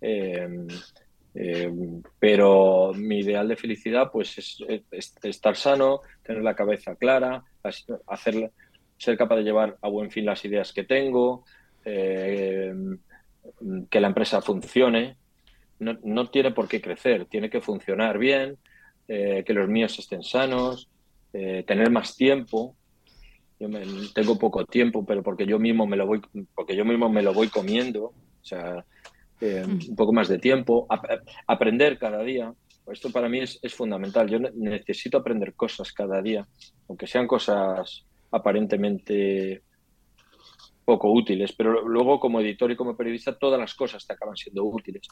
Em, 0.00 0.68
em, 1.34 2.00
pero 2.20 2.92
mi 2.94 3.18
ideal 3.18 3.48
de 3.48 3.56
felicidad, 3.56 4.12
pues, 4.12 4.38
es, 4.38 5.16
estar 5.22 5.56
sano, 5.56 6.02
tener 6.22 6.44
la 6.44 6.54
cabeza 6.54 6.94
clara, 6.94 7.42
hacer, 8.06 8.52
ser 8.96 9.16
capaz 9.16 9.34
de 9.34 9.42
llevar 9.42 9.76
a 9.82 9.88
buen 9.88 10.12
fin 10.12 10.26
las 10.26 10.44
ideas 10.44 10.72
que 10.72 10.84
tengo, 10.84 11.44
eh, 11.84 12.72
que 13.90 14.00
la 14.00 14.06
empresa 14.06 14.40
funcione. 14.40 15.16
No, 15.80 16.30
tiene 16.30 16.52
por 16.52 16.68
qué 16.68 16.80
crecer, 16.80 17.24
tiene 17.24 17.50
que 17.50 17.60
funcionar 17.60 18.18
bien, 18.18 18.58
eh, 19.08 19.42
que 19.44 19.54
los 19.54 19.68
míos 19.68 19.98
estén 19.98 20.22
sanos, 20.22 20.88
eh, 21.32 21.64
tener 21.66 21.90
más 21.90 22.16
tiempo. 22.16 22.76
Yo 23.58 23.68
tengo 24.14 24.38
poco 24.38 24.64
tiempo, 24.64 25.04
pero 25.04 25.22
porque 25.22 25.46
yo 25.46 25.58
mismo 25.58 25.86
me 25.86 25.96
lo 25.96 26.06
voy, 26.06 26.20
porque 26.54 26.76
yo 26.76 26.84
mismo 26.84 27.08
me 27.08 27.22
lo 27.22 27.32
voy 27.32 27.48
comiendo. 27.48 28.04
O 28.04 28.44
sea, 28.44 28.84
un 29.40 29.96
poco 29.96 30.12
más 30.12 30.28
de 30.28 30.38
tiempo, 30.38 30.86
aprender 31.46 31.98
cada 31.98 32.22
día. 32.22 32.52
Esto 32.90 33.10
para 33.10 33.28
mí 33.28 33.40
es, 33.40 33.58
es 33.62 33.74
fundamental. 33.74 34.28
Yo 34.28 34.38
necesito 34.38 35.18
aprender 35.18 35.54
cosas 35.54 35.92
cada 35.92 36.20
día, 36.22 36.46
aunque 36.88 37.06
sean 37.06 37.26
cosas 37.26 38.04
aparentemente 38.30 39.62
poco 40.84 41.12
útiles, 41.12 41.52
pero 41.52 41.86
luego 41.86 42.18
como 42.18 42.40
editor 42.40 42.70
y 42.72 42.76
como 42.76 42.96
periodista 42.96 43.38
todas 43.38 43.60
las 43.60 43.74
cosas 43.74 44.04
te 44.04 44.12
acaban 44.12 44.36
siendo 44.36 44.64
útiles. 44.64 45.06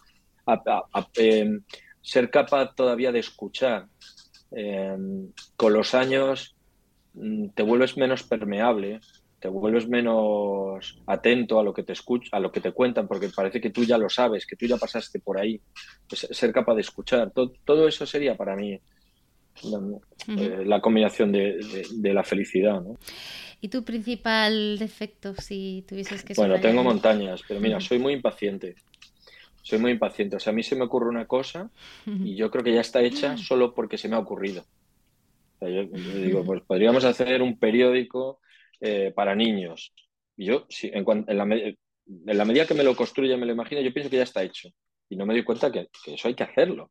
Em, 1.16 1.60
ser 2.00 2.30
capaz 2.30 2.74
todavía 2.74 3.12
de 3.12 3.20
escuchar. 3.20 3.86
Em, 4.50 5.30
con 5.56 5.72
los 5.72 5.94
años 5.94 6.56
mm, 7.14 7.48
te 7.54 7.62
vuelves 7.62 7.96
menos 7.96 8.22
permeable, 8.22 9.00
te 9.40 9.48
vuelves 9.48 9.86
menos 9.86 10.98
atento 11.06 11.60
a 11.60 11.62
lo 11.62 11.72
que 11.72 11.82
te 11.82 11.92
escucha, 11.92 12.30
a 12.32 12.40
lo 12.40 12.50
que 12.50 12.60
te 12.60 12.72
cuentan, 12.72 13.06
porque 13.06 13.28
parece 13.28 13.60
que 13.60 13.70
tú 13.70 13.84
ya 13.84 13.98
lo 13.98 14.08
sabes, 14.08 14.46
que 14.46 14.56
tú 14.56 14.66
ya 14.66 14.76
pasaste 14.76 15.20
por 15.20 15.38
ahí. 15.38 15.60
Pues 16.08 16.26
ser 16.30 16.52
capaz 16.52 16.74
de 16.74 16.80
escuchar. 16.80 17.32
todo 17.32 17.86
eso 17.86 18.06
sería 18.06 18.36
para 18.36 18.56
mí 18.56 18.80
eh, 20.28 20.64
la, 20.64 20.80
combinación 20.80 21.32
de, 21.32 22.12
la 22.12 22.22
felicidad. 22.22 22.80
¿no? 22.80 22.96
¿Y 23.60 23.68
tu 23.68 23.82
principal 23.84 24.78
defecto 24.78 25.34
si 25.34 25.84
tuvieses 25.88 26.22
que 26.22 26.34
Bueno, 26.34 26.60
tengo 26.60 26.82
montañas, 26.82 27.42
pero 27.46 27.60
mira, 27.60 27.80
soy 27.80 27.98
muy 27.98 28.12
impaciente. 28.12 28.76
Soy 29.62 29.78
muy 29.78 29.92
impaciente. 29.92 30.36
O 30.36 30.40
sea, 30.40 30.52
a 30.52 30.56
mí 30.56 30.62
se 30.62 30.76
me 30.76 30.84
ocurre 30.84 31.08
una 31.08 31.26
cosa 31.26 31.70
y 32.06 32.34
yo 32.36 32.50
creo 32.50 32.64
que 32.64 32.74
ya 32.74 32.80
está 32.80 33.02
hecha 33.02 33.36
solo 33.36 33.74
porque 33.74 33.98
se 33.98 34.08
me 34.08 34.16
ha 34.16 34.20
ocurrido. 34.20 34.64
yo, 35.60 35.84
digo, 35.84 36.44
pues 36.44 36.62
podríamos 36.62 37.04
hacer 37.04 37.42
un 37.42 37.58
periódico 37.58 38.40
eh, 38.80 39.12
para 39.14 39.34
niños. 39.34 39.92
Yo, 40.36 40.66
en, 40.82 41.04
la, 41.36 42.44
medida 42.44 42.66
que 42.66 42.74
me 42.74 42.84
lo 42.84 42.94
construya, 42.94 43.36
me 43.36 43.46
lo 43.46 43.52
imagino, 43.52 43.80
yo 43.80 43.92
pienso 43.92 44.10
que 44.10 44.16
ya 44.16 44.22
está 44.22 44.42
hecho. 44.42 44.68
Y 45.10 45.16
no 45.16 45.26
me 45.26 45.34
doy 45.34 45.42
cuenta 45.42 45.72
que 45.72 45.88
eso 46.06 46.28
hay 46.28 46.34
que 46.34 46.44
hacerlo 46.44 46.90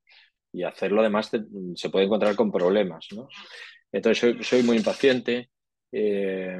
y 0.52 0.64
hacerlo 0.64 1.02
además 1.02 1.32
se 1.76 1.90
puede 1.90 2.06
encontrar 2.06 2.36
con 2.36 2.52
problemas. 2.52 3.08
Entonces 3.92 4.48
soy, 4.48 4.64
muy 4.64 4.78
impaciente. 4.78 5.50
Eh, 5.92 6.60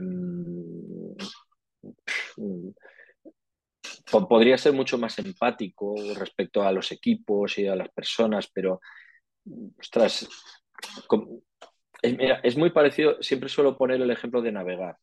podría 4.12 4.58
ser 4.58 4.74
mucho 4.74 4.98
más 4.98 5.18
empático 5.20 5.96
respecto 6.16 6.64
a 6.64 6.72
los 6.72 6.92
equipos 6.92 7.58
y 7.58 7.68
a 7.68 7.76
las 7.76 7.90
personas, 7.90 8.50
pero 8.54 8.80
ostras, 9.80 10.28
es, 12.02 12.58
muy 12.58 12.70
parecido, 12.70 13.22
siempre 13.22 13.50
suelo 13.50 13.78
poner 13.78 14.02
el 14.02 14.12
ejemplo 14.12 14.42
de 14.42 14.52
navegar, 14.52 14.98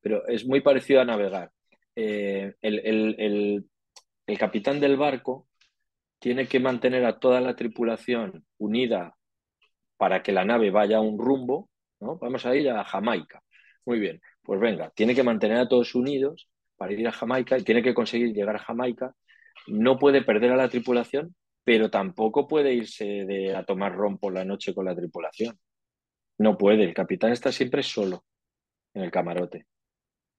pero 0.00 0.26
es 0.28 0.46
muy 0.46 0.60
parecido 0.60 1.00
a 1.00 1.04
navegar. 1.04 1.50
Eh, 1.96 2.54
el, 2.62 3.66
capitán 4.38 4.78
del 4.78 4.96
barco 4.96 5.48
tiene 6.18 6.46
que 6.46 6.60
mantener 6.60 7.04
a 7.04 7.18
toda 7.18 7.40
la 7.40 7.56
tripulación 7.56 8.44
unida 8.58 9.16
para 9.96 10.22
que 10.22 10.32
la 10.32 10.44
nave 10.44 10.70
vaya 10.70 10.98
a 10.98 11.00
un 11.00 11.18
rumbo, 11.18 11.68
¿no? 12.00 12.16
Vamos 12.18 12.46
a 12.46 12.54
ir 12.54 12.70
a 12.70 12.84
Jamaica. 12.84 13.42
Muy 13.84 13.98
bien, 13.98 14.20
pues 14.42 14.60
venga, 14.60 14.90
tiene 14.90 15.14
que 15.14 15.22
mantener 15.22 15.58
a 15.58 15.68
todos 15.68 15.94
unidos 15.94 16.48
para 16.80 16.94
ir 16.94 17.06
a 17.06 17.12
Jamaica 17.12 17.58
tiene 17.58 17.82
que 17.82 17.92
conseguir 17.92 18.32
llegar 18.32 18.56
a 18.56 18.60
Jamaica. 18.60 19.14
No 19.66 19.98
puede 19.98 20.22
perder 20.22 20.52
a 20.52 20.56
la 20.56 20.70
tripulación, 20.70 21.36
pero 21.62 21.90
tampoco 21.90 22.48
puede 22.48 22.72
irse 22.72 23.54
a 23.54 23.64
tomar 23.64 23.94
ron 23.94 24.16
por 24.16 24.32
la 24.32 24.46
noche 24.46 24.72
con 24.74 24.86
la 24.86 24.96
tripulación. 24.96 25.58
No 26.38 26.56
puede, 26.56 26.84
el 26.84 26.94
capitán 26.94 27.32
está 27.32 27.52
siempre 27.52 27.82
solo 27.82 28.24
en 28.94 29.02
el 29.02 29.10
camarote. 29.10 29.66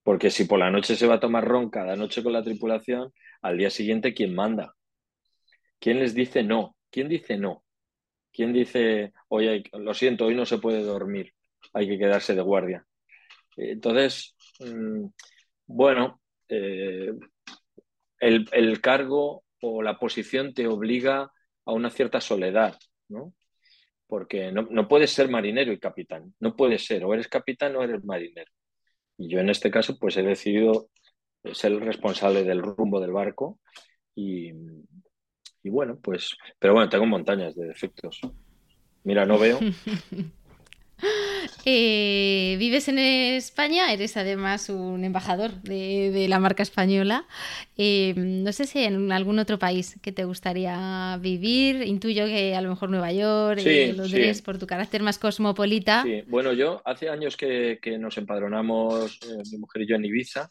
Porque 0.02 0.30
si 0.30 0.46
por 0.46 0.58
la 0.58 0.68
noche 0.68 0.96
se 0.96 1.06
va 1.06 1.14
a 1.14 1.20
tomar 1.20 1.46
ron 1.46 1.70
cada 1.70 1.94
noche 1.94 2.24
con 2.24 2.32
la 2.32 2.42
tripulación, 2.42 3.12
al 3.40 3.56
día 3.56 3.70
siguiente, 3.70 4.12
¿quién 4.12 4.34
manda? 4.34 4.74
¿Quién 5.78 6.00
les 6.00 6.12
dice 6.12 6.42
no? 6.42 6.74
¿Quién 6.90 7.08
dice 7.08 7.38
no? 7.38 7.62
¿Quién 8.32 8.52
dice, 8.52 9.12
oye, 9.28 9.62
lo 9.74 9.94
siento, 9.94 10.26
hoy 10.26 10.34
no 10.34 10.44
se 10.44 10.58
puede 10.58 10.82
dormir, 10.82 11.34
hay 11.72 11.86
que 11.86 11.98
quedarse 11.98 12.34
de 12.34 12.42
guardia? 12.42 12.84
Entonces, 13.56 14.34
mm, 14.58 15.06
bueno, 15.66 16.21
eh, 16.54 17.12
el, 18.20 18.80
cargo 18.80 19.44
o 19.62 19.82
la 19.82 19.98
posición 19.98 20.52
te 20.52 20.66
obliga 20.66 21.32
a 21.64 21.72
una 21.72 21.90
cierta 21.90 22.20
soledad, 22.20 22.78
¿no? 23.08 23.32
Porque 24.06 24.52
no, 24.52 24.68
no, 24.70 24.86
puedes 24.86 25.10
ser 25.12 25.30
marinero 25.30 25.72
y 25.72 25.78
capitán, 25.78 26.34
no 26.40 26.54
puedes 26.54 26.84
ser, 26.84 27.04
o 27.04 27.14
eres 27.14 27.28
capitán 27.28 27.74
o 27.76 27.82
eres 27.82 28.04
marinero. 28.04 28.50
Y 29.16 29.28
yo 29.28 29.40
en 29.40 29.48
este 29.48 29.70
caso, 29.70 29.98
pues 29.98 30.16
he 30.18 30.22
decidido 30.22 30.90
ser 31.54 31.72
el 31.72 31.80
responsable 31.80 32.44
del 32.44 32.60
rumbo 32.60 33.00
del 33.00 33.12
barco 33.12 33.58
y, 34.14 34.52
y 35.62 35.70
bueno, 35.70 35.98
pues, 36.00 36.36
pero 36.58 36.74
bueno, 36.74 36.90
tengo 36.90 37.06
montañas 37.06 37.54
de 37.54 37.66
defectos. 37.66 38.20
Mira, 39.04 39.24
no 39.24 39.38
veo. 39.38 39.58
Eh, 41.64 42.56
vives 42.58 42.88
en 42.88 42.98
España, 42.98 43.92
eres 43.92 44.16
además 44.16 44.68
un 44.68 45.04
embajador 45.04 45.52
de, 45.62 46.26
la 46.28 46.40
marca 46.40 46.62
española. 46.62 47.26
Eh, 47.76 48.14
no 48.16 48.52
sé 48.52 48.66
si 48.66 48.82
en 48.82 49.12
algún 49.12 49.38
otro 49.38 49.58
país 49.58 49.96
que 50.02 50.10
te 50.10 50.24
gustaría 50.24 51.16
vivir. 51.20 51.82
Intuyo 51.82 52.26
que 52.26 52.56
a 52.56 52.60
lo 52.60 52.70
mejor 52.70 52.90
Nueva 52.90 53.12
York, 53.12 53.60
eh, 53.64 53.92
Londres, 53.92 54.42
por 54.42 54.58
tu 54.58 54.66
carácter 54.66 55.02
más 55.02 55.18
cosmopolita. 55.18 56.02
Sí, 56.02 56.22
bueno, 56.26 56.52
yo 56.52 56.82
hace 56.84 57.08
años 57.08 57.36
que, 57.36 57.78
nos 57.98 58.18
empadronamos, 58.18 59.20
mi 59.52 59.58
mujer 59.58 59.82
y 59.82 59.86
yo, 59.86 59.96
en 59.96 60.04
Ibiza. 60.04 60.50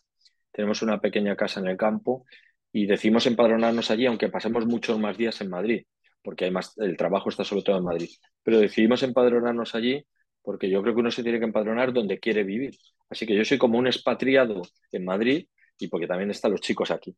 Tenemos 0.52 0.82
una 0.82 1.00
pequeña 1.00 1.36
casa 1.36 1.60
en 1.60 1.68
el 1.68 1.78
campo 1.78 2.26
y 2.72 2.86
decidimos 2.86 3.26
empadronarnos 3.26 3.92
allí, 3.92 4.06
aunque 4.06 4.30
pasemos 4.30 4.66
muchos 4.66 4.98
más 4.98 5.18
días 5.18 5.42
en 5.42 5.50
Madrid, 5.50 5.84
porque 6.22 6.46
además 6.46 6.74
el 6.78 6.96
trabajo 6.96 7.30
está 7.30 7.44
sobre 7.44 7.64
todo 7.64 7.78
en 7.78 7.84
Madrid. 7.84 8.10
Pero 8.44 8.60
decidimos 8.60 9.04
empadronarnos 9.04 9.76
allí 9.76 10.06
porque 10.42 10.70
yo 10.70 10.82
creo 10.82 10.94
que 10.94 11.02
uno 11.02 11.12
se 11.12 11.24
tiene 11.24 11.40
que 11.40 11.46
empadronar 11.46 11.94
donde 11.94 12.20
quiere 12.20 12.44
vivir. 12.44 12.76
Así 13.10 13.26
que 13.26 13.36
yo 13.36 13.46
soy 13.46 13.58
como 13.58 13.78
un 13.78 13.88
expatriado 13.88 14.62
en 14.92 15.06
Madrid 15.06 15.48
y 15.78 15.88
porque 15.88 16.08
también 16.08 16.32
están 16.32 16.52
los 16.52 16.62
chicos 16.62 16.92
aquí. 16.92 17.16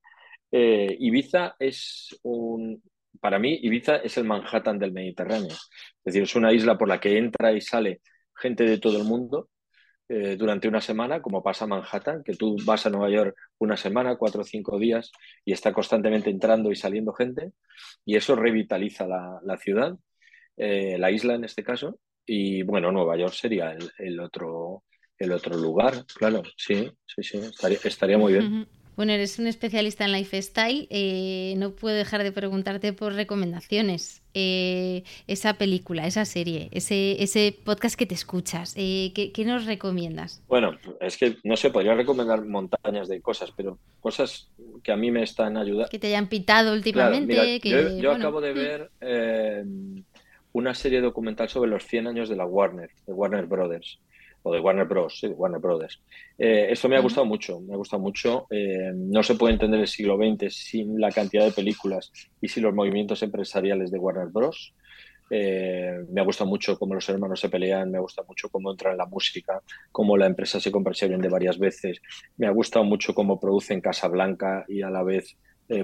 Eh, 0.52 0.96
Ibiza 1.00 1.56
es 1.60 2.18
un, 2.24 2.82
para 3.20 3.40
mí, 3.40 3.60
Ibiza 3.62 3.98
es 3.98 4.18
el 4.18 4.26
Manhattan 4.26 4.80
del 4.80 4.92
Mediterráneo. 4.92 5.50
Es 5.50 6.04
decir, 6.04 6.24
es 6.24 6.36
una 6.36 6.54
isla 6.54 6.78
por 6.78 6.88
la 6.88 7.00
que 7.00 7.18
entra 7.18 7.52
y 7.52 7.62
sale 7.62 8.02
gente 8.36 8.64
de 8.64 8.78
todo 8.80 8.98
el 8.98 9.04
mundo 9.04 9.50
eh, 10.10 10.36
durante 10.38 10.68
una 10.68 10.82
semana, 10.82 11.22
como 11.22 11.42
pasa 11.42 11.66
Manhattan, 11.66 12.24
que 12.24 12.34
tú 12.34 12.58
vas 12.66 12.86
a 12.86 12.90
Nueva 12.90 13.10
York 13.10 13.36
una 13.58 13.78
semana, 13.78 14.18
cuatro 14.18 14.42
o 14.42 14.44
cinco 14.44 14.78
días, 14.78 15.12
y 15.46 15.54
está 15.54 15.74
constantemente 15.74 16.30
entrando 16.30 16.72
y 16.72 16.76
saliendo 16.76 17.14
gente, 17.14 17.54
y 18.06 18.16
eso 18.16 18.36
revitaliza 18.36 19.08
la, 19.08 19.58
ciudad, 19.58 19.98
eh, 20.58 20.98
la 21.00 21.10
isla 21.12 21.36
en 21.36 21.46
este 21.46 21.64
caso, 21.64 22.00
y 22.26 22.64
bueno, 22.64 22.92
Nueva 22.92 23.18
York 23.18 23.34
sería 23.34 23.76
el, 23.98 24.20
otro, 24.20 24.84
el 25.18 25.32
otro 25.32 25.58
lugar, 25.58 26.06
claro, 26.16 26.44
sí, 26.58 26.90
sí, 27.06 27.24
sí, 27.24 27.40
estaría, 27.84 28.18
muy 28.18 28.34
bien. 28.34 28.68
Bueno, 28.96 29.12
eres 29.12 29.40
un 29.40 29.48
especialista 29.48 30.06
en 30.06 30.12
lifestyle. 30.12 30.88
Eh, 30.92 31.56
no 31.58 31.72
puedo 31.72 31.96
dejar 31.96 32.22
de 32.22 32.32
preguntarte 32.32 32.94
por 32.94 33.14
recomendaciones. 33.14 34.22
Eh, 34.36 35.04
esa 35.26 35.56
película, 35.56 36.06
esa 36.06 36.26
serie, 36.26 36.70
ese, 36.72 37.22
ese 37.22 37.58
podcast 37.64 37.96
que 37.96 38.06
te 38.06 38.16
escuchas, 38.16 38.74
eh, 38.78 39.12
¿qué, 39.14 39.46
nos 39.46 39.66
recomiendas? 39.66 40.44
Bueno, 40.48 40.78
es 41.02 41.18
que 41.18 41.38
no 41.44 41.56
sé, 41.56 41.72
podría 41.72 41.96
recomendar 41.96 42.46
montañas 42.46 43.08
de 43.08 43.22
cosas, 43.22 43.52
pero 43.56 43.80
cosas 44.00 44.50
que 44.84 44.92
a 44.92 44.96
mí 44.96 45.12
me 45.12 45.24
están 45.24 45.58
ayudando. 45.58 45.90
Que 45.90 46.00
te 46.00 46.08
hayan 46.08 46.28
pitado 46.28 46.74
últimamente. 46.74 47.60
yo, 48.00 48.12
acabo 48.12 48.42
de 48.42 48.54
ver 48.54 48.92
una 50.54 50.74
serie 50.74 51.02
documental 51.02 51.50
sobre 51.50 51.70
los 51.70 51.86
100 51.86 52.08
años 52.08 52.30
de 52.30 52.36
la 52.36 52.46
Warner, 52.46 52.90
de 53.06 53.14
Warner 53.14 53.46
Brothers, 53.46 54.00
o 54.44 54.54
de 54.54 54.60
Warner 54.60 54.86
Bros., 54.86 55.20
sí, 55.20 55.28
de 55.28 55.34
Warner 55.34 55.60
Brothers. 55.60 56.02
Eh, 56.38 56.68
esto 56.70 56.90
me 56.90 56.98
ha 56.98 57.02
gustado 57.02 57.26
mucho, 57.26 57.60
me 57.62 57.74
ha 57.74 57.78
gustado 57.78 58.02
mucho. 58.02 58.46
Eh, 58.50 58.92
no 58.94 59.24
se 59.24 59.36
puede 59.36 59.54
entender 59.54 59.80
el 59.80 59.88
siglo 59.88 60.18
XX 60.18 60.54
sin 60.54 61.00
la 61.00 61.12
cantidad 61.12 61.46
de 61.46 61.52
películas 61.52 62.12
y 62.42 62.50
sin 62.50 62.64
los 62.64 62.74
movimientos 62.74 63.24
empresariales 63.24 63.90
de 63.90 64.00
Warner 64.00 64.28
Bros. 64.28 64.74
Eh, 65.30 65.98
me 66.12 66.22
ha 66.22 66.26
gustado 66.26 66.50
mucho 66.50 66.78
cómo 66.78 66.94
los 66.94 67.08
hermanos 67.08 67.40
se 67.40 67.50
pelean, 67.50 67.90
me 67.90 67.98
ha 67.98 68.02
gustado 68.02 68.28
mucho 68.28 68.50
cómo 68.50 68.70
entra 68.70 68.92
en 68.92 68.98
la 68.98 69.06
música, 69.06 69.62
cómo 69.92 70.18
la 70.18 70.28
empresa 70.28 70.60
se 70.60 70.72
se 70.92 71.08
vende 71.08 71.30
varias 71.30 71.58
veces. 71.58 72.02
Me 72.38 72.46
ha 72.46 72.52
gustado 72.52 72.84
mucho 72.84 73.16
cómo 73.16 73.40
producen 73.40 73.82
Casablanca 73.82 74.66
y 74.68 74.82
a 74.82 74.90
la 74.90 75.04
vez 75.04 75.38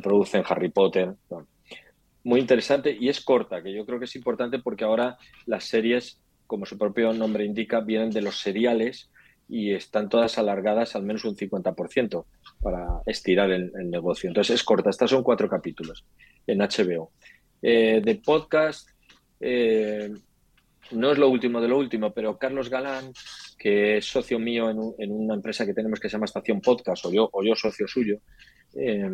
producen 0.04 0.44
Harry 0.48 0.70
Potter 0.70 1.16
muy 2.24 2.40
interesante 2.40 2.96
y 3.00 3.10
es 3.10 3.22
corta, 3.22 3.62
que 3.64 3.74
yo 3.74 3.86
creo 3.86 4.00
que 4.00 4.06
es 4.06 4.16
importante 4.16 4.60
porque 4.60 4.84
ahora 4.84 5.18
las 5.46 5.66
series, 5.66 6.20
como 6.48 6.66
su 6.66 6.78
propio 6.78 7.14
nombre 7.14 7.46
indica, 7.46 7.80
vienen 7.80 8.10
de 8.10 8.22
los 8.22 8.40
seriales 8.40 9.10
y 9.48 9.74
están 9.74 10.10
todas 10.10 10.38
alargadas 10.38 10.96
al 10.96 11.04
menos 11.04 11.26
un 11.26 11.36
50% 11.36 12.26
para 12.62 13.02
estirar 13.06 13.50
el, 13.52 13.72
negocio. 13.90 14.30
Entonces 14.30 14.56
es 14.56 14.64
corta, 14.64 14.90
estas 14.90 15.10
son 15.10 15.24
cuatro 15.24 15.50
capítulos 15.50 16.06
en 16.46 16.60
HBO. 16.60 17.12
Eh, 17.62 18.02
de 18.04 18.16
podcast, 18.16 18.90
eh, 19.40 20.12
no 20.92 21.12
es 21.12 21.18
lo 21.18 21.30
último 21.30 21.62
de 21.62 21.68
lo 21.68 21.78
último, 21.78 22.14
pero 22.14 22.38
Carlos 22.38 22.70
Galán, 22.70 23.12
que 23.58 23.98
es 23.98 24.06
socio 24.06 24.40
mío 24.40 24.70
en, 24.70 25.12
una 25.12 25.36
empresa 25.36 25.66
que 25.66 25.74
tenemos 25.74 26.00
que 26.00 26.10
se 26.10 26.14
llama 26.14 26.26
Estación 26.26 26.62
Podcast, 26.62 27.06
o 27.06 27.12
yo, 27.12 27.30
o 27.32 27.44
yo 27.44 27.56
socio 27.56 27.88
suyo, 27.88 28.20
eh, 28.76 29.10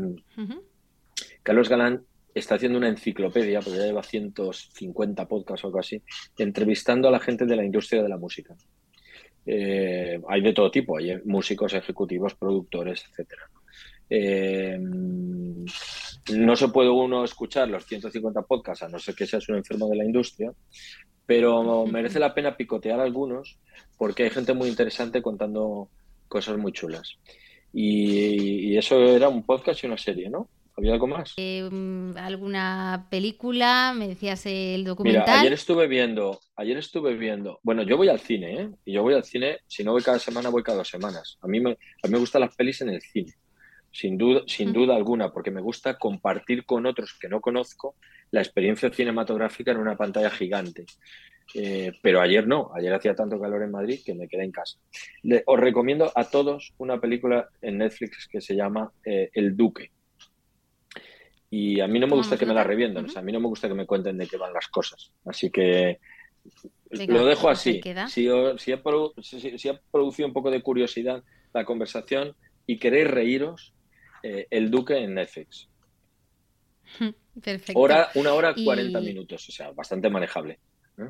Carlos 1.43 1.69
Galán 1.69 2.03
está 2.35 2.55
haciendo 2.55 2.77
una 2.77 2.89
enciclopedia, 2.89 3.61
porque 3.61 3.79
ya 3.79 3.85
lleva 3.85 4.03
150 4.03 5.27
podcasts 5.27 5.63
o 5.63 5.67
algo 5.67 5.79
así, 5.79 6.01
entrevistando 6.37 7.07
a 7.07 7.11
la 7.11 7.19
gente 7.19 7.45
de 7.45 7.55
la 7.55 7.63
industria 7.63 8.03
de 8.03 8.09
la 8.09 8.17
música. 8.17 8.55
Eh, 9.45 10.19
hay 10.27 10.41
de 10.41 10.53
todo 10.53 10.69
tipo, 10.69 10.97
hay 10.97 11.17
músicos, 11.23 11.73
ejecutivos, 11.73 12.35
productores, 12.35 13.05
etcétera. 13.09 13.49
Eh, 14.09 14.77
no 14.79 16.55
se 16.55 16.67
puede 16.67 16.89
uno 16.89 17.23
escuchar 17.23 17.69
los 17.69 17.85
150 17.85 18.41
podcasts, 18.41 18.83
a 18.83 18.89
no 18.89 18.99
ser 18.99 19.15
que 19.15 19.25
seas 19.25 19.47
un 19.47 19.55
enfermo 19.55 19.87
de 19.87 19.95
la 19.95 20.03
industria, 20.03 20.51
pero 21.25 21.85
merece 21.85 22.19
la 22.19 22.33
pena 22.33 22.57
picotear 22.57 22.99
algunos 22.99 23.59
porque 23.97 24.23
hay 24.23 24.29
gente 24.29 24.53
muy 24.53 24.67
interesante 24.67 25.21
contando 25.21 25.89
cosas 26.27 26.57
muy 26.57 26.73
chulas. 26.73 27.17
y 27.71 28.77
eso 28.77 28.97
era 29.03 29.27
un 29.29 29.43
podcast 29.45 29.83
y 29.83 29.87
una 29.87 29.97
serie, 29.97 30.29
¿no? 30.29 30.49
¿Había 30.77 30.93
algo 30.93 31.07
más? 31.07 31.33
Eh, 31.37 31.67
mm, 31.71 32.17
¿Alguna 32.17 33.07
película? 33.09 33.93
Me 33.95 34.09
decías 34.09 34.45
el 34.45 34.83
documental. 34.83 35.23
Mira, 35.23 35.39
ayer 35.39 35.53
estuve 35.53 35.87
viendo, 35.87 36.41
ayer 36.57 36.77
estuve 36.77 37.15
viendo, 37.15 37.59
bueno, 37.63 37.83
yo 37.83 37.95
voy 37.95 38.09
al 38.09 38.19
cine, 38.19 38.61
¿eh? 38.61 38.69
Y 38.83 38.93
yo 38.93 39.01
voy 39.01 39.13
al 39.13 39.23
cine, 39.23 39.59
si 39.67 39.85
no 39.85 39.93
voy 39.93 40.03
cada 40.03 40.19
semana, 40.19 40.49
voy 40.49 40.63
cada 40.63 40.79
dos 40.79 40.89
semanas. 40.89 41.37
A 41.41 41.47
mí 41.47 41.61
me, 41.61 41.71
a 41.71 42.07
mí 42.07 42.11
me 42.11 42.19
gustan 42.19 42.41
las 42.41 42.55
pelis 42.55 42.81
en 42.81 42.89
el 42.89 43.01
cine, 43.01 43.33
sin 43.89 44.17
duda, 44.17 44.41
sin 44.47 44.73
duda 44.73 44.97
alguna, 44.97 45.31
porque 45.31 45.49
me 45.49 45.61
gusta 45.61 45.97
compartir 45.97 46.65
con 46.65 46.85
otros 46.85 47.17
que 47.19 47.29
no 47.29 47.39
conozco 47.39 47.95
la 48.31 48.41
experiencia 48.41 48.91
cinematográfica 48.91 49.71
en 49.71 49.77
una 49.77 49.95
pantalla 49.95 50.29
gigante. 50.29 50.85
Eh, 51.53 51.93
pero 52.01 52.19
ayer 52.19 52.47
no, 52.47 52.71
ayer 52.75 52.93
hacía 52.93 53.15
tanto 53.15 53.39
calor 53.39 53.63
en 53.63 53.71
Madrid 53.71 54.01
que 54.05 54.13
me 54.13 54.27
quedé 54.27 54.43
en 54.43 54.51
casa. 54.51 54.77
os 55.45 55.59
recomiendo 55.59 56.11
a 56.13 56.25
todos 56.25 56.73
una 56.79 56.99
película 56.99 57.47
en 57.61 57.77
Netflix 57.77 58.27
que 58.27 58.41
se 58.41 58.55
llama 58.55 58.91
eh, 59.05 59.29
El 59.31 59.55
Duque 59.55 59.94
y 61.57 61.79
a 61.79 61.87
mí 61.87 61.99
no 61.99 62.07
me 62.07 62.15
gusta 62.15 62.37
que 62.37 62.45
me 62.45 62.53
la 62.53 62.65
reviendan, 62.65 63.05
o 63.05 63.07
sea, 63.07 63.21
a 63.21 63.23
mí 63.23 63.31
no 63.31 63.39
me 63.39 63.47
gusta 63.47 63.69
que 63.69 63.73
me 63.73 63.85
cuenten 63.85 64.17
de 64.17 64.27
qué 64.27 64.35
van 64.35 64.51
las 64.51 64.67
cosas. 64.67 65.13
Así 65.23 65.49
que 65.49 66.01
lo 66.91 67.25
dejo 67.25 67.47
así. 67.47 67.79
Si, 68.09 68.27
si, 68.57 69.69
ha, 69.69 69.81
producido 69.89 70.27
un 70.27 70.33
poco 70.33 70.51
de 70.51 70.61
curiosidad 70.61 71.23
la 71.53 71.63
conversación 71.63 72.35
y 72.67 72.77
queréis 72.77 73.09
reíros, 73.09 73.73
eh, 74.21 74.47
El 74.49 74.69
Duque 74.69 74.97
en 74.97 75.13
Netflix. 75.13 75.69
Perfecto. 77.41 77.79
Hora, 77.79 78.09
una 78.15 78.33
hora 78.33 78.53
y... 78.53 78.65
40 78.65 78.99
minutos, 78.99 79.47
o 79.47 79.51
sea, 79.53 79.71
bastante 79.71 80.09
manejable. 80.09 80.59
¿eh? 80.97 81.09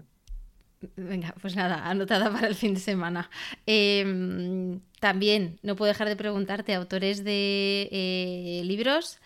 Venga, 0.96 1.34
pues 1.42 1.56
nada, 1.56 1.90
anotada 1.90 2.32
para 2.32 2.48
el 2.48 2.56
fin 2.56 2.76
de 2.76 2.82
semana. 2.82 3.32
Em, 3.66 4.80
también 5.00 5.58
no 5.64 5.76
puedo 5.76 5.88
dejar 5.88 6.08
de 6.08 6.16
preguntarte, 6.16 6.76
autores 6.76 7.24
de 7.24 7.90
eh, 7.92 8.62
libros, 8.64 9.20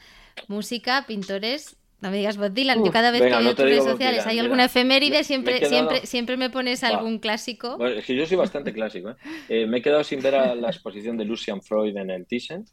música, 0.48 1.06
pintores. 1.08 1.78
No 2.02 2.12
me 2.12 2.18
digas 2.18 2.38
Bob 2.38 2.54
Dylan, 2.54 2.84
yo 2.84 2.92
cada 2.92 3.12
vez 3.12 3.22
que 3.22 3.28
veo 3.28 3.56
tus 3.56 3.66
redes 3.66 3.84
sociales 3.84 4.26
hay 4.26 4.40
alguna 4.40 4.66
efeméride, 4.66 5.26
siempre, 5.26 5.66
siempre, 5.66 6.06
siempre 6.06 6.38
me 6.38 6.50
pones 6.50 6.84
algún 6.86 7.20
clásico. 7.20 7.78
es 7.86 8.06
que 8.06 8.16
yo 8.16 8.26
soy 8.26 8.38
bastante 8.38 8.72
clásico. 8.72 9.10
¿eh? 9.10 9.16
Eh, 9.50 9.66
me 9.68 9.80
he 9.80 9.82
quedado 9.82 10.04
sin 10.06 10.22
ver 10.22 10.36
a 10.36 10.56
la 10.56 10.70
exposición 10.70 11.18
de 11.18 11.26
Lucian 11.26 11.62
Freud 11.62 11.98
en 11.98 12.10
el 12.10 12.26
Thyssen. 12.26 12.64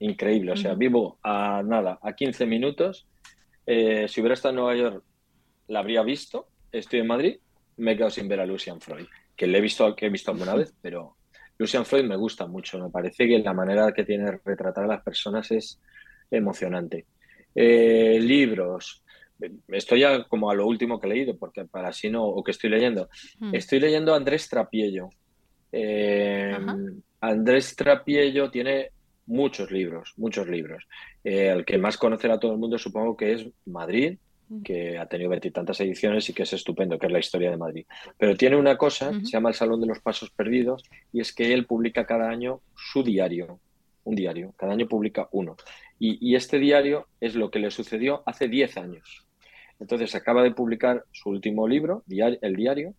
Increíble, 0.00 0.52
o 0.52 0.56
sea, 0.56 0.74
vivo 0.74 1.18
a 1.22 1.62
nada, 1.64 1.98
a 2.02 2.12
15 2.12 2.44
minutos. 2.44 3.06
Eh, 3.66 4.06
si 4.08 4.20
hubiera 4.20 4.34
estado 4.34 4.50
en 4.50 4.56
Nueva 4.56 4.76
York, 4.76 5.04
la 5.68 5.78
habría 5.78 6.02
visto. 6.02 6.48
Estoy 6.70 7.00
en 7.00 7.06
Madrid, 7.06 7.38
me 7.78 7.92
he 7.92 7.96
quedado 7.96 8.10
sin 8.10 8.28
ver 8.28 8.40
a 8.40 8.46
Lucian 8.46 8.80
Freud, 8.80 9.06
que 9.36 9.46
le 9.46 9.58
he 9.58 9.60
visto, 9.60 9.96
que 9.96 10.06
he 10.06 10.10
visto 10.10 10.32
alguna 10.32 10.54
vez, 10.54 10.74
pero 10.82 11.16
Lucian 11.56 11.84
Freud 11.84 12.04
me 12.04 12.16
gusta 12.16 12.46
mucho. 12.46 12.78
Me 12.78 12.90
parece 12.90 13.26
que 13.26 13.38
la 13.38 13.54
manera 13.54 13.92
que 13.92 14.04
tiene 14.04 14.24
de 14.24 14.40
retratar 14.44 14.84
a 14.84 14.86
las 14.86 15.02
personas 15.02 15.50
es 15.50 15.80
emocionante. 16.30 17.06
Eh, 17.54 18.18
libros. 18.20 19.02
estoy 19.68 20.00
ya 20.00 20.24
como 20.24 20.50
a 20.50 20.54
lo 20.54 20.66
último 20.66 21.00
que 21.00 21.06
he 21.06 21.10
leído, 21.10 21.36
porque 21.36 21.64
para 21.64 21.88
así 21.88 22.10
no, 22.10 22.24
o 22.24 22.42
que 22.44 22.50
estoy 22.50 22.70
leyendo. 22.70 23.08
Mm. 23.38 23.54
Estoy 23.54 23.80
leyendo 23.80 24.12
a 24.12 24.16
Andrés 24.16 24.48
Trapiello. 24.48 25.10
Eh. 25.72 26.56
Andrés 27.20 27.74
Trapiello 27.76 28.50
tiene 28.50 28.90
muchos 29.26 29.70
libros, 29.70 30.14
muchos 30.16 30.48
libros. 30.48 30.86
Eh, 31.24 31.48
el 31.48 31.64
que 31.64 31.78
más 31.78 31.96
conocerá 31.96 32.34
a 32.34 32.40
todo 32.40 32.52
el 32.52 32.58
mundo 32.58 32.78
supongo 32.78 33.16
que 33.16 33.32
es 33.32 33.46
Madrid, 33.66 34.18
Mm. 34.50 34.62
que 34.62 34.98
ha 34.98 35.06
tenido 35.06 35.30
veintitantas 35.30 35.80
ediciones 35.80 36.28
y 36.28 36.32
que 36.32 36.42
es 36.42 36.52
estupendo, 36.52 36.98
que 36.98 37.06
es 37.06 37.12
la 37.12 37.20
historia 37.20 37.50
de 37.50 37.56
Madrid. 37.56 37.86
Pero 38.18 38.36
tiene 38.36 38.56
una 38.56 38.76
cosa, 38.76 39.12
se 39.22 39.30
llama 39.30 39.50
El 39.50 39.54
Salón 39.54 39.80
de 39.80 39.86
los 39.86 40.00
Pasos 40.00 40.30
Perdidos, 40.30 40.82
y 41.12 41.20
es 41.20 41.32
que 41.32 41.54
él 41.54 41.66
publica 41.66 42.04
cada 42.04 42.28
año 42.28 42.60
su 42.74 43.04
diario, 43.04 43.60
un 44.02 44.16
diario, 44.16 44.52
cada 44.56 44.72
año 44.72 44.88
publica 44.88 45.28
uno. 45.30 45.56
Y, 46.02 46.34
este 46.34 46.58
diario 46.58 47.08
es 47.20 47.34
lo 47.34 47.50
que 47.50 47.58
le 47.58 47.70
sucedió 47.70 48.22
hace 48.24 48.48
10 48.48 48.78
años. 48.78 49.26
Entonces 49.78 50.14
acaba 50.14 50.42
de 50.42 50.52
publicar 50.52 51.04
su 51.12 51.28
último 51.28 51.68
libro, 51.68 52.04
el 52.08 52.56
diario, 52.56 52.94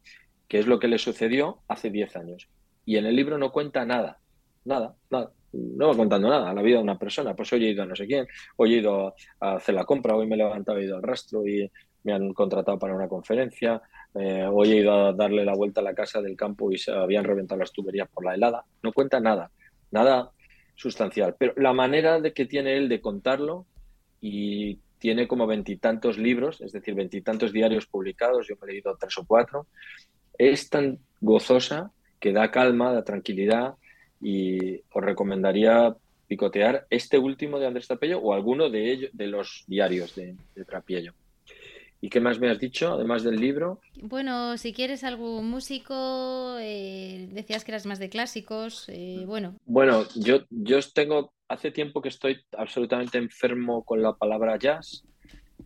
que 0.47 0.59
es 0.59 0.67
lo 0.67 0.79
que 0.79 0.87
le 0.87 0.99
sucedió 0.99 1.63
hace 1.67 1.89
10 1.89 2.15
años. 2.15 2.47
Y 2.85 2.97
en 2.97 3.07
el 3.07 3.15
libro 3.15 3.39
no 3.39 3.51
cuenta 3.51 3.85
nada, 3.85 4.19
nada, 4.65 4.95
nada. 5.09 5.31
No 5.51 5.87
va 5.87 5.97
contando 5.97 6.29
nada, 6.29 6.53
la 6.53 6.61
vida 6.61 6.77
de 6.77 6.83
una 6.83 6.99
persona. 6.99 7.35
Pues 7.35 7.51
hoy 7.53 7.65
he 7.65 7.71
ido 7.71 7.83
a 7.83 7.87
no 7.87 7.95
sé 7.95 8.05
quién, 8.05 8.27
hoy 8.55 8.75
he 8.75 8.77
ido 8.77 9.07
a, 9.07 9.13
a 9.39 9.55
hacer 9.55 9.73
la 9.73 9.83
compra, 9.83 10.15
hoy 10.15 10.27
me 10.27 10.35
he 10.35 10.37
levantado, 10.37 10.77
he 10.77 10.85
ido 10.85 10.95
al 10.95 11.03
rastro 11.03 11.45
y 11.45 11.69
me 12.03 12.13
han 12.13 12.33
contratado 12.33 12.77
para 12.79 12.95
una 12.95 13.07
conferencia, 13.07 13.81
eh, 14.13 14.45
hoy 14.51 14.71
he 14.71 14.77
ido 14.77 14.93
a 14.93 15.13
darle 15.13 15.43
la 15.43 15.55
vuelta 15.55 15.81
a 15.81 15.83
la 15.83 15.93
casa 15.93 16.21
del 16.21 16.35
campo 16.35 16.71
y 16.71 16.77
se 16.77 16.91
habían 16.91 17.23
reventado 17.23 17.59
las 17.59 17.71
tuberías 17.71 18.09
por 18.09 18.25
la 18.25 18.35
helada. 18.35 18.63
No 18.83 18.93
cuenta 18.93 19.19
nada, 19.19 19.51
nada 19.91 20.31
sustancial. 20.81 21.35
Pero 21.37 21.53
la 21.57 21.73
manera 21.73 22.19
de 22.19 22.33
que 22.33 22.45
tiene 22.45 22.75
él 22.75 22.89
de 22.89 23.01
contarlo 23.01 23.65
y 24.19 24.79
tiene 24.97 25.27
como 25.27 25.47
veintitantos 25.47 26.17
libros, 26.17 26.61
es 26.61 26.71
decir, 26.71 26.93
veintitantos 26.95 27.51
diarios 27.51 27.85
publicados, 27.85 28.47
yo 28.47 28.55
me 28.55 28.67
he 28.67 28.73
leído 28.73 28.97
tres 28.99 29.17
o 29.17 29.25
cuatro, 29.25 29.67
es 30.37 30.69
tan 30.69 30.99
gozosa 31.19 31.91
que 32.19 32.33
da 32.33 32.51
calma, 32.51 32.93
da 32.93 33.03
tranquilidad 33.03 33.75
y 34.21 34.77
os 34.91 35.03
recomendaría 35.03 35.95
picotear 36.27 36.85
este 36.89 37.17
último 37.17 37.59
de 37.59 37.67
Andrés 37.67 37.87
Trapiello 37.87 38.19
o 38.19 38.33
alguno 38.33 38.69
de 38.69 38.91
ellos, 38.91 39.09
de 39.13 39.27
los 39.27 39.63
diarios 39.67 40.15
de, 40.15 40.35
de. 40.55 40.65
¿Y 42.03 42.09
qué 42.09 42.19
más 42.19 42.39
me 42.39 42.49
has 42.49 42.59
dicho, 42.59 42.93
además 42.93 43.23
del 43.23 43.35
libro? 43.39 43.79
Bueno, 44.01 44.57
si 44.57 44.73
quieres 44.73 45.03
algún 45.03 45.47
músico, 45.47 46.57
eh, 46.59 47.29
decías 47.31 47.63
que 47.63 47.71
eras 47.71 47.85
más 47.85 47.99
de 47.99 48.09
clásicos, 48.09 48.89
eh, 48.89 49.23
bueno, 49.27 49.55
Bueno, 49.65 50.05
yo, 50.15 50.39
yo 50.49 50.79
tengo, 50.95 51.31
hace 51.47 51.69
tiempo 51.69 52.01
que 52.01 52.09
estoy 52.09 52.43
absolutamente 52.57 53.19
enfermo 53.19 53.83
con 53.83 54.01
la 54.01 54.13
palabra 54.13 54.57
jazz. 54.57 55.03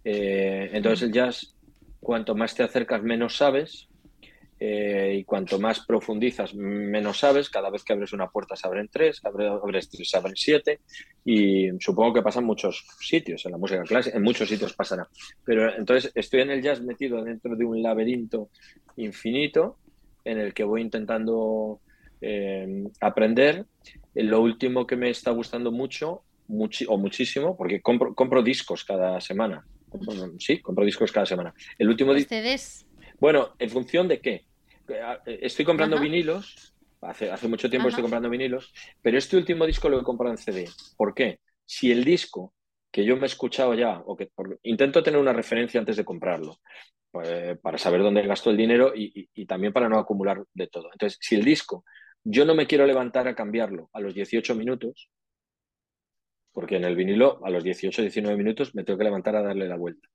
Eh, 0.03 0.71
entonces 0.73 1.03
el 1.03 1.13
jazz, 1.13 1.55
cuanto 2.01 2.35
más 2.35 2.53
te 2.53 2.63
acercas, 2.63 3.01
menos 3.01 3.37
sabes. 3.37 3.87
Eh, 4.57 5.17
y 5.19 5.25
cuanto 5.25 5.59
más 5.59 5.85
profundizas, 5.85 6.53
menos 6.55 7.19
sabes. 7.19 7.49
Cada 7.49 7.69
vez 7.69 7.83
que 7.83 7.91
abres 7.93 8.13
una 8.13 8.29
puerta 8.29 8.55
se 8.55 8.65
abren 8.67 8.87
tres, 8.89 9.19
abre- 9.23 9.47
abres 9.47 9.89
tres, 9.89 10.09
se 10.09 10.17
abren 10.17 10.35
siete. 10.37 10.79
Y 11.25 11.69
supongo 11.79 12.13
que 12.13 12.21
pasa 12.21 12.39
en 12.39 12.45
muchos 12.45 12.85
sitios, 12.99 13.45
en 13.45 13.51
la 13.51 13.57
música 13.57 13.83
clásica, 13.83 14.15
en 14.15 14.23
muchos 14.23 14.47
sitios 14.47 14.73
pasará. 14.73 15.07
Pero 15.43 15.75
entonces 15.75 16.11
estoy 16.15 16.41
en 16.41 16.51
el 16.51 16.61
jazz 16.61 16.81
metido 16.81 17.21
dentro 17.23 17.55
de 17.55 17.65
un 17.65 17.81
laberinto 17.81 18.49
infinito 18.95 19.79
en 20.23 20.39
el 20.39 20.53
que 20.53 20.63
voy 20.63 20.81
intentando 20.81 21.81
eh, 22.21 22.83
aprender. 23.01 23.65
Lo 24.13 24.39
último 24.41 24.87
que 24.87 24.95
me 24.95 25.09
está 25.09 25.31
gustando 25.31 25.71
mucho, 25.71 26.23
muchi- 26.47 26.85
o 26.87 26.97
muchísimo, 26.97 27.57
porque 27.57 27.81
compro, 27.81 28.15
compro 28.15 28.41
discos 28.41 28.85
cada 28.85 29.19
semana. 29.19 29.65
Sí, 30.39 30.61
compro 30.61 30.85
discos 30.85 31.11
cada 31.11 31.25
semana. 31.25 31.53
El 31.77 31.89
último 31.89 32.13
disco. 32.13 32.29
Bueno, 33.19 33.55
¿en 33.59 33.69
función 33.69 34.07
de 34.07 34.21
qué? 34.21 34.45
Estoy 35.25 35.65
comprando 35.65 35.95
Ajá. 35.95 36.03
vinilos, 36.03 36.75
hace, 37.01 37.31
hace 37.31 37.47
mucho 37.47 37.69
tiempo 37.69 37.87
Ajá. 37.87 37.89
estoy 37.89 38.03
comprando 38.03 38.29
vinilos, 38.29 38.73
pero 39.01 39.17
este 39.17 39.37
último 39.37 39.65
disco 39.65 39.89
lo 39.89 39.99
he 39.99 40.03
comprado 40.03 40.33
en 40.33 40.37
CD. 40.37 40.65
¿Por 40.97 41.13
qué? 41.13 41.39
Si 41.65 41.91
el 41.91 42.03
disco 42.03 42.53
que 42.91 43.03
yo 43.03 43.15
me 43.17 43.23
he 43.23 43.25
escuchado 43.25 43.73
ya, 43.73 43.99
o 44.05 44.15
que 44.15 44.27
por- 44.27 44.59
intento 44.63 45.03
tener 45.03 45.19
una 45.19 45.33
referencia 45.33 45.79
antes 45.79 45.97
de 45.97 46.05
comprarlo, 46.05 46.57
pues, 47.11 47.57
para 47.59 47.77
saber 47.77 48.01
dónde 48.01 48.21
gasto 48.25 48.49
el 48.51 48.57
dinero 48.57 48.93
y, 48.95 49.11
y- 49.21 49.29
y 49.33 49.45
también 49.45 49.73
para 49.73 49.89
no 49.89 49.97
acumular 49.97 50.43
de 50.53 50.67
todo. 50.67 50.89
Entonces, 50.93 51.17
si 51.21 51.35
el 51.35 51.43
disco 51.43 51.83
yo 52.23 52.45
no 52.45 52.55
me 52.55 52.67
quiero 52.67 52.85
levantar 52.85 53.27
a 53.27 53.35
cambiarlo 53.35 53.89
a 53.93 53.99
los 53.99 54.13
18 54.13 54.55
minutos, 54.55 55.09
porque 56.51 56.77
en 56.77 56.85
el 56.85 56.95
vinilo 56.95 57.45
a 57.45 57.49
los 57.49 57.63
18, 57.63 58.01
19 58.01 58.37
minutos 58.37 58.73
me 58.75 58.83
tengo 58.83 58.97
que 58.97 59.03
levantar 59.03 59.35
a 59.35 59.41
darle 59.43 59.67
la 59.67 59.75
vuelta. 59.75 60.07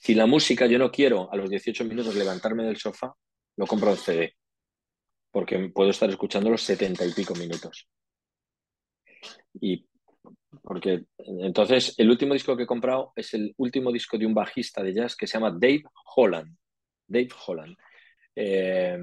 Si 0.00 0.14
la 0.14 0.26
música 0.26 0.66
yo 0.66 0.78
no 0.78 0.90
quiero 0.90 1.30
a 1.30 1.36
los 1.36 1.50
18 1.50 1.84
minutos 1.84 2.14
levantarme 2.14 2.64
del 2.64 2.78
sofá, 2.78 3.12
lo 3.56 3.66
compro 3.66 3.90
en 3.90 3.96
CD, 3.98 4.34
porque 5.30 5.70
puedo 5.74 5.90
estar 5.90 6.08
escuchando 6.08 6.48
los 6.48 6.62
70 6.62 7.04
y 7.04 7.12
pico 7.12 7.34
minutos. 7.34 7.86
Y 9.60 9.86
porque 10.62 11.04
entonces 11.18 11.94
el 11.98 12.08
último 12.08 12.32
disco 12.32 12.56
que 12.56 12.62
he 12.62 12.66
comprado 12.66 13.12
es 13.14 13.34
el 13.34 13.52
último 13.58 13.92
disco 13.92 14.16
de 14.16 14.24
un 14.24 14.32
bajista 14.32 14.82
de 14.82 14.94
jazz 14.94 15.14
que 15.14 15.26
se 15.26 15.34
llama 15.34 15.50
Dave 15.50 15.82
Holland. 16.16 16.56
Dave 17.06 17.28
Holland. 17.46 17.76
Eh, 18.34 18.98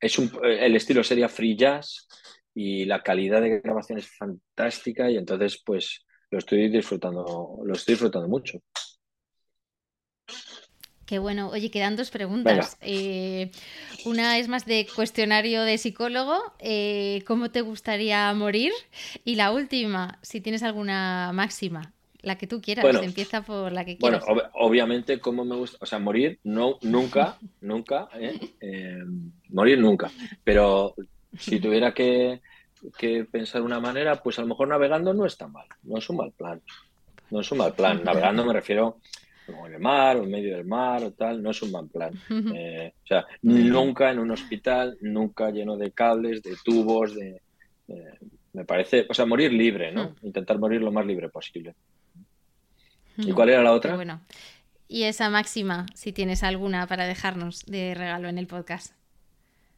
es 0.00 0.18
un, 0.18 0.30
el 0.42 0.74
estilo 0.74 1.04
sería 1.04 1.28
free 1.28 1.56
jazz 1.56 2.08
y 2.52 2.84
la 2.84 3.00
calidad 3.00 3.42
de 3.42 3.60
grabación 3.60 4.00
es 4.00 4.08
fantástica 4.08 5.08
y 5.08 5.18
entonces 5.18 5.62
pues 5.64 6.04
lo 6.30 6.38
estoy 6.38 6.68
disfrutando, 6.68 7.60
lo 7.64 7.74
estoy 7.74 7.92
disfrutando 7.92 8.28
mucho. 8.28 8.58
Qué 11.06 11.18
bueno. 11.20 11.48
Oye, 11.50 11.70
quedan 11.70 11.94
dos 11.96 12.10
preguntas. 12.10 12.76
Eh, 12.82 13.50
una 14.04 14.38
es 14.38 14.48
más 14.48 14.66
de 14.66 14.86
cuestionario 14.94 15.62
de 15.62 15.78
psicólogo. 15.78 16.36
eh, 16.58 17.22
¿Cómo 17.26 17.50
te 17.50 17.60
gustaría 17.60 18.32
morir? 18.34 18.72
Y 19.24 19.36
la 19.36 19.52
última, 19.52 20.18
si 20.22 20.40
tienes 20.40 20.62
alguna 20.64 21.30
máxima, 21.32 21.92
la 22.22 22.36
que 22.36 22.48
tú 22.48 22.60
quieras. 22.60 22.82
Bueno, 22.82 23.02
Empieza 23.02 23.42
por 23.42 23.70
la 23.72 23.84
que 23.84 23.96
Bueno, 23.96 24.18
quieras. 24.18 24.24
ob- 24.36 24.50
obviamente, 24.54 25.20
como 25.20 25.44
me 25.44 25.54
gusta, 25.54 25.78
o 25.80 25.86
sea, 25.86 26.00
morir, 26.00 26.40
no, 26.42 26.78
nunca, 26.82 27.38
nunca. 27.60 28.08
Eh, 28.60 29.04
morir 29.50 29.78
nunca. 29.78 30.10
Pero 30.42 30.94
si 31.38 31.60
tuviera 31.60 31.94
que, 31.94 32.40
que 32.98 33.24
pensar 33.26 33.62
una 33.62 33.78
manera, 33.78 34.20
pues 34.20 34.38
a 34.40 34.42
lo 34.42 34.48
mejor 34.48 34.66
navegando 34.66 35.14
no 35.14 35.24
es 35.24 35.36
tan 35.36 35.52
mal, 35.52 35.66
no 35.84 35.98
es 35.98 36.10
un 36.10 36.16
mal 36.16 36.32
plan, 36.32 36.60
no 37.30 37.40
es 37.40 37.52
un 37.52 37.58
mal 37.58 37.74
plan. 37.74 38.02
Navegando 38.04 38.44
me 38.44 38.52
refiero 38.52 38.98
como 39.46 39.66
en 39.66 39.74
el 39.74 39.80
mar 39.80 40.16
o 40.16 40.24
en 40.24 40.30
medio 40.30 40.56
del 40.56 40.66
mar 40.66 41.04
o 41.04 41.12
tal, 41.12 41.42
no 41.42 41.50
es 41.50 41.62
un 41.62 41.70
mal 41.70 41.88
plan. 41.88 42.12
Eh, 42.54 42.92
o 43.04 43.06
sea, 43.06 43.24
nunca 43.42 44.10
en 44.10 44.18
un 44.18 44.30
hospital, 44.32 44.98
nunca 45.00 45.50
lleno 45.50 45.76
de 45.76 45.92
cables, 45.92 46.42
de 46.42 46.56
tubos, 46.64 47.14
de, 47.14 47.40
eh, 47.88 48.18
me 48.52 48.64
parece, 48.64 49.06
o 49.08 49.14
sea, 49.14 49.24
morir 49.26 49.52
libre, 49.52 49.92
¿no? 49.92 50.16
Intentar 50.22 50.58
morir 50.58 50.80
lo 50.82 50.90
más 50.90 51.06
libre 51.06 51.28
posible. 51.28 51.74
¿Y 53.18 53.32
cuál 53.32 53.50
era 53.50 53.62
la 53.62 53.72
otra? 53.72 53.94
bueno. 53.94 54.20
Y 54.88 55.02
esa 55.04 55.30
máxima, 55.30 55.86
si 55.94 56.12
tienes 56.12 56.42
alguna 56.44 56.86
para 56.86 57.06
dejarnos 57.06 57.64
de 57.66 57.94
regalo 57.94 58.28
en 58.28 58.38
el 58.38 58.46
podcast. 58.46 58.94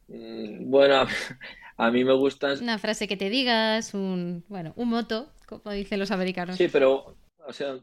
Mm, 0.07 0.69
Bueno, 0.69 1.05
a 1.77 1.91
mí 1.91 2.03
me 2.03 2.13
gustan, 2.13 2.61
Una 2.61 2.77
frase 2.77 3.07
que 3.07 3.17
te 3.17 3.29
digas, 3.29 3.93
un, 3.93 4.43
bueno, 4.49 4.73
un 4.75 4.89
moto, 4.89 5.31
como 5.47 5.71
dicen 5.71 5.99
los 5.99 6.11
americanos. 6.11 6.57
sí, 6.57 6.67
pero, 6.71 7.15
o 7.45 7.53
sea, 7.53 7.77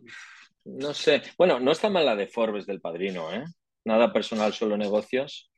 no 0.67 0.93
sé. 0.93 1.23
Bueno, 1.39 1.61
no 1.61 1.73
está 1.73 1.89
mal 1.89 2.05
la 2.05 2.17
de 2.17 2.27
Forbes 2.27 2.67
del 2.67 2.81
Padrino, 2.81 3.33
¿eh? 3.33 3.45
Nada 3.85 4.12
personal, 4.12 4.53
solo 4.53 4.77
negocios. 4.77 5.51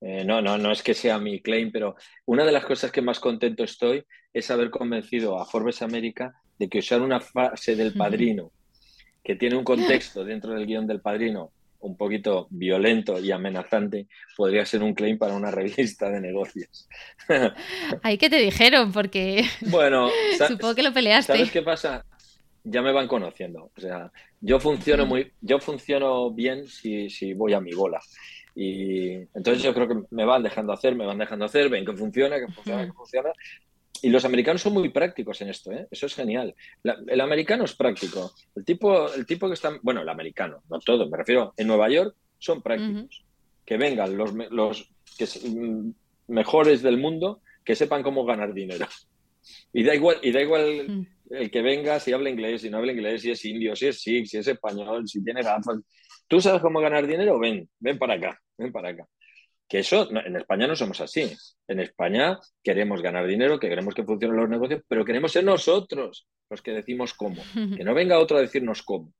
Eh, 0.00 0.24
no, 0.24 0.42
no, 0.42 0.58
no 0.58 0.72
es 0.72 0.82
que 0.82 0.94
sea 0.94 1.18
mi 1.18 1.40
claim, 1.40 1.70
pero 1.72 1.96
una 2.26 2.44
de 2.44 2.52
las 2.52 2.64
cosas 2.64 2.92
que 2.92 3.02
más 3.02 3.20
contento 3.20 3.64
estoy 3.64 4.04
es 4.32 4.50
haber 4.50 4.70
convencido 4.70 5.40
a 5.40 5.46
Forbes 5.46 5.82
América 5.82 6.32
de 6.58 6.68
que 6.68 6.78
usar 6.78 7.02
una 7.02 7.20
frase 7.20 7.76
del 7.76 7.94
Padrino 7.94 8.52
que 9.24 9.36
tiene 9.36 9.56
un 9.56 9.64
contexto 9.64 10.24
dentro 10.24 10.54
del 10.54 10.66
guion 10.66 10.86
del 10.86 11.00
Padrino 11.00 11.52
un 11.80 11.96
poquito 11.96 12.48
violento 12.50 13.20
y 13.20 13.30
amenazante, 13.30 14.08
podría 14.36 14.66
ser 14.66 14.82
un 14.82 14.94
claim 14.94 15.16
para 15.18 15.34
una 15.34 15.50
revista 15.52 16.10
de 16.10 16.20
negocios. 16.20 16.88
Ahí 18.02 18.18
que 18.18 18.30
te 18.30 18.38
dijeron, 18.38 18.92
porque 18.92 19.44
Bueno, 19.60 20.10
supongo 20.48 20.74
que 20.74 20.82
lo 20.82 20.92
peleaste. 20.92 21.34
¿Sabes 21.34 21.52
qué 21.52 21.62
pasa? 21.62 22.04
Ya 22.70 22.82
me 22.82 22.92
van 22.92 23.08
conociendo. 23.08 23.70
O 23.76 23.80
sea, 23.80 24.10
yo 24.40 24.60
funciono 24.60 25.04
muy, 25.06 25.32
yo 25.40 25.58
funciono 25.58 26.30
bien 26.30 26.66
si, 26.66 27.08
si 27.10 27.32
voy 27.34 27.52
a 27.54 27.60
mi 27.60 27.72
bola. 27.72 28.00
Y 28.54 29.12
entonces 29.34 29.62
yo 29.62 29.72
creo 29.72 29.86
que 29.88 30.02
me 30.10 30.24
van 30.24 30.42
dejando 30.42 30.72
hacer, 30.72 30.94
me 30.94 31.06
van 31.06 31.18
dejando 31.18 31.44
hacer, 31.44 31.68
ven 31.68 31.84
que 31.86 31.92
funciona, 31.92 32.38
que 32.38 32.52
funciona, 32.52 32.86
que 32.86 32.92
funciona. 32.92 33.30
Y 34.02 34.10
los 34.10 34.24
americanos 34.24 34.62
son 34.62 34.74
muy 34.74 34.88
prácticos 34.90 35.40
en 35.40 35.48
esto, 35.48 35.72
¿eh? 35.72 35.86
Eso 35.90 36.06
es 36.06 36.14
genial. 36.14 36.54
La- 36.82 36.98
el 37.06 37.20
americano 37.20 37.64
es 37.64 37.74
práctico. 37.74 38.32
El 38.54 38.64
tipo, 38.64 39.12
el 39.12 39.26
tipo 39.26 39.48
que 39.48 39.54
está, 39.54 39.72
bueno, 39.82 40.02
el 40.02 40.08
americano, 40.08 40.62
no 40.70 40.78
todo, 40.80 41.08
me 41.08 41.16
refiero, 41.16 41.52
en 41.56 41.66
Nueva 41.66 41.88
York 41.88 42.14
son 42.38 42.62
prácticos. 42.62 43.24
Que 43.64 43.76
vengan 43.76 44.16
los, 44.16 44.32
los 44.50 44.88
que, 45.16 45.26
mm, 45.26 45.90
mejores 46.28 46.82
del 46.82 46.98
mundo 46.98 47.40
que 47.64 47.74
sepan 47.74 48.02
cómo 48.02 48.24
ganar 48.24 48.52
dinero. 48.54 48.86
Y 49.72 49.82
da 49.82 49.94
igual, 49.94 50.16
y 50.22 50.30
da 50.32 50.40
igual. 50.42 50.86
El 51.30 51.50
que 51.50 51.62
venga, 51.62 52.00
si 52.00 52.12
habla 52.12 52.30
inglés, 52.30 52.62
si 52.62 52.70
no 52.70 52.78
habla 52.78 52.92
inglés, 52.92 53.22
si 53.22 53.30
es 53.30 53.44
indio, 53.44 53.76
si 53.76 53.86
es 53.86 54.00
sikh, 54.00 54.26
si 54.26 54.38
es 54.38 54.46
español, 54.46 55.06
si 55.06 55.22
tiene 55.22 55.42
gafas. 55.42 55.78
¿Tú 56.26 56.40
sabes 56.40 56.60
cómo 56.60 56.80
ganar 56.80 57.06
dinero? 57.06 57.38
Ven, 57.38 57.68
ven 57.78 57.98
para 57.98 58.14
acá, 58.14 58.40
ven 58.56 58.72
para 58.72 58.90
acá. 58.90 59.06
Que 59.68 59.80
eso, 59.80 60.08
en 60.10 60.36
España 60.36 60.66
no 60.66 60.74
somos 60.74 61.00
así. 61.00 61.30
En 61.66 61.80
España 61.80 62.38
queremos 62.62 63.02
ganar 63.02 63.26
dinero, 63.26 63.58
que 63.58 63.68
queremos 63.68 63.94
que 63.94 64.04
funcionen 64.04 64.38
los 64.38 64.48
negocios, 64.48 64.82
pero 64.88 65.04
queremos 65.04 65.30
ser 65.32 65.44
nosotros 65.44 66.26
los 66.48 66.62
que 66.62 66.72
decimos 66.72 67.14
cómo. 67.14 67.42
Que 67.76 67.84
no 67.84 67.94
venga 67.94 68.18
otro 68.18 68.38
a 68.38 68.40
decirnos 68.40 68.82
cómo. 68.82 69.12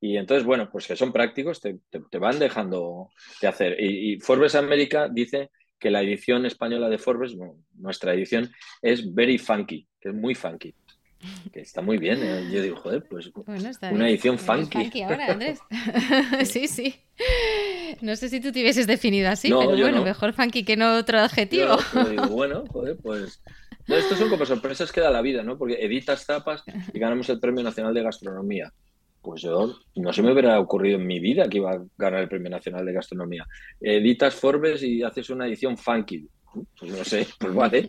Y 0.00 0.16
entonces, 0.16 0.44
bueno, 0.44 0.68
pues 0.70 0.86
que 0.86 0.96
son 0.96 1.12
prácticos, 1.12 1.60
te, 1.60 1.78
van 2.18 2.38
dejando 2.38 3.10
de 3.40 3.48
hacer. 3.48 3.76
Y, 3.80 4.20
Forbes 4.20 4.54
América 4.54 5.08
dice 5.08 5.50
que 5.78 5.90
la 5.90 6.02
edición 6.02 6.46
española 6.46 6.88
de 6.88 6.98
Forbes, 6.98 7.36
nuestra 7.74 8.14
edición, 8.14 8.50
es 8.80 9.12
very 9.12 9.38
funky, 9.38 9.88
que 10.00 10.10
es 10.10 10.14
muy 10.14 10.34
funky. 10.34 10.74
Que 11.52 11.60
está 11.60 11.82
muy 11.82 11.98
bien. 11.98 12.22
¿eh? 12.22 12.48
Yo 12.50 12.62
digo, 12.62 12.76
joder, 12.76 13.04
pues 13.08 13.30
una 13.90 14.08
edición 14.08 14.38
funky. 14.38 14.78
funky 14.78 15.02
ahora, 15.02 15.32
Andrés. 15.32 15.58
sí, 16.44 16.68
sí. 16.68 16.94
No 18.00 18.14
sé 18.16 18.28
si 18.28 18.40
tú 18.40 18.52
te 18.52 18.60
hubieses 18.60 18.86
definido 18.86 19.28
así, 19.28 19.48
pero 19.48 19.76
bueno, 19.76 20.04
mejor 20.04 20.32
funky 20.32 20.64
que 20.64 20.76
no 20.76 20.96
otro 20.96 21.18
adjetivo. 21.18 21.76
digo, 22.08 22.28
bueno, 22.28 22.64
joder, 22.70 22.96
pues. 23.02 23.42
No, 23.88 23.96
estos 23.96 24.18
son 24.18 24.28
como 24.28 24.44
sorpresas 24.44 24.92
que 24.92 25.00
da 25.00 25.10
la 25.10 25.22
vida, 25.22 25.42
¿no? 25.42 25.56
Porque 25.56 25.82
editas 25.82 26.26
tapas 26.26 26.62
y 26.92 26.98
ganamos 26.98 27.28
el 27.30 27.40
Premio 27.40 27.64
Nacional 27.64 27.94
de 27.94 28.02
Gastronomía. 28.02 28.70
Pues 29.22 29.42
yo 29.42 29.78
no 29.96 30.12
se 30.12 30.22
me 30.22 30.32
hubiera 30.32 30.60
ocurrido 30.60 30.98
en 30.98 31.06
mi 31.06 31.18
vida 31.18 31.48
que 31.48 31.56
iba 31.56 31.72
a 31.72 31.82
ganar 31.96 32.20
el 32.20 32.28
Premio 32.28 32.50
Nacional 32.50 32.84
de 32.84 32.92
Gastronomía. 32.92 33.46
Editas 33.80 34.34
Forbes 34.34 34.82
y 34.82 35.02
haces 35.02 35.30
una 35.30 35.46
edición 35.46 35.76
funky. 35.76 36.28
Pues 36.78 36.92
no 36.92 37.04
sé, 37.04 37.26
pues 37.38 37.54
vale. 37.54 37.88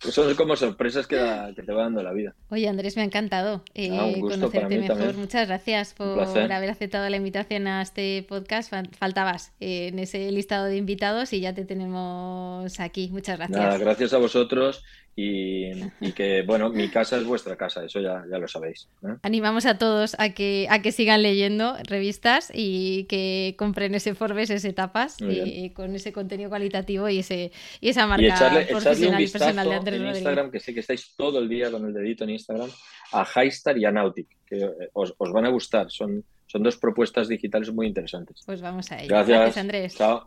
Son 0.00 0.32
como 0.36 0.54
sorpresas 0.54 1.06
que, 1.06 1.16
te 1.16 1.72
va 1.72 1.82
dando 1.82 2.02
la 2.02 2.12
vida. 2.12 2.34
Oye, 2.50 2.68
Andrés, 2.68 2.96
me 2.96 3.02
ha 3.02 3.04
encantado 3.04 3.62
eh, 3.74 4.20
conocerte 4.20 4.78
mejor. 4.78 5.16
Muchas 5.16 5.48
gracias 5.48 5.92
por 5.94 6.20
haber 6.20 6.70
aceptado 6.70 7.08
la 7.08 7.16
invitación 7.16 7.66
a 7.66 7.82
este 7.82 8.24
podcast. 8.28 8.72
Faltabas 8.96 9.52
eh, 9.58 9.88
en 9.88 9.98
ese 9.98 10.30
listado 10.30 10.66
de 10.66 10.76
invitados 10.76 11.32
y 11.32 11.40
ya 11.40 11.52
te 11.52 11.64
tenemos 11.64 12.78
aquí. 12.78 13.08
Muchas 13.10 13.38
gracias. 13.38 13.78
gracias 13.80 14.12
a 14.12 14.18
vosotros 14.18 14.84
y, 15.20 16.12
que, 16.12 16.42
bueno, 16.42 16.70
mi 16.70 16.88
casa 16.88 17.16
es 17.16 17.24
vuestra 17.24 17.56
casa, 17.56 17.84
eso 17.84 18.00
ya, 18.00 18.22
ya 18.30 18.38
lo 18.38 18.46
sabéis. 18.46 18.88
¿eh? 19.02 19.16
Animamos 19.22 19.66
a 19.66 19.76
todos 19.76 20.14
a 20.16 20.30
que, 20.30 20.68
a 20.70 20.80
que 20.80 20.92
sigan 20.92 21.24
leyendo 21.24 21.74
revistas 21.88 22.52
y 22.54 23.02
que 23.04 23.56
compren 23.58 23.96
ese 23.96 24.14
Forbes, 24.14 24.50
ese 24.50 24.72
tapas, 24.72 25.16
y, 25.20 25.70
con 25.70 25.92
ese 25.96 26.12
contenido 26.12 26.50
cualitativo 26.50 27.08
y, 27.08 27.18
ese, 27.18 27.50
y 27.80 27.88
esa 27.88 28.06
marca 28.06 28.64
profesional 28.68 29.20
y 29.20 29.26
personal 29.26 29.68
de 29.68 29.74
Andrés 29.74 30.00
en 30.00 30.06
Instagram, 30.06 30.50
que 30.52 30.60
sé 30.60 30.72
que 30.72 30.80
estáis 30.80 31.16
todo 31.16 31.40
el 31.40 31.48
día 31.48 31.68
con 31.72 31.84
el 31.84 31.92
dedito 31.92 32.22
en 32.22 32.30
Instagram, 32.30 32.70
a 33.12 33.26
Highstar 33.26 33.76
y 33.76 33.86
a 33.86 33.90
Nautic, 33.90 34.28
que 34.46 34.58
eh, 34.58 34.90
os, 34.92 35.14
os 35.18 35.32
van 35.32 35.46
a 35.46 35.48
gustar, 35.48 35.90
son, 35.90 36.24
son 36.46 36.62
dos 36.62 36.76
propuestas 36.76 37.26
digitales 37.26 37.72
muy 37.72 37.88
interesantes. 37.88 38.40
Pues 38.46 38.60
vamos 38.60 38.92
a 38.92 39.00
ello. 39.00 39.08
Gracias, 39.08 39.36
Gracias 39.36 39.56
Andrés. 39.56 39.96
Chao. 39.96 40.26